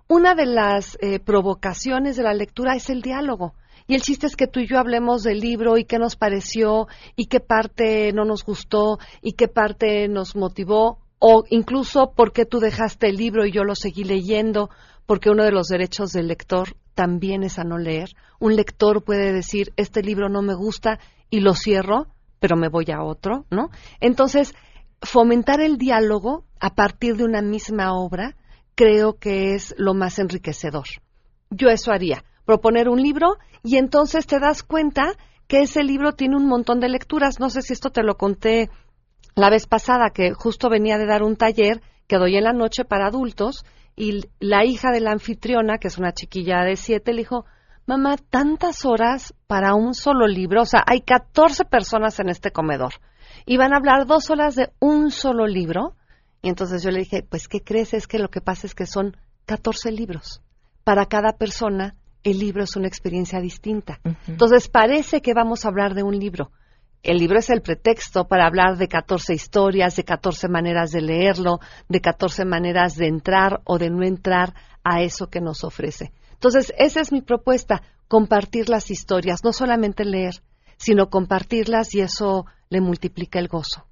una 0.07 0.35
de 0.35 0.45
las 0.45 0.97
eh, 1.01 1.19
provocaciones 1.19 2.17
de 2.17 2.23
la 2.23 2.33
lectura 2.33 2.75
es 2.75 2.89
el 2.89 3.01
diálogo. 3.01 3.53
Y 3.87 3.95
el 3.95 4.01
chiste 4.01 4.27
es 4.27 4.35
que 4.35 4.47
tú 4.47 4.59
y 4.59 4.67
yo 4.67 4.77
hablemos 4.77 5.23
del 5.23 5.39
libro 5.39 5.77
y 5.77 5.85
qué 5.85 5.99
nos 5.99 6.15
pareció 6.15 6.87
y 7.15 7.27
qué 7.27 7.39
parte 7.39 8.11
no 8.11 8.25
nos 8.25 8.43
gustó 8.43 8.99
y 9.21 9.33
qué 9.33 9.47
parte 9.47 10.07
nos 10.07 10.35
motivó 10.35 10.99
o 11.19 11.43
incluso 11.49 12.13
por 12.15 12.33
qué 12.33 12.45
tú 12.45 12.59
dejaste 12.59 13.07
el 13.07 13.17
libro 13.17 13.45
y 13.45 13.51
yo 13.51 13.63
lo 13.63 13.75
seguí 13.75 14.03
leyendo, 14.03 14.69
porque 15.05 15.29
uno 15.29 15.43
de 15.43 15.51
los 15.51 15.67
derechos 15.67 16.11
del 16.11 16.27
lector 16.27 16.75
también 16.93 17.43
es 17.43 17.59
a 17.59 17.63
no 17.63 17.77
leer. 17.77 18.11
Un 18.39 18.55
lector 18.55 19.03
puede 19.03 19.31
decir, 19.33 19.73
este 19.77 20.01
libro 20.01 20.29
no 20.29 20.41
me 20.41 20.53
gusta 20.53 20.99
y 21.29 21.39
lo 21.39 21.53
cierro, 21.53 22.07
pero 22.39 22.55
me 22.55 22.69
voy 22.69 22.85
a 22.91 23.03
otro, 23.03 23.45
¿no? 23.49 23.69
Entonces, 23.99 24.53
fomentar 25.01 25.61
el 25.61 25.77
diálogo 25.77 26.45
a 26.59 26.75
partir 26.75 27.15
de 27.17 27.23
una 27.23 27.41
misma 27.41 27.93
obra 27.93 28.35
creo 28.75 29.17
que 29.17 29.53
es 29.55 29.75
lo 29.77 29.93
más 29.93 30.19
enriquecedor. 30.19 30.85
Yo 31.49 31.69
eso 31.69 31.91
haría, 31.91 32.23
proponer 32.45 32.89
un 32.89 33.01
libro 33.01 33.37
y 33.63 33.77
entonces 33.77 34.25
te 34.25 34.39
das 34.39 34.63
cuenta 34.63 35.13
que 35.47 35.61
ese 35.61 35.83
libro 35.83 36.13
tiene 36.13 36.37
un 36.37 36.47
montón 36.47 36.79
de 36.79 36.89
lecturas. 36.89 37.39
No 37.39 37.49
sé 37.49 37.61
si 37.61 37.73
esto 37.73 37.91
te 37.91 38.03
lo 38.03 38.15
conté 38.15 38.69
la 39.35 39.49
vez 39.49 39.67
pasada, 39.67 40.11
que 40.11 40.33
justo 40.33 40.69
venía 40.69 40.97
de 40.97 41.05
dar 41.05 41.23
un 41.23 41.35
taller 41.35 41.81
que 42.07 42.17
doy 42.17 42.35
en 42.37 42.43
la 42.43 42.53
noche 42.53 42.85
para 42.85 43.07
adultos 43.07 43.65
y 43.95 44.21
la 44.39 44.65
hija 44.65 44.91
de 44.91 45.01
la 45.01 45.11
anfitriona, 45.11 45.77
que 45.77 45.87
es 45.87 45.97
una 45.97 46.13
chiquilla 46.13 46.63
de 46.63 46.75
siete, 46.75 47.13
le 47.13 47.19
dijo, 47.19 47.45
mamá, 47.85 48.15
tantas 48.17 48.85
horas 48.85 49.33
para 49.47 49.75
un 49.75 49.93
solo 49.93 50.27
libro, 50.27 50.61
o 50.61 50.65
sea, 50.65 50.83
hay 50.85 51.01
14 51.01 51.65
personas 51.65 52.19
en 52.19 52.29
este 52.29 52.51
comedor 52.51 52.93
y 53.45 53.57
van 53.57 53.73
a 53.73 53.77
hablar 53.77 54.05
dos 54.05 54.29
horas 54.29 54.55
de 54.55 54.71
un 54.79 55.11
solo 55.11 55.47
libro. 55.47 55.95
Y 56.41 56.49
entonces 56.49 56.83
yo 56.83 56.89
le 56.89 56.99
dije, 56.99 57.23
pues, 57.27 57.47
¿qué 57.47 57.61
crees? 57.61 57.93
Es 57.93 58.07
que 58.07 58.19
lo 58.19 58.29
que 58.29 58.41
pasa 58.41 58.65
es 58.65 58.73
que 58.73 58.85
son 58.85 59.17
14 59.45 59.91
libros. 59.91 60.41
Para 60.83 61.05
cada 61.05 61.33
persona, 61.33 61.95
el 62.23 62.39
libro 62.39 62.63
es 62.63 62.75
una 62.75 62.87
experiencia 62.87 63.39
distinta. 63.39 63.99
Entonces 64.27 64.67
parece 64.67 65.21
que 65.21 65.33
vamos 65.33 65.65
a 65.65 65.69
hablar 65.69 65.93
de 65.93 66.03
un 66.03 66.17
libro. 66.17 66.51
El 67.03 67.17
libro 67.17 67.39
es 67.39 67.49
el 67.49 67.61
pretexto 67.61 68.27
para 68.27 68.45
hablar 68.45 68.77
de 68.77 68.87
14 68.87 69.33
historias, 69.33 69.95
de 69.95 70.03
14 70.03 70.47
maneras 70.47 70.91
de 70.91 71.01
leerlo, 71.01 71.59
de 71.89 71.99
14 71.99 72.45
maneras 72.45 72.95
de 72.95 73.07
entrar 73.07 73.61
o 73.63 73.79
de 73.79 73.89
no 73.89 74.03
entrar 74.03 74.53
a 74.83 75.01
eso 75.01 75.27
que 75.27 75.41
nos 75.41 75.63
ofrece. 75.63 76.11
Entonces, 76.33 76.73
esa 76.77 77.01
es 77.01 77.11
mi 77.11 77.21
propuesta, 77.21 77.81
compartir 78.07 78.69
las 78.69 78.91
historias, 78.91 79.43
no 79.43 79.51
solamente 79.51 80.05
leer, 80.05 80.35
sino 80.77 81.09
compartirlas 81.09 81.95
y 81.95 82.01
eso 82.01 82.45
le 82.69 82.81
multiplica 82.81 83.39
el 83.39 83.47
gozo. 83.47 83.85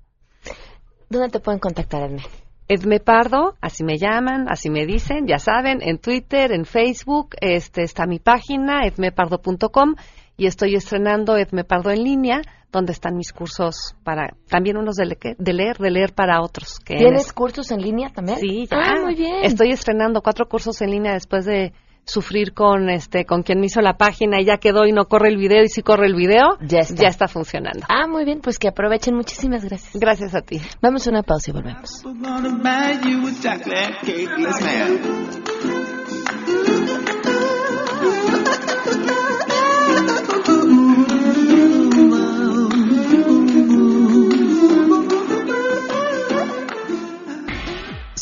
¿Dónde 1.10 1.30
te 1.30 1.40
pueden 1.40 1.60
contactar, 1.60 2.04
Edme? 2.04 2.24
Edme 2.68 3.00
Pardo, 3.00 3.56
así 3.62 3.84
me 3.84 3.98
llaman, 3.98 4.48
así 4.48 4.70
me 4.70 4.86
dicen, 4.86 5.26
ya 5.26 5.40
saben, 5.40 5.80
en 5.82 5.98
Twitter, 5.98 6.52
en 6.52 6.66
Facebook, 6.66 7.36
este 7.42 7.82
está 7.82 8.06
mi 8.06 8.20
página, 8.20 8.86
edmepardo.com, 8.86 9.96
y 10.40 10.48
estoy 10.48 10.74
estrenando 10.76 11.38
Edme 11.38 11.64
Pardo 11.64 11.92
en 11.92 12.04
línea, 12.04 12.42
donde 12.72 12.92
están 12.94 13.16
mis 13.16 13.32
cursos 13.34 13.96
para, 14.04 14.36
también 14.48 14.78
unos 14.78 14.96
de, 14.96 15.06
le- 15.06 15.18
de 15.38 15.54
leer, 15.54 15.78
de 15.78 15.92
leer 15.92 16.14
para 16.14 16.42
otros. 16.42 16.80
que 16.80 16.96
¿Tienes 16.98 17.28
es- 17.28 17.34
cursos 17.34 17.70
en 17.72 17.82
línea 17.82 18.10
también? 18.10 18.38
Sí, 18.40 18.68
ya. 18.70 18.78
Ah, 18.78 19.02
muy 19.04 19.16
bien. 19.16 19.44
Estoy 19.44 19.72
estrenando 19.72 20.22
cuatro 20.22 20.48
cursos 20.48 20.82
en 20.82 20.92
línea 20.92 21.14
después 21.14 21.46
de 21.46 21.74
sufrir 22.06 22.54
con 22.54 22.90
este 22.90 23.26
con 23.26 23.44
quien 23.44 23.60
me 23.60 23.68
hizo 23.68 23.82
la 23.82 23.96
página 23.98 24.42
y 24.42 24.46
ya 24.46 24.58
quedó 24.58 24.88
y 24.88 24.92
no 24.92 25.06
corre 25.06 25.30
el 25.30 25.38
video 25.38 25.62
y 25.64 25.68
si 25.68 25.84
corre 25.84 26.08
el 26.08 26.16
video 26.16 26.58
ya 26.62 26.80
está, 26.80 27.28
funcionando. 27.28 27.86
Ah, 27.88 28.08
muy 28.08 28.26
bien, 28.26 28.40
pues 28.42 28.58
que 28.58 28.68
aprovechen. 28.68 29.14
Muchísimas 29.16 29.64
gracias. 29.64 29.94
Gracias 30.00 30.34
a 30.34 30.42
ti. 30.42 30.60
Vamos 30.82 31.06
a 31.06 31.12
una 31.12 31.22
pausa 31.22 31.52
y 31.52 31.54
volvemos. 31.54 32.04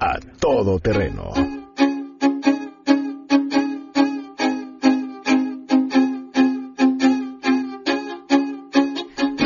a 0.00 0.18
todo 0.40 0.78
terreno. 0.78 1.32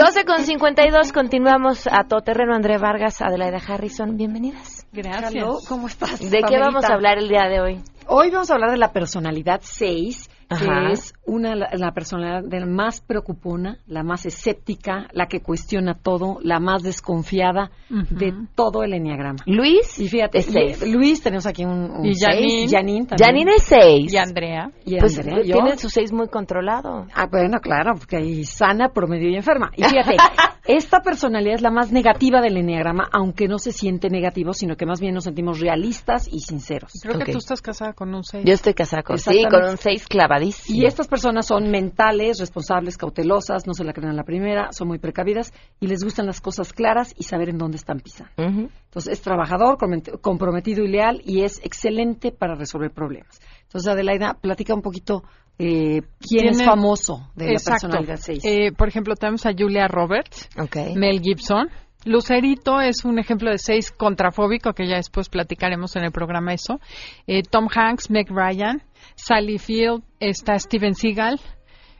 12 0.00 0.24
con 0.24 0.38
52, 0.44 1.12
continuamos 1.12 1.86
a 1.86 2.04
todo 2.08 2.22
terreno. 2.22 2.54
Andrea 2.54 2.78
Vargas, 2.78 3.20
Adelaida 3.20 3.58
Harrison, 3.58 4.16
bienvenidas. 4.16 4.86
Gracias. 4.92 5.34
Hello, 5.34 5.58
¿cómo 5.68 5.88
estás? 5.88 6.18
¿De 6.18 6.38
qué 6.38 6.40
Pamelita? 6.40 6.64
vamos 6.64 6.84
a 6.84 6.94
hablar 6.94 7.18
el 7.18 7.28
día 7.28 7.48
de 7.48 7.60
hoy? 7.60 7.80
Hoy 8.06 8.30
vamos 8.30 8.50
a 8.50 8.54
hablar 8.54 8.70
de 8.70 8.78
la 8.78 8.92
personalidad 8.92 9.60
6, 9.62 10.29
Ajá. 10.50 10.88
que 10.88 10.92
es 10.92 11.14
una 11.26 11.54
la, 11.54 11.68
la 11.72 11.92
personalidad 11.92 12.42
de 12.42 12.60
la 12.60 12.66
más 12.66 13.00
preocupona, 13.00 13.78
la 13.86 14.02
más 14.02 14.26
escéptica, 14.26 15.06
la 15.12 15.26
que 15.26 15.40
cuestiona 15.40 15.94
todo, 15.94 16.38
la 16.42 16.58
más 16.60 16.82
desconfiada 16.82 17.70
Ujú. 17.90 18.14
de 18.16 18.34
todo 18.54 18.82
el 18.82 18.92
enneagrama. 18.94 19.38
Luis 19.46 19.98
y 19.98 20.08
fíjate, 20.08 20.38
es 20.38 20.46
seis. 20.46 20.86
Luis 20.92 21.22
tenemos 21.22 21.46
aquí 21.46 21.64
un, 21.64 21.90
un 21.90 22.04
Y 22.06 22.14
seis, 22.14 22.26
Janine. 22.26 22.68
Janine 22.68 23.06
también. 23.06 23.26
Janine 23.28 23.52
es 23.56 23.62
seis. 23.62 24.12
Y 24.12 24.16
Andrea. 24.16 24.70
Y 24.84 24.98
Pues 24.98 25.18
Andrea, 25.18 25.42
yo. 25.44 25.54
tiene 25.54 25.76
su 25.78 25.88
seis 25.88 26.12
muy 26.12 26.28
controlado. 26.28 27.06
Ah, 27.14 27.26
bueno, 27.30 27.58
claro, 27.60 27.94
porque 27.96 28.16
hay 28.16 28.44
sana, 28.44 28.88
promedio 28.88 29.28
y 29.30 29.36
enferma. 29.36 29.70
Y 29.76 29.84
fíjate, 29.84 30.16
esta 30.64 31.00
personalidad 31.00 31.54
es 31.54 31.62
la 31.62 31.70
más 31.70 31.90
negativa 31.90 32.40
del 32.40 32.56
enneagrama, 32.56 33.08
aunque 33.12 33.48
no 33.48 33.58
se 33.58 33.72
siente 33.72 34.10
negativo, 34.10 34.52
sino 34.52 34.76
que 34.76 34.86
más 34.86 35.00
bien 35.00 35.14
nos 35.14 35.24
sentimos 35.24 35.60
realistas 35.60 36.28
y 36.30 36.40
sinceros. 36.40 36.92
Creo 37.02 37.18
que 37.18 37.32
tú 37.32 37.38
estás 37.38 37.62
casada 37.62 37.92
con 37.92 38.14
un 38.14 38.24
6. 38.24 38.44
Yo 38.44 38.52
estoy 38.52 38.74
casada 38.74 39.02
con 39.02 39.18
sí, 39.18 39.44
con 39.50 39.64
un 39.64 39.76
seis 39.76 40.06
clavadísimo. 40.06 40.78
Y 40.78 40.86
estas 40.86 41.08
personas 41.08 41.46
son 41.46 41.70
mentales, 41.70 42.38
responsables, 42.38 42.96
cautelosas, 42.96 43.66
no 43.66 43.74
se 43.74 43.84
la 43.84 43.92
creen 43.92 44.10
a 44.10 44.14
la 44.14 44.24
primera, 44.24 44.72
son 44.72 44.88
muy 44.88 44.98
precavidas 44.98 45.52
y 45.80 45.86
les 45.86 46.04
gustan 46.04 46.26
las 46.26 46.40
cosas 46.40 46.72
claras 46.72 47.14
y 47.16 47.24
saber 47.24 47.48
en 47.48 47.58
dónde 47.58 47.76
están 47.76 48.00
pisando. 48.00 48.32
Ujú. 48.38 48.68
Entonces 48.84 49.12
es 49.12 49.22
trabajador, 49.22 49.78
comprometido 50.20 50.84
y 50.84 50.88
leal 50.88 51.22
y 51.24 51.42
es 51.42 51.60
excelente 51.64 52.32
para 52.32 52.54
resolver 52.54 52.90
problemas. 52.90 53.40
Entonces 53.62 53.90
Adelaida, 53.90 54.34
platica 54.34 54.74
un 54.74 54.82
poquito 54.82 55.22
eh, 55.62 56.00
quién 56.20 56.48
es 56.48 56.62
famoso 56.64 57.30
de 57.34 57.52
Exacto. 57.52 57.88
la 57.88 57.98
personalidad 57.98 58.16
6. 58.20 58.44
Eh, 58.44 58.72
por 58.72 58.88
ejemplo, 58.88 59.14
tenemos 59.14 59.44
a 59.44 59.52
Julia 59.56 59.86
Roberts, 59.88 60.48
Mel 60.96 61.20
Gibson. 61.20 61.68
Lucerito 62.06 62.80
es 62.80 63.04
un 63.04 63.18
ejemplo 63.18 63.50
de 63.50 63.58
seis 63.58 63.90
contrafóbico, 63.92 64.72
que 64.72 64.88
ya 64.88 64.96
después 64.96 65.28
platicaremos 65.28 65.96
en 65.96 66.04
el 66.04 66.12
programa 66.12 66.54
eso. 66.54 66.80
Eh, 67.26 67.42
Tom 67.42 67.68
Hanks, 67.74 68.08
Meg 68.08 68.30
Ryan, 68.30 68.82
Sally 69.16 69.58
Field, 69.58 70.02
está 70.18 70.58
Steven 70.58 70.94
Seagal, 70.94 71.38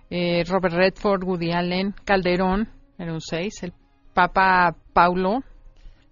eh, 0.08 0.42
Robert 0.48 0.74
Redford, 0.74 1.22
Woody 1.24 1.52
Allen, 1.52 1.94
Calderón, 2.06 2.70
era 2.98 3.12
un 3.12 3.20
seis, 3.20 3.62
el 3.62 3.74
Papa 4.14 4.74
Paulo. 4.94 5.40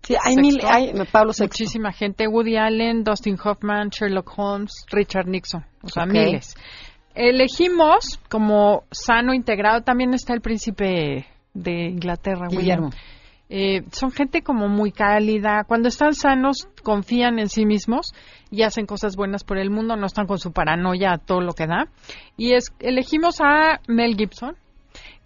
Sí, 0.02 0.14
hay 0.22 0.36
mil- 0.36 0.60
hay- 0.64 0.92
Pablo 1.10 1.32
VI. 1.32 1.44
Muchísima 1.46 1.90
gente, 1.92 2.28
Woody 2.28 2.56
Allen, 2.56 3.02
Dustin 3.04 3.38
Hoffman, 3.42 3.88
Sherlock 3.88 4.30
Holmes, 4.36 4.84
Richard 4.90 5.26
Nixon, 5.28 5.64
o 5.82 5.88
sea, 5.88 6.04
Ok. 6.04 6.10
miles. 6.12 6.54
Elegimos 7.20 8.20
como 8.28 8.84
sano 8.92 9.34
integrado, 9.34 9.80
también 9.80 10.14
está 10.14 10.34
el 10.34 10.40
príncipe 10.40 11.26
de 11.52 11.88
Inglaterra, 11.88 12.46
William. 12.48 12.60
Guillermo. 12.60 12.90
Eh, 13.50 13.82
son 13.90 14.12
gente 14.12 14.42
como 14.42 14.68
muy 14.68 14.92
cálida. 14.92 15.64
Cuando 15.66 15.88
están 15.88 16.14
sanos, 16.14 16.68
confían 16.84 17.40
en 17.40 17.48
sí 17.48 17.66
mismos 17.66 18.12
y 18.52 18.62
hacen 18.62 18.86
cosas 18.86 19.16
buenas 19.16 19.42
por 19.42 19.58
el 19.58 19.68
mundo. 19.68 19.96
No 19.96 20.06
están 20.06 20.28
con 20.28 20.38
su 20.38 20.52
paranoia 20.52 21.14
a 21.14 21.18
todo 21.18 21.40
lo 21.40 21.54
que 21.54 21.66
da. 21.66 21.88
Y 22.36 22.52
es, 22.52 22.66
elegimos 22.78 23.40
a 23.40 23.80
Mel 23.88 24.14
Gibson, 24.16 24.54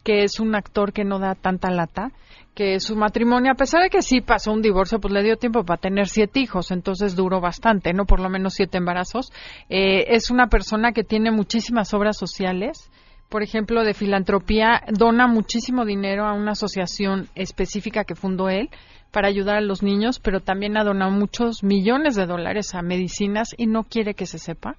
que 0.02 0.24
es 0.24 0.40
un 0.40 0.54
actor 0.54 0.94
que 0.94 1.04
no 1.04 1.18
da 1.18 1.34
tanta 1.34 1.70
lata, 1.70 2.10
que 2.54 2.80
su 2.80 2.96
matrimonio, 2.96 3.52
a 3.52 3.56
pesar 3.56 3.82
de 3.82 3.90
que 3.90 4.02
sí 4.02 4.20
pasó 4.20 4.52
un 4.52 4.62
divorcio, 4.62 5.00
pues 5.00 5.12
le 5.12 5.22
dio 5.22 5.36
tiempo 5.36 5.64
para 5.64 5.80
tener 5.80 6.08
siete 6.08 6.40
hijos, 6.40 6.70
entonces 6.70 7.16
duró 7.16 7.40
bastante, 7.40 7.92
¿no? 7.92 8.04
Por 8.04 8.20
lo 8.20 8.28
menos 8.28 8.54
siete 8.54 8.78
embarazos. 8.78 9.32
Eh, 9.70 10.04
es 10.08 10.30
una 10.30 10.48
persona 10.48 10.92
que 10.92 11.04
tiene 11.04 11.30
muchísimas 11.30 11.94
obras 11.94 12.18
sociales, 12.18 12.90
por 13.32 13.42
ejemplo, 13.42 13.82
de 13.82 13.94
filantropía, 13.94 14.82
dona 14.90 15.26
muchísimo 15.26 15.86
dinero 15.86 16.26
a 16.26 16.34
una 16.34 16.52
asociación 16.52 17.28
específica 17.34 18.04
que 18.04 18.14
fundó 18.14 18.50
él 18.50 18.68
para 19.10 19.28
ayudar 19.28 19.56
a 19.56 19.62
los 19.62 19.82
niños, 19.82 20.20
pero 20.20 20.40
también 20.40 20.76
ha 20.76 20.84
donado 20.84 21.10
muchos 21.10 21.62
millones 21.62 22.14
de 22.14 22.26
dólares 22.26 22.74
a 22.74 22.82
medicinas 22.82 23.48
y 23.56 23.66
no 23.66 23.84
quiere 23.84 24.12
que 24.12 24.26
se 24.26 24.38
sepa. 24.38 24.76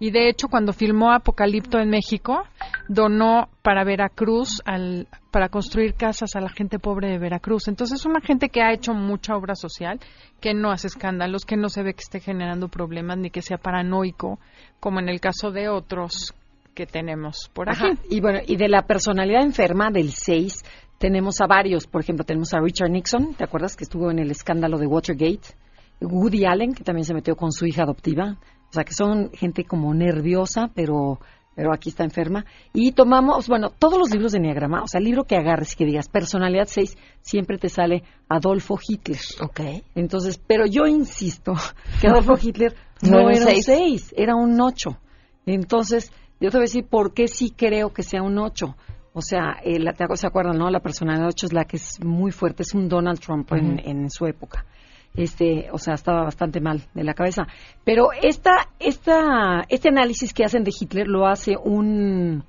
Y 0.00 0.10
de 0.10 0.28
hecho, 0.28 0.48
cuando 0.48 0.72
filmó 0.72 1.12
Apocalipto 1.12 1.78
en 1.78 1.90
México, 1.90 2.42
donó 2.88 3.48
para 3.62 3.84
Veracruz, 3.84 4.60
al, 4.64 5.06
para 5.30 5.48
construir 5.48 5.94
casas 5.94 6.34
a 6.34 6.40
la 6.40 6.48
gente 6.48 6.80
pobre 6.80 7.08
de 7.08 7.18
Veracruz. 7.18 7.68
Entonces, 7.68 8.00
es 8.00 8.06
una 8.06 8.20
gente 8.20 8.48
que 8.48 8.62
ha 8.62 8.72
hecho 8.72 8.94
mucha 8.94 9.36
obra 9.36 9.54
social, 9.54 10.00
que 10.40 10.54
no 10.54 10.72
hace 10.72 10.88
escándalos, 10.88 11.44
que 11.44 11.56
no 11.56 11.68
se 11.68 11.84
ve 11.84 11.94
que 11.94 12.02
esté 12.02 12.18
generando 12.18 12.66
problemas 12.66 13.18
ni 13.18 13.30
que 13.30 13.42
sea 13.42 13.58
paranoico, 13.58 14.40
como 14.80 14.98
en 14.98 15.08
el 15.08 15.20
caso 15.20 15.52
de 15.52 15.68
otros 15.68 16.34
que 16.76 16.86
tenemos 16.86 17.50
por 17.52 17.70
aquí. 17.70 17.84
Ajá. 17.84 17.98
Y 18.08 18.20
bueno, 18.20 18.38
y 18.46 18.56
de 18.56 18.68
la 18.68 18.82
personalidad 18.82 19.42
enferma 19.42 19.90
del 19.90 20.12
6 20.12 20.62
tenemos 20.98 21.40
a 21.40 21.46
varios. 21.46 21.86
Por 21.86 22.02
ejemplo, 22.02 22.24
tenemos 22.24 22.52
a 22.54 22.60
Richard 22.60 22.90
Nixon, 22.90 23.34
¿te 23.34 23.42
acuerdas 23.42 23.74
que 23.74 23.84
estuvo 23.84 24.10
en 24.10 24.20
el 24.20 24.30
escándalo 24.30 24.78
de 24.78 24.86
Watergate? 24.86 25.56
Woody 26.02 26.44
Allen, 26.44 26.74
que 26.74 26.84
también 26.84 27.06
se 27.06 27.14
metió 27.14 27.34
con 27.34 27.50
su 27.50 27.66
hija 27.66 27.82
adoptiva. 27.82 28.38
O 28.68 28.72
sea, 28.72 28.84
que 28.84 28.92
son 28.92 29.30
gente 29.32 29.64
como 29.64 29.92
nerviosa, 29.94 30.70
pero 30.74 31.18
pero 31.54 31.72
aquí 31.72 31.88
está 31.88 32.04
enferma. 32.04 32.44
Y 32.74 32.92
tomamos, 32.92 33.48
bueno, 33.48 33.70
todos 33.70 33.98
los 33.98 34.10
libros 34.10 34.32
de 34.32 34.38
Enneagrama, 34.38 34.82
o 34.82 34.86
sea, 34.86 34.98
el 34.98 35.06
libro 35.06 35.24
que 35.24 35.36
agarres 35.36 35.72
y 35.72 35.76
que 35.76 35.86
digas 35.86 36.06
personalidad 36.06 36.66
6, 36.66 36.98
siempre 37.22 37.56
te 37.56 37.70
sale 37.70 38.02
Adolfo 38.28 38.78
Hitler. 38.86 39.18
Ok. 39.40 39.60
Entonces, 39.94 40.38
pero 40.46 40.66
yo 40.66 40.86
insisto 40.86 41.54
que 42.00 42.08
Adolfo 42.08 42.34
Hitler 42.42 42.74
no, 43.00 43.22
No 43.22 43.30
era 43.30 43.38
un 43.38 43.46
un 43.46 43.48
seis. 43.48 43.64
6, 43.64 44.14
era 44.18 44.34
un 44.34 44.60
8. 44.60 44.98
Entonces, 45.46 46.12
yo 46.40 46.50
te 46.50 46.56
voy 46.56 46.62
a 46.64 46.68
decir 46.68 46.86
por 46.86 47.14
qué 47.14 47.28
sí 47.28 47.52
creo 47.56 47.92
que 47.92 48.02
sea 48.02 48.22
un 48.22 48.38
8. 48.38 48.76
O 49.12 49.22
sea, 49.22 49.56
eh, 49.64 49.78
la, 49.78 49.92
te- 49.94 50.04
¿se 50.16 50.26
acuerdan, 50.26 50.58
no? 50.58 50.68
La 50.70 50.80
personalidad 50.80 51.28
8 51.28 51.46
es 51.46 51.52
la 51.54 51.64
que 51.64 51.76
es 51.78 51.98
muy 52.04 52.32
fuerte, 52.32 52.62
es 52.62 52.74
un 52.74 52.88
Donald 52.88 53.18
Trump 53.20 53.50
en, 53.52 53.78
en 53.82 54.10
su 54.10 54.26
época. 54.26 54.66
Este, 55.14 55.68
o 55.72 55.78
sea, 55.78 55.94
estaba 55.94 56.24
bastante 56.24 56.60
mal 56.60 56.82
de 56.92 57.02
la 57.02 57.14
cabeza. 57.14 57.46
Pero 57.84 58.08
esta, 58.22 58.68
esta, 58.78 59.64
este 59.70 59.88
análisis 59.88 60.34
que 60.34 60.44
hacen 60.44 60.62
de 60.64 60.72
Hitler 60.78 61.08
lo 61.08 61.26
hace 61.26 61.56
un, 61.56 62.44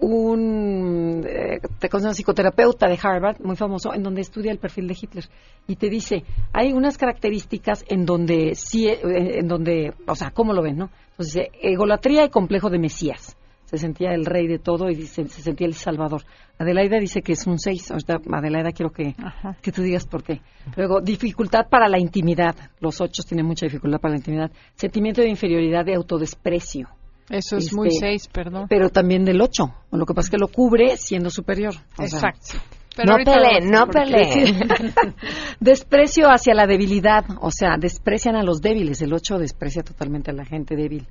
un 0.00 1.24
eh, 1.26 1.60
te 1.78 1.88
conoce 1.88 2.08
un 2.08 2.14
psicoterapeuta 2.14 2.86
de 2.86 2.98
Harvard 3.02 3.40
muy 3.40 3.56
famoso 3.56 3.94
en 3.94 4.02
donde 4.02 4.20
estudia 4.20 4.52
el 4.52 4.58
perfil 4.58 4.88
de 4.88 4.96
Hitler 5.00 5.24
y 5.66 5.76
te 5.76 5.88
dice 5.88 6.24
hay 6.52 6.72
unas 6.72 6.98
características 6.98 7.84
en 7.88 8.04
donde 8.04 8.54
sí 8.54 8.88
eh, 8.88 8.98
en 9.02 9.48
donde 9.48 9.94
o 10.06 10.14
sea 10.14 10.30
cómo 10.30 10.52
lo 10.52 10.62
ven 10.62 10.76
no 10.76 10.90
entonces 11.12 11.48
egolatría 11.60 12.24
y 12.24 12.30
complejo 12.30 12.68
de 12.68 12.78
mesías 12.78 13.36
se 13.66 13.78
sentía 13.78 14.14
el 14.14 14.24
rey 14.24 14.46
de 14.46 14.58
todo 14.58 14.88
y 14.90 14.94
se 15.06 15.26
sentía 15.26 15.66
el 15.66 15.74
salvador. 15.74 16.22
Adelaida 16.56 17.00
dice 17.00 17.20
que 17.20 17.32
es 17.32 17.46
un 17.48 17.58
6 17.58 17.90
ahorita 17.90 18.20
Adelaida 18.32 18.70
quiero 18.70 18.92
que, 18.92 19.16
que 19.60 19.72
tú 19.72 19.82
digas 19.82 20.06
por 20.06 20.22
qué. 20.22 20.40
Luego 20.76 21.00
dificultad 21.00 21.66
para 21.68 21.88
la 21.88 21.98
intimidad. 21.98 22.54
Los 22.78 23.00
ocho 23.00 23.24
tienen 23.24 23.44
mucha 23.44 23.66
dificultad 23.66 23.98
para 23.98 24.12
la 24.12 24.18
intimidad. 24.18 24.52
Sentimiento 24.76 25.20
de 25.20 25.30
inferioridad 25.30 25.84
de 25.84 25.96
autodesprecio 25.96 26.88
Eso 27.28 27.56
es 27.56 27.64
Este, 27.64 27.76
muy 27.76 27.90
seis, 27.90 28.28
perdón. 28.28 28.66
pero 28.68 28.88
también 28.90 29.24
del 29.24 29.40
8. 29.40 29.64
Lo 29.92 30.06
que 30.06 30.14
pasa 30.14 30.26
es 30.26 30.30
que 30.30 30.38
lo 30.38 30.48
cubre 30.48 30.96
siendo 30.96 31.28
superior. 31.30 31.74
O 31.98 32.06
sea, 32.06 32.30
Exacto. 32.30 32.58
No 33.04 33.12
ahorita- 33.12 33.32
peleen, 33.34 33.70
no 33.70 33.86
peleen. 33.88 34.58
Desprecio 35.60 36.28
hacia 36.28 36.54
la 36.54 36.66
debilidad, 36.66 37.24
o 37.40 37.50
sea, 37.50 37.76
desprecian 37.78 38.36
a 38.36 38.42
los 38.42 38.60
débiles. 38.60 39.02
El 39.02 39.12
8 39.12 39.38
desprecia 39.38 39.82
totalmente 39.82 40.30
a 40.30 40.34
la 40.34 40.44
gente 40.44 40.76
débil. 40.76 41.06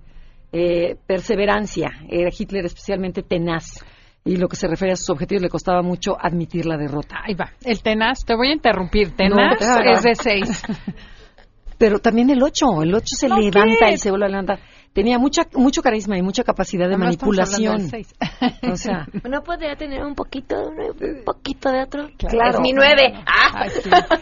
Eh, 0.51 0.95
perseverancia, 1.05 1.89
era 2.09 2.29
Hitler 2.35 2.65
especialmente 2.65 3.21
tenaz. 3.23 3.83
Y 4.23 4.37
lo 4.37 4.47
que 4.47 4.55
se 4.55 4.67
refiere 4.67 4.93
a 4.93 4.95
sus 4.95 5.11
objetivos 5.11 5.43
le 5.43 5.49
costaba 5.49 5.83
mucho 5.83 6.17
admitir 6.19 6.65
la 6.65 6.77
derrota. 6.77 7.17
Ahí 7.23 7.35
va. 7.35 7.51
El 7.63 7.81
tenaz, 7.83 8.25
te 8.25 8.35
voy 8.35 8.49
a 8.49 8.53
interrumpir. 8.53 9.11
Tenaz 9.15 9.59
No, 9.61 9.91
es 9.91 10.01
de 10.01 10.15
seis. 10.15 10.63
Pero 11.77 11.99
también 11.99 12.29
el 12.29 12.41
8, 12.41 12.83
el 12.83 12.95
8 12.95 13.05
se 13.05 13.27
¿No 13.27 13.37
levanta 13.37 13.87
qué? 13.89 13.93
y 13.93 13.97
se 13.97 14.09
vuelve 14.09 14.25
a 14.25 14.29
levantar. 14.29 14.59
Tenía 14.95 15.19
mucha, 15.19 15.43
mucho 15.53 15.81
carisma 15.81 16.17
y 16.17 16.21
mucha 16.21 16.45
capacidad 16.45 16.87
de 16.87 16.95
manipulación. 16.97 17.77
del 17.79 17.89
seis. 17.89 18.15
O 18.71 18.77
sea, 18.77 19.05
¿No 19.29 19.43
podría 19.43 19.75
tener 19.75 20.01
un 20.05 20.15
poquito 20.15 20.55
de 20.57 20.67
uno 20.67 20.83
y 20.85 21.03
un 21.19 21.23
poquito 21.25 21.69
de 21.69 21.83
otro? 21.83 22.07
Claro. 22.17 22.55
Es 22.55 22.59
mi 22.61 22.71
nueve. 22.71 23.13
¡Ah! 23.27 23.67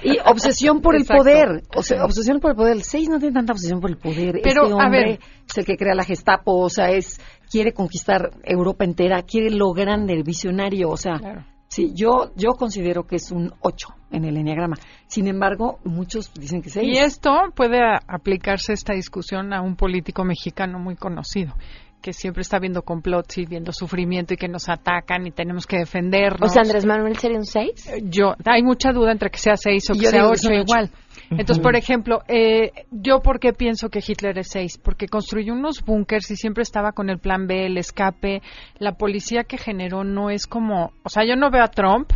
Y 0.03 0.17
obsesión 0.25 0.81
por 0.81 0.95
Exacto. 0.95 1.13
el 1.29 1.35
poder. 1.35 1.63
O 1.75 1.83
sea, 1.83 2.03
obsesión 2.03 2.39
por 2.39 2.51
el 2.51 2.57
poder. 2.57 2.75
El 2.77 2.83
6 2.83 3.07
no 3.09 3.19
tiene 3.19 3.35
tanta 3.35 3.53
obsesión 3.53 3.79
por 3.81 3.91
el 3.91 3.97
poder. 3.97 4.39
Pero, 4.43 4.63
este 4.63 4.73
a 4.73 4.75
hombre 4.83 4.99
ver. 5.03 5.19
es 5.47 5.57
el 5.59 5.65
que 5.65 5.77
crea 5.77 5.93
la 5.93 6.03
Gestapo. 6.03 6.57
O 6.59 6.69
sea, 6.69 6.89
es 6.89 7.21
quiere 7.51 7.71
conquistar 7.71 8.31
Europa 8.43 8.83
entera. 8.83 9.21
Quiere 9.21 9.51
lo 9.51 9.73
grande, 9.73 10.13
el 10.13 10.23
visionario. 10.23 10.89
O 10.89 10.97
sea, 10.97 11.19
Claro. 11.19 11.45
Sí, 11.73 11.91
yo, 11.95 12.31
yo 12.35 12.51
considero 12.53 13.03
que 13.07 13.15
es 13.15 13.31
un 13.31 13.51
8 13.61 13.87
en 14.11 14.25
el 14.25 14.37
enneagrama. 14.37 14.75
Sin 15.07 15.27
embargo, 15.27 15.79
muchos 15.83 16.31
dicen 16.33 16.61
que 16.61 16.69
6. 16.69 16.87
Y 16.87 16.97
esto 16.97 17.35
puede 17.55 17.79
a- 17.81 17.99
aplicarse 18.07 18.73
esta 18.73 18.93
discusión 18.93 19.53
a 19.53 19.61
un 19.61 19.75
político 19.75 20.23
mexicano 20.23 20.79
muy 20.79 20.95
conocido 20.95 21.53
que 22.01 22.11
siempre 22.11 22.41
está 22.41 22.59
viendo 22.59 22.81
complots 22.81 23.37
y 23.37 23.45
viendo 23.45 23.71
sufrimiento 23.71 24.33
y 24.33 24.37
que 24.37 24.49
nos 24.49 24.67
atacan 24.67 25.25
y 25.25 25.31
tenemos 25.31 25.65
que 25.65 25.77
defendernos. 25.77 26.51
O 26.51 26.53
sea, 26.53 26.61
Andrés 26.63 26.85
Manuel 26.85 27.15
sería 27.17 27.37
un 27.37 27.45
seis. 27.45 27.89
yo 28.03 28.35
hay 28.43 28.61
mucha 28.61 28.91
duda 28.91 29.13
entre 29.13 29.29
que 29.29 29.37
sea 29.39 29.55
seis 29.55 29.89
o 29.89 29.93
Y 29.93 29.99
que 29.99 30.03
yo 30.05 30.09
sea 30.09 30.19
digo 30.19 30.31
que 30.31 30.35
es 30.35 30.41
ocho 30.45 30.49
un 30.53 30.59
ocho. 30.59 30.63
igual. 30.69 30.89
Entonces, 31.37 31.59
por 31.59 31.75
ejemplo, 31.75 32.21
eh, 32.27 32.71
yo 32.91 33.21
por 33.21 33.39
qué 33.39 33.53
pienso 33.53 33.89
que 33.89 34.03
Hitler 34.05 34.37
es 34.37 34.49
seis, 34.49 34.77
porque 34.77 35.07
construyó 35.07 35.53
unos 35.53 35.83
búnkers 35.83 36.29
y 36.31 36.35
siempre 36.35 36.63
estaba 36.63 36.91
con 36.91 37.09
el 37.09 37.19
plan 37.19 37.47
B, 37.47 37.65
el 37.65 37.77
escape. 37.77 38.41
La 38.79 38.93
policía 38.93 39.43
que 39.43 39.57
generó 39.57 40.03
no 40.03 40.29
es 40.29 40.47
como, 40.47 40.91
o 41.03 41.09
sea, 41.09 41.25
yo 41.25 41.35
no 41.35 41.49
veo 41.51 41.63
a 41.63 41.69
Trump 41.69 42.11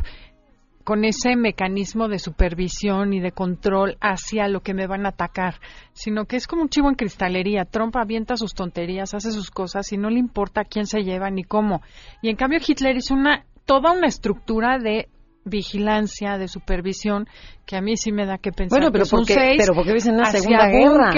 con 0.84 1.04
ese 1.04 1.36
mecanismo 1.36 2.08
de 2.08 2.18
supervisión 2.18 3.14
y 3.14 3.20
de 3.20 3.34
control 3.34 3.98
hacia 4.00 4.48
lo 4.48 4.62
que 4.62 4.74
me 4.74 4.88
van 4.88 5.06
a 5.06 5.10
atacar, 5.10 5.56
sino 5.92 6.24
que 6.24 6.38
es 6.38 6.48
como 6.48 6.62
un 6.62 6.70
chivo 6.70 6.88
en 6.88 6.96
cristalería. 6.96 7.66
Trump 7.66 7.98
avienta 7.98 8.38
sus 8.38 8.54
tonterías, 8.54 9.14
hace 9.14 9.32
sus 9.32 9.52
cosas 9.52 9.92
y 9.92 9.98
no 9.98 10.10
le 10.10 10.20
importa 10.20 10.64
quién 10.64 10.86
se 10.86 11.04
lleva 11.04 11.30
ni 11.30 11.44
cómo. 11.44 11.82
Y 12.22 12.30
en 12.30 12.38
cambio 12.38 12.60
Hitler 12.66 12.96
hizo 12.96 13.16
una 13.16 13.44
toda 13.66 13.92
una 13.92 14.08
estructura 14.08 14.80
de 14.80 15.10
vigilancia, 15.48 16.38
de 16.38 16.48
supervisión, 16.48 17.28
que 17.66 17.76
a 17.76 17.82
mí 17.82 17.98
sí 17.98 18.12
me 18.12 18.26
da 18.26 18.38
que 18.38 18.52
pensar. 18.52 18.80
Bueno, 18.80 18.92
pero 18.92 19.06
que 19.06 19.12
porque, 19.12 19.34
seis 19.34 19.58
pero 19.58 19.74
porque 19.74 19.90
vives 19.90 20.08
en 20.08 20.16
una 20.16 20.24
hacia 20.24 20.40
segunda 20.42 20.68
guerra. 20.68 21.12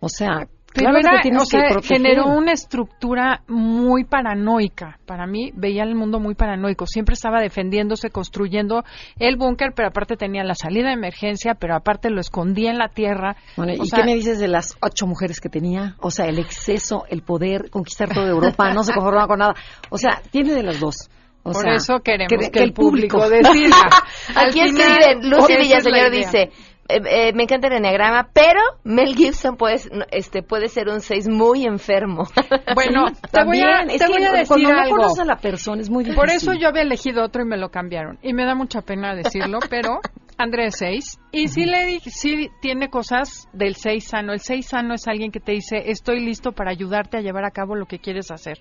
O 0.00 0.08
sea, 0.08 0.46
claro 0.66 0.98
era, 0.98 1.10
que 1.16 1.22
tienes 1.22 1.42
o 1.42 1.46
sea, 1.46 1.62
que 1.62 1.72
proteger. 1.72 1.96
generó 1.96 2.26
una 2.26 2.52
estructura 2.52 3.42
muy 3.48 4.04
paranoica. 4.04 4.98
Para 5.06 5.26
mí, 5.26 5.50
veía 5.54 5.82
el 5.82 5.94
mundo 5.94 6.20
muy 6.20 6.34
paranoico. 6.34 6.86
Siempre 6.86 7.14
estaba 7.14 7.40
defendiéndose, 7.40 8.10
construyendo 8.10 8.84
el 9.18 9.36
búnker, 9.36 9.72
pero 9.74 9.88
aparte 9.88 10.16
tenía 10.16 10.44
la 10.44 10.54
salida 10.54 10.88
de 10.88 10.94
emergencia, 10.94 11.54
pero 11.54 11.74
aparte 11.74 12.10
lo 12.10 12.20
escondía 12.20 12.70
en 12.70 12.78
la 12.78 12.88
tierra. 12.88 13.36
Bueno, 13.56 13.72
O 13.78 13.84
¿y 13.84 13.88
sea, 13.88 14.00
qué 14.00 14.04
me 14.04 14.14
dices 14.14 14.38
de 14.38 14.48
las 14.48 14.76
ocho 14.82 15.06
mujeres 15.06 15.40
que 15.40 15.48
tenía? 15.48 15.96
O 16.00 16.10
sea, 16.10 16.26
el 16.26 16.38
exceso, 16.38 17.04
el 17.08 17.22
poder, 17.22 17.70
conquistar 17.70 18.08
toda 18.12 18.28
Europa, 18.28 18.72
no 18.74 18.82
se 18.82 18.92
conformaba 18.92 19.26
con 19.28 19.38
nada. 19.38 19.54
O 19.90 19.98
sea, 19.98 20.20
tiene 20.30 20.52
de 20.52 20.62
las 20.62 20.78
dos. 20.78 21.08
O 21.48 21.52
Por 21.52 21.62
sea, 21.62 21.74
eso 21.74 22.00
queremos 22.00 22.28
que, 22.44 22.50
que 22.50 22.58
el 22.64 22.72
público 22.72 23.28
decida. 23.28 23.76
Al 24.34 24.48
Aquí 24.48 24.60
escriben, 24.60 25.30
Lucy 25.30 25.52
es 25.52 25.58
Villaseñor 25.60 26.10
dice, 26.10 26.50
eh, 26.88 27.00
eh, 27.28 27.32
me 27.34 27.44
encanta 27.44 27.68
el 27.68 27.74
enneagrama, 27.74 28.30
pero 28.32 28.60
Mel 28.84 29.14
Gibson 29.14 29.56
puede, 29.56 29.76
este, 30.10 30.42
puede 30.42 30.68
ser 30.68 30.88
un 30.88 31.00
6 31.00 31.28
muy 31.28 31.64
enfermo. 31.64 32.24
Bueno, 32.74 33.04
te 33.32 33.44
voy 33.44 33.60
a, 33.60 33.78
También, 33.86 33.90
es 33.90 33.98
te 33.98 34.06
que 34.06 34.12
voy 34.12 34.24
a 34.24 34.32
decir 34.32 34.48
cuando 34.48 34.72
no 34.72 34.80
algo. 34.80 34.96
conoces 34.96 35.18
a 35.20 35.24
la 35.24 35.36
persona 35.36 35.80
es 35.82 35.88
muy 35.90 36.02
difícil. 36.04 36.20
Por 36.20 36.30
eso 36.30 36.52
yo 36.52 36.68
había 36.68 36.82
elegido 36.82 37.22
otro 37.24 37.42
y 37.42 37.46
me 37.46 37.56
lo 37.56 37.70
cambiaron. 37.70 38.18
Y 38.22 38.32
me 38.34 38.44
da 38.44 38.54
mucha 38.56 38.82
pena 38.82 39.14
decirlo, 39.14 39.58
pero 39.70 40.00
Andrés 40.36 40.74
6. 40.78 41.18
Y 41.32 41.48
sí, 41.48 41.64
le 41.64 41.86
di- 41.86 42.00
sí 42.00 42.50
tiene 42.60 42.90
cosas 42.90 43.48
del 43.52 43.76
6 43.76 44.04
sano. 44.08 44.32
El 44.32 44.40
6 44.40 44.66
sano 44.66 44.94
es 44.94 45.06
alguien 45.06 45.30
que 45.30 45.40
te 45.40 45.52
dice, 45.52 45.76
estoy 45.86 46.20
listo 46.20 46.52
para 46.52 46.70
ayudarte 46.72 47.16
a 47.16 47.20
llevar 47.20 47.44
a 47.44 47.50
cabo 47.52 47.76
lo 47.76 47.86
que 47.86 47.98
quieres 48.00 48.30
hacer. 48.32 48.58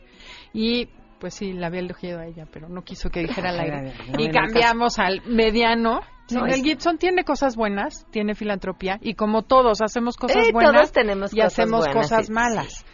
Y 0.53 0.87
pues 1.25 1.33
sí, 1.33 1.53
la 1.53 1.65
había 1.67 1.79
elegido 1.79 2.19
a 2.19 2.27
ella, 2.27 2.45
pero 2.53 2.69
no 2.69 2.83
quiso 2.83 3.09
que 3.09 3.21
dijera 3.21 3.49
al 3.49 3.59
aire. 3.59 3.93
no 4.13 4.23
y 4.23 4.29
cambiamos 4.29 4.99
al 4.99 5.23
mediano. 5.25 6.01
No, 6.31 6.41
Mel 6.43 6.51
es- 6.53 6.61
Gibson 6.61 6.99
tiene 6.99 7.23
cosas 7.23 7.55
buenas, 7.55 8.05
tiene 8.11 8.35
filantropía. 8.35 8.99
Y 9.01 9.15
como 9.15 9.41
todos 9.41 9.81
hacemos 9.81 10.17
cosas 10.17 10.45
Eh, 10.45 10.51
buenas 10.53 10.73
todos 10.73 10.91
tenemos 10.91 11.33
y 11.33 11.37
cosas 11.37 11.53
hacemos 11.53 11.79
buenas, 11.87 11.95
cosas 11.95 12.27
sí, 12.27 12.31
malas. 12.31 12.85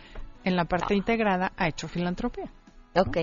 En 0.45 0.55
la 0.55 0.63
parte 0.63 0.95
integrada 0.95 1.51
ha 1.57 1.67
hecho 1.67 1.89
filantropía. 1.89 2.49
Ok. 2.95 3.17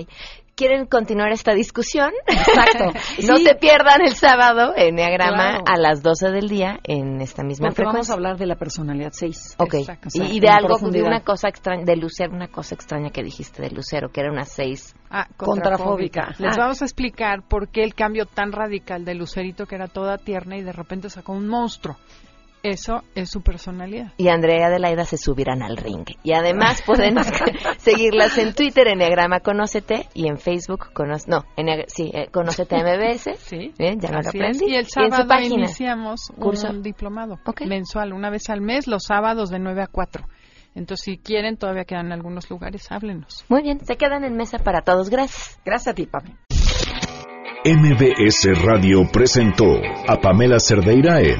¿Quieren 0.55 0.87
continuar 0.87 1.31
esta 1.31 1.53
discusión? 1.53 2.11
Exacto. 2.27 2.91
no 3.27 3.37
Sí. 3.37 3.45
se 3.45 3.55
pierdan 3.55 4.01
el 4.01 4.13
sábado 4.13 4.73
en 4.75 4.99
Enneagrama 4.99 5.61
Claro. 5.61 5.63
a 5.65 5.77
las 5.77 6.03
12 6.03 6.31
del 6.31 6.49
día 6.49 6.79
en 6.83 7.21
esta 7.21 7.43
misma 7.43 7.69
Porque 7.69 7.83
vamos 7.85 8.09
a 8.09 8.13
hablar 8.13 8.37
de 8.37 8.45
la 8.45 8.55
personalidad 8.55 9.11
6. 9.13 9.55
Ok. 9.57 9.75
Exacto. 9.75 10.09
Y, 10.15 10.37
y 10.37 10.39
de 10.41 10.49
algo, 10.49 10.77
de 10.89 11.01
una 11.01 11.21
cosa 11.21 11.47
extraña, 11.47 11.85
de 11.85 11.95
Lucero, 11.95 12.33
una 12.33 12.49
cosa 12.49 12.75
extraña 12.75 13.09
que 13.09 13.23
dijiste 13.23 13.61
de 13.61 13.69
Lucero, 13.69 14.09
que 14.11 14.19
era 14.19 14.31
una 14.31 14.43
6. 14.43 14.95
Ah, 15.09 15.27
Contrafóbica. 15.37 16.25
contrafóbica. 16.25 16.35
Les 16.45 16.57
Ah. 16.57 16.61
vamos 16.61 16.81
a 16.81 16.85
explicar 16.85 17.43
por 17.47 17.69
qué 17.69 17.83
el 17.83 17.95
cambio 17.95 18.25
tan 18.25 18.51
radical 18.51 19.05
de 19.05 19.15
Lucerito, 19.15 19.65
que 19.65 19.75
era 19.75 19.87
toda 19.87 20.17
tierna 20.17 20.57
y 20.57 20.61
de 20.63 20.73
repente 20.73 21.09
sacó 21.09 21.31
un 21.31 21.47
monstruo. 21.47 21.95
Eso 22.61 23.03
es 23.15 23.29
su 23.29 23.41
personalidad. 23.41 24.11
y 24.17 24.27
Andrea 24.27 24.59
y 24.59 24.63
Adelaida 24.63 25.05
se 25.05 25.17
subirán 25.17 25.61
al 25.63 25.77
ring. 25.77 26.05
Y 26.23 26.33
además 26.33 26.81
pueden 26.85 27.15
seguirlas 27.77 28.37
en 28.37 28.53
Twitter, 28.53 28.87
Enneagrama 28.89 29.39
Conócete, 29.39 30.07
y 30.13 30.27
en 30.27 30.37
Facebook, 30.37 30.91
cono- 30.93 31.15
no, 31.27 31.45
Enneag- 31.55 31.85
sí, 31.87 32.11
eh, 32.13 32.27
Conócete 32.31 32.75
MBS. 32.77 33.29
Sí. 33.39 33.73
Bien, 33.79 33.99
ya 33.99 34.11
lo 34.11 34.19
Así 34.19 34.29
es. 34.29 34.35
aprendí. 34.35 34.65
Y 34.65 34.73
el 34.73 34.79
en 34.79 34.85
su 34.85 34.91
sábado 34.91 35.27
página. 35.27 35.55
iniciamos 35.55 36.31
Curso. 36.37 36.69
un 36.69 36.81
diplomado 36.83 37.39
mensual, 37.65 38.11
una 38.13 38.29
vez 38.29 38.49
al 38.49 38.61
mes, 38.61 38.87
los 38.87 39.03
sábados 39.07 39.49
de 39.49 39.59
9 39.59 39.81
a 39.83 39.87
4. 39.87 40.25
Entonces, 40.75 41.03
si 41.05 41.17
quieren, 41.17 41.57
todavía 41.57 41.83
quedan 41.85 42.11
algunos 42.11 42.49
lugares, 42.49 42.91
háblenos. 42.91 43.43
Muy 43.49 43.63
bien, 43.63 43.79
se 43.85 43.95
quedan 43.97 44.23
en 44.23 44.35
mesa 44.35 44.59
para 44.59 44.81
todos. 44.81 45.09
Gracias. 45.09 45.59
Gracias 45.65 45.93
a 45.93 45.95
ti, 45.95 46.05
Pame. 46.05 46.35
MBS 47.65 48.47
Radio 48.63 49.01
presentó 49.11 49.65
a 50.07 50.15
Pamela 50.21 50.59
Cerdeira 50.59 51.19
en 51.21 51.39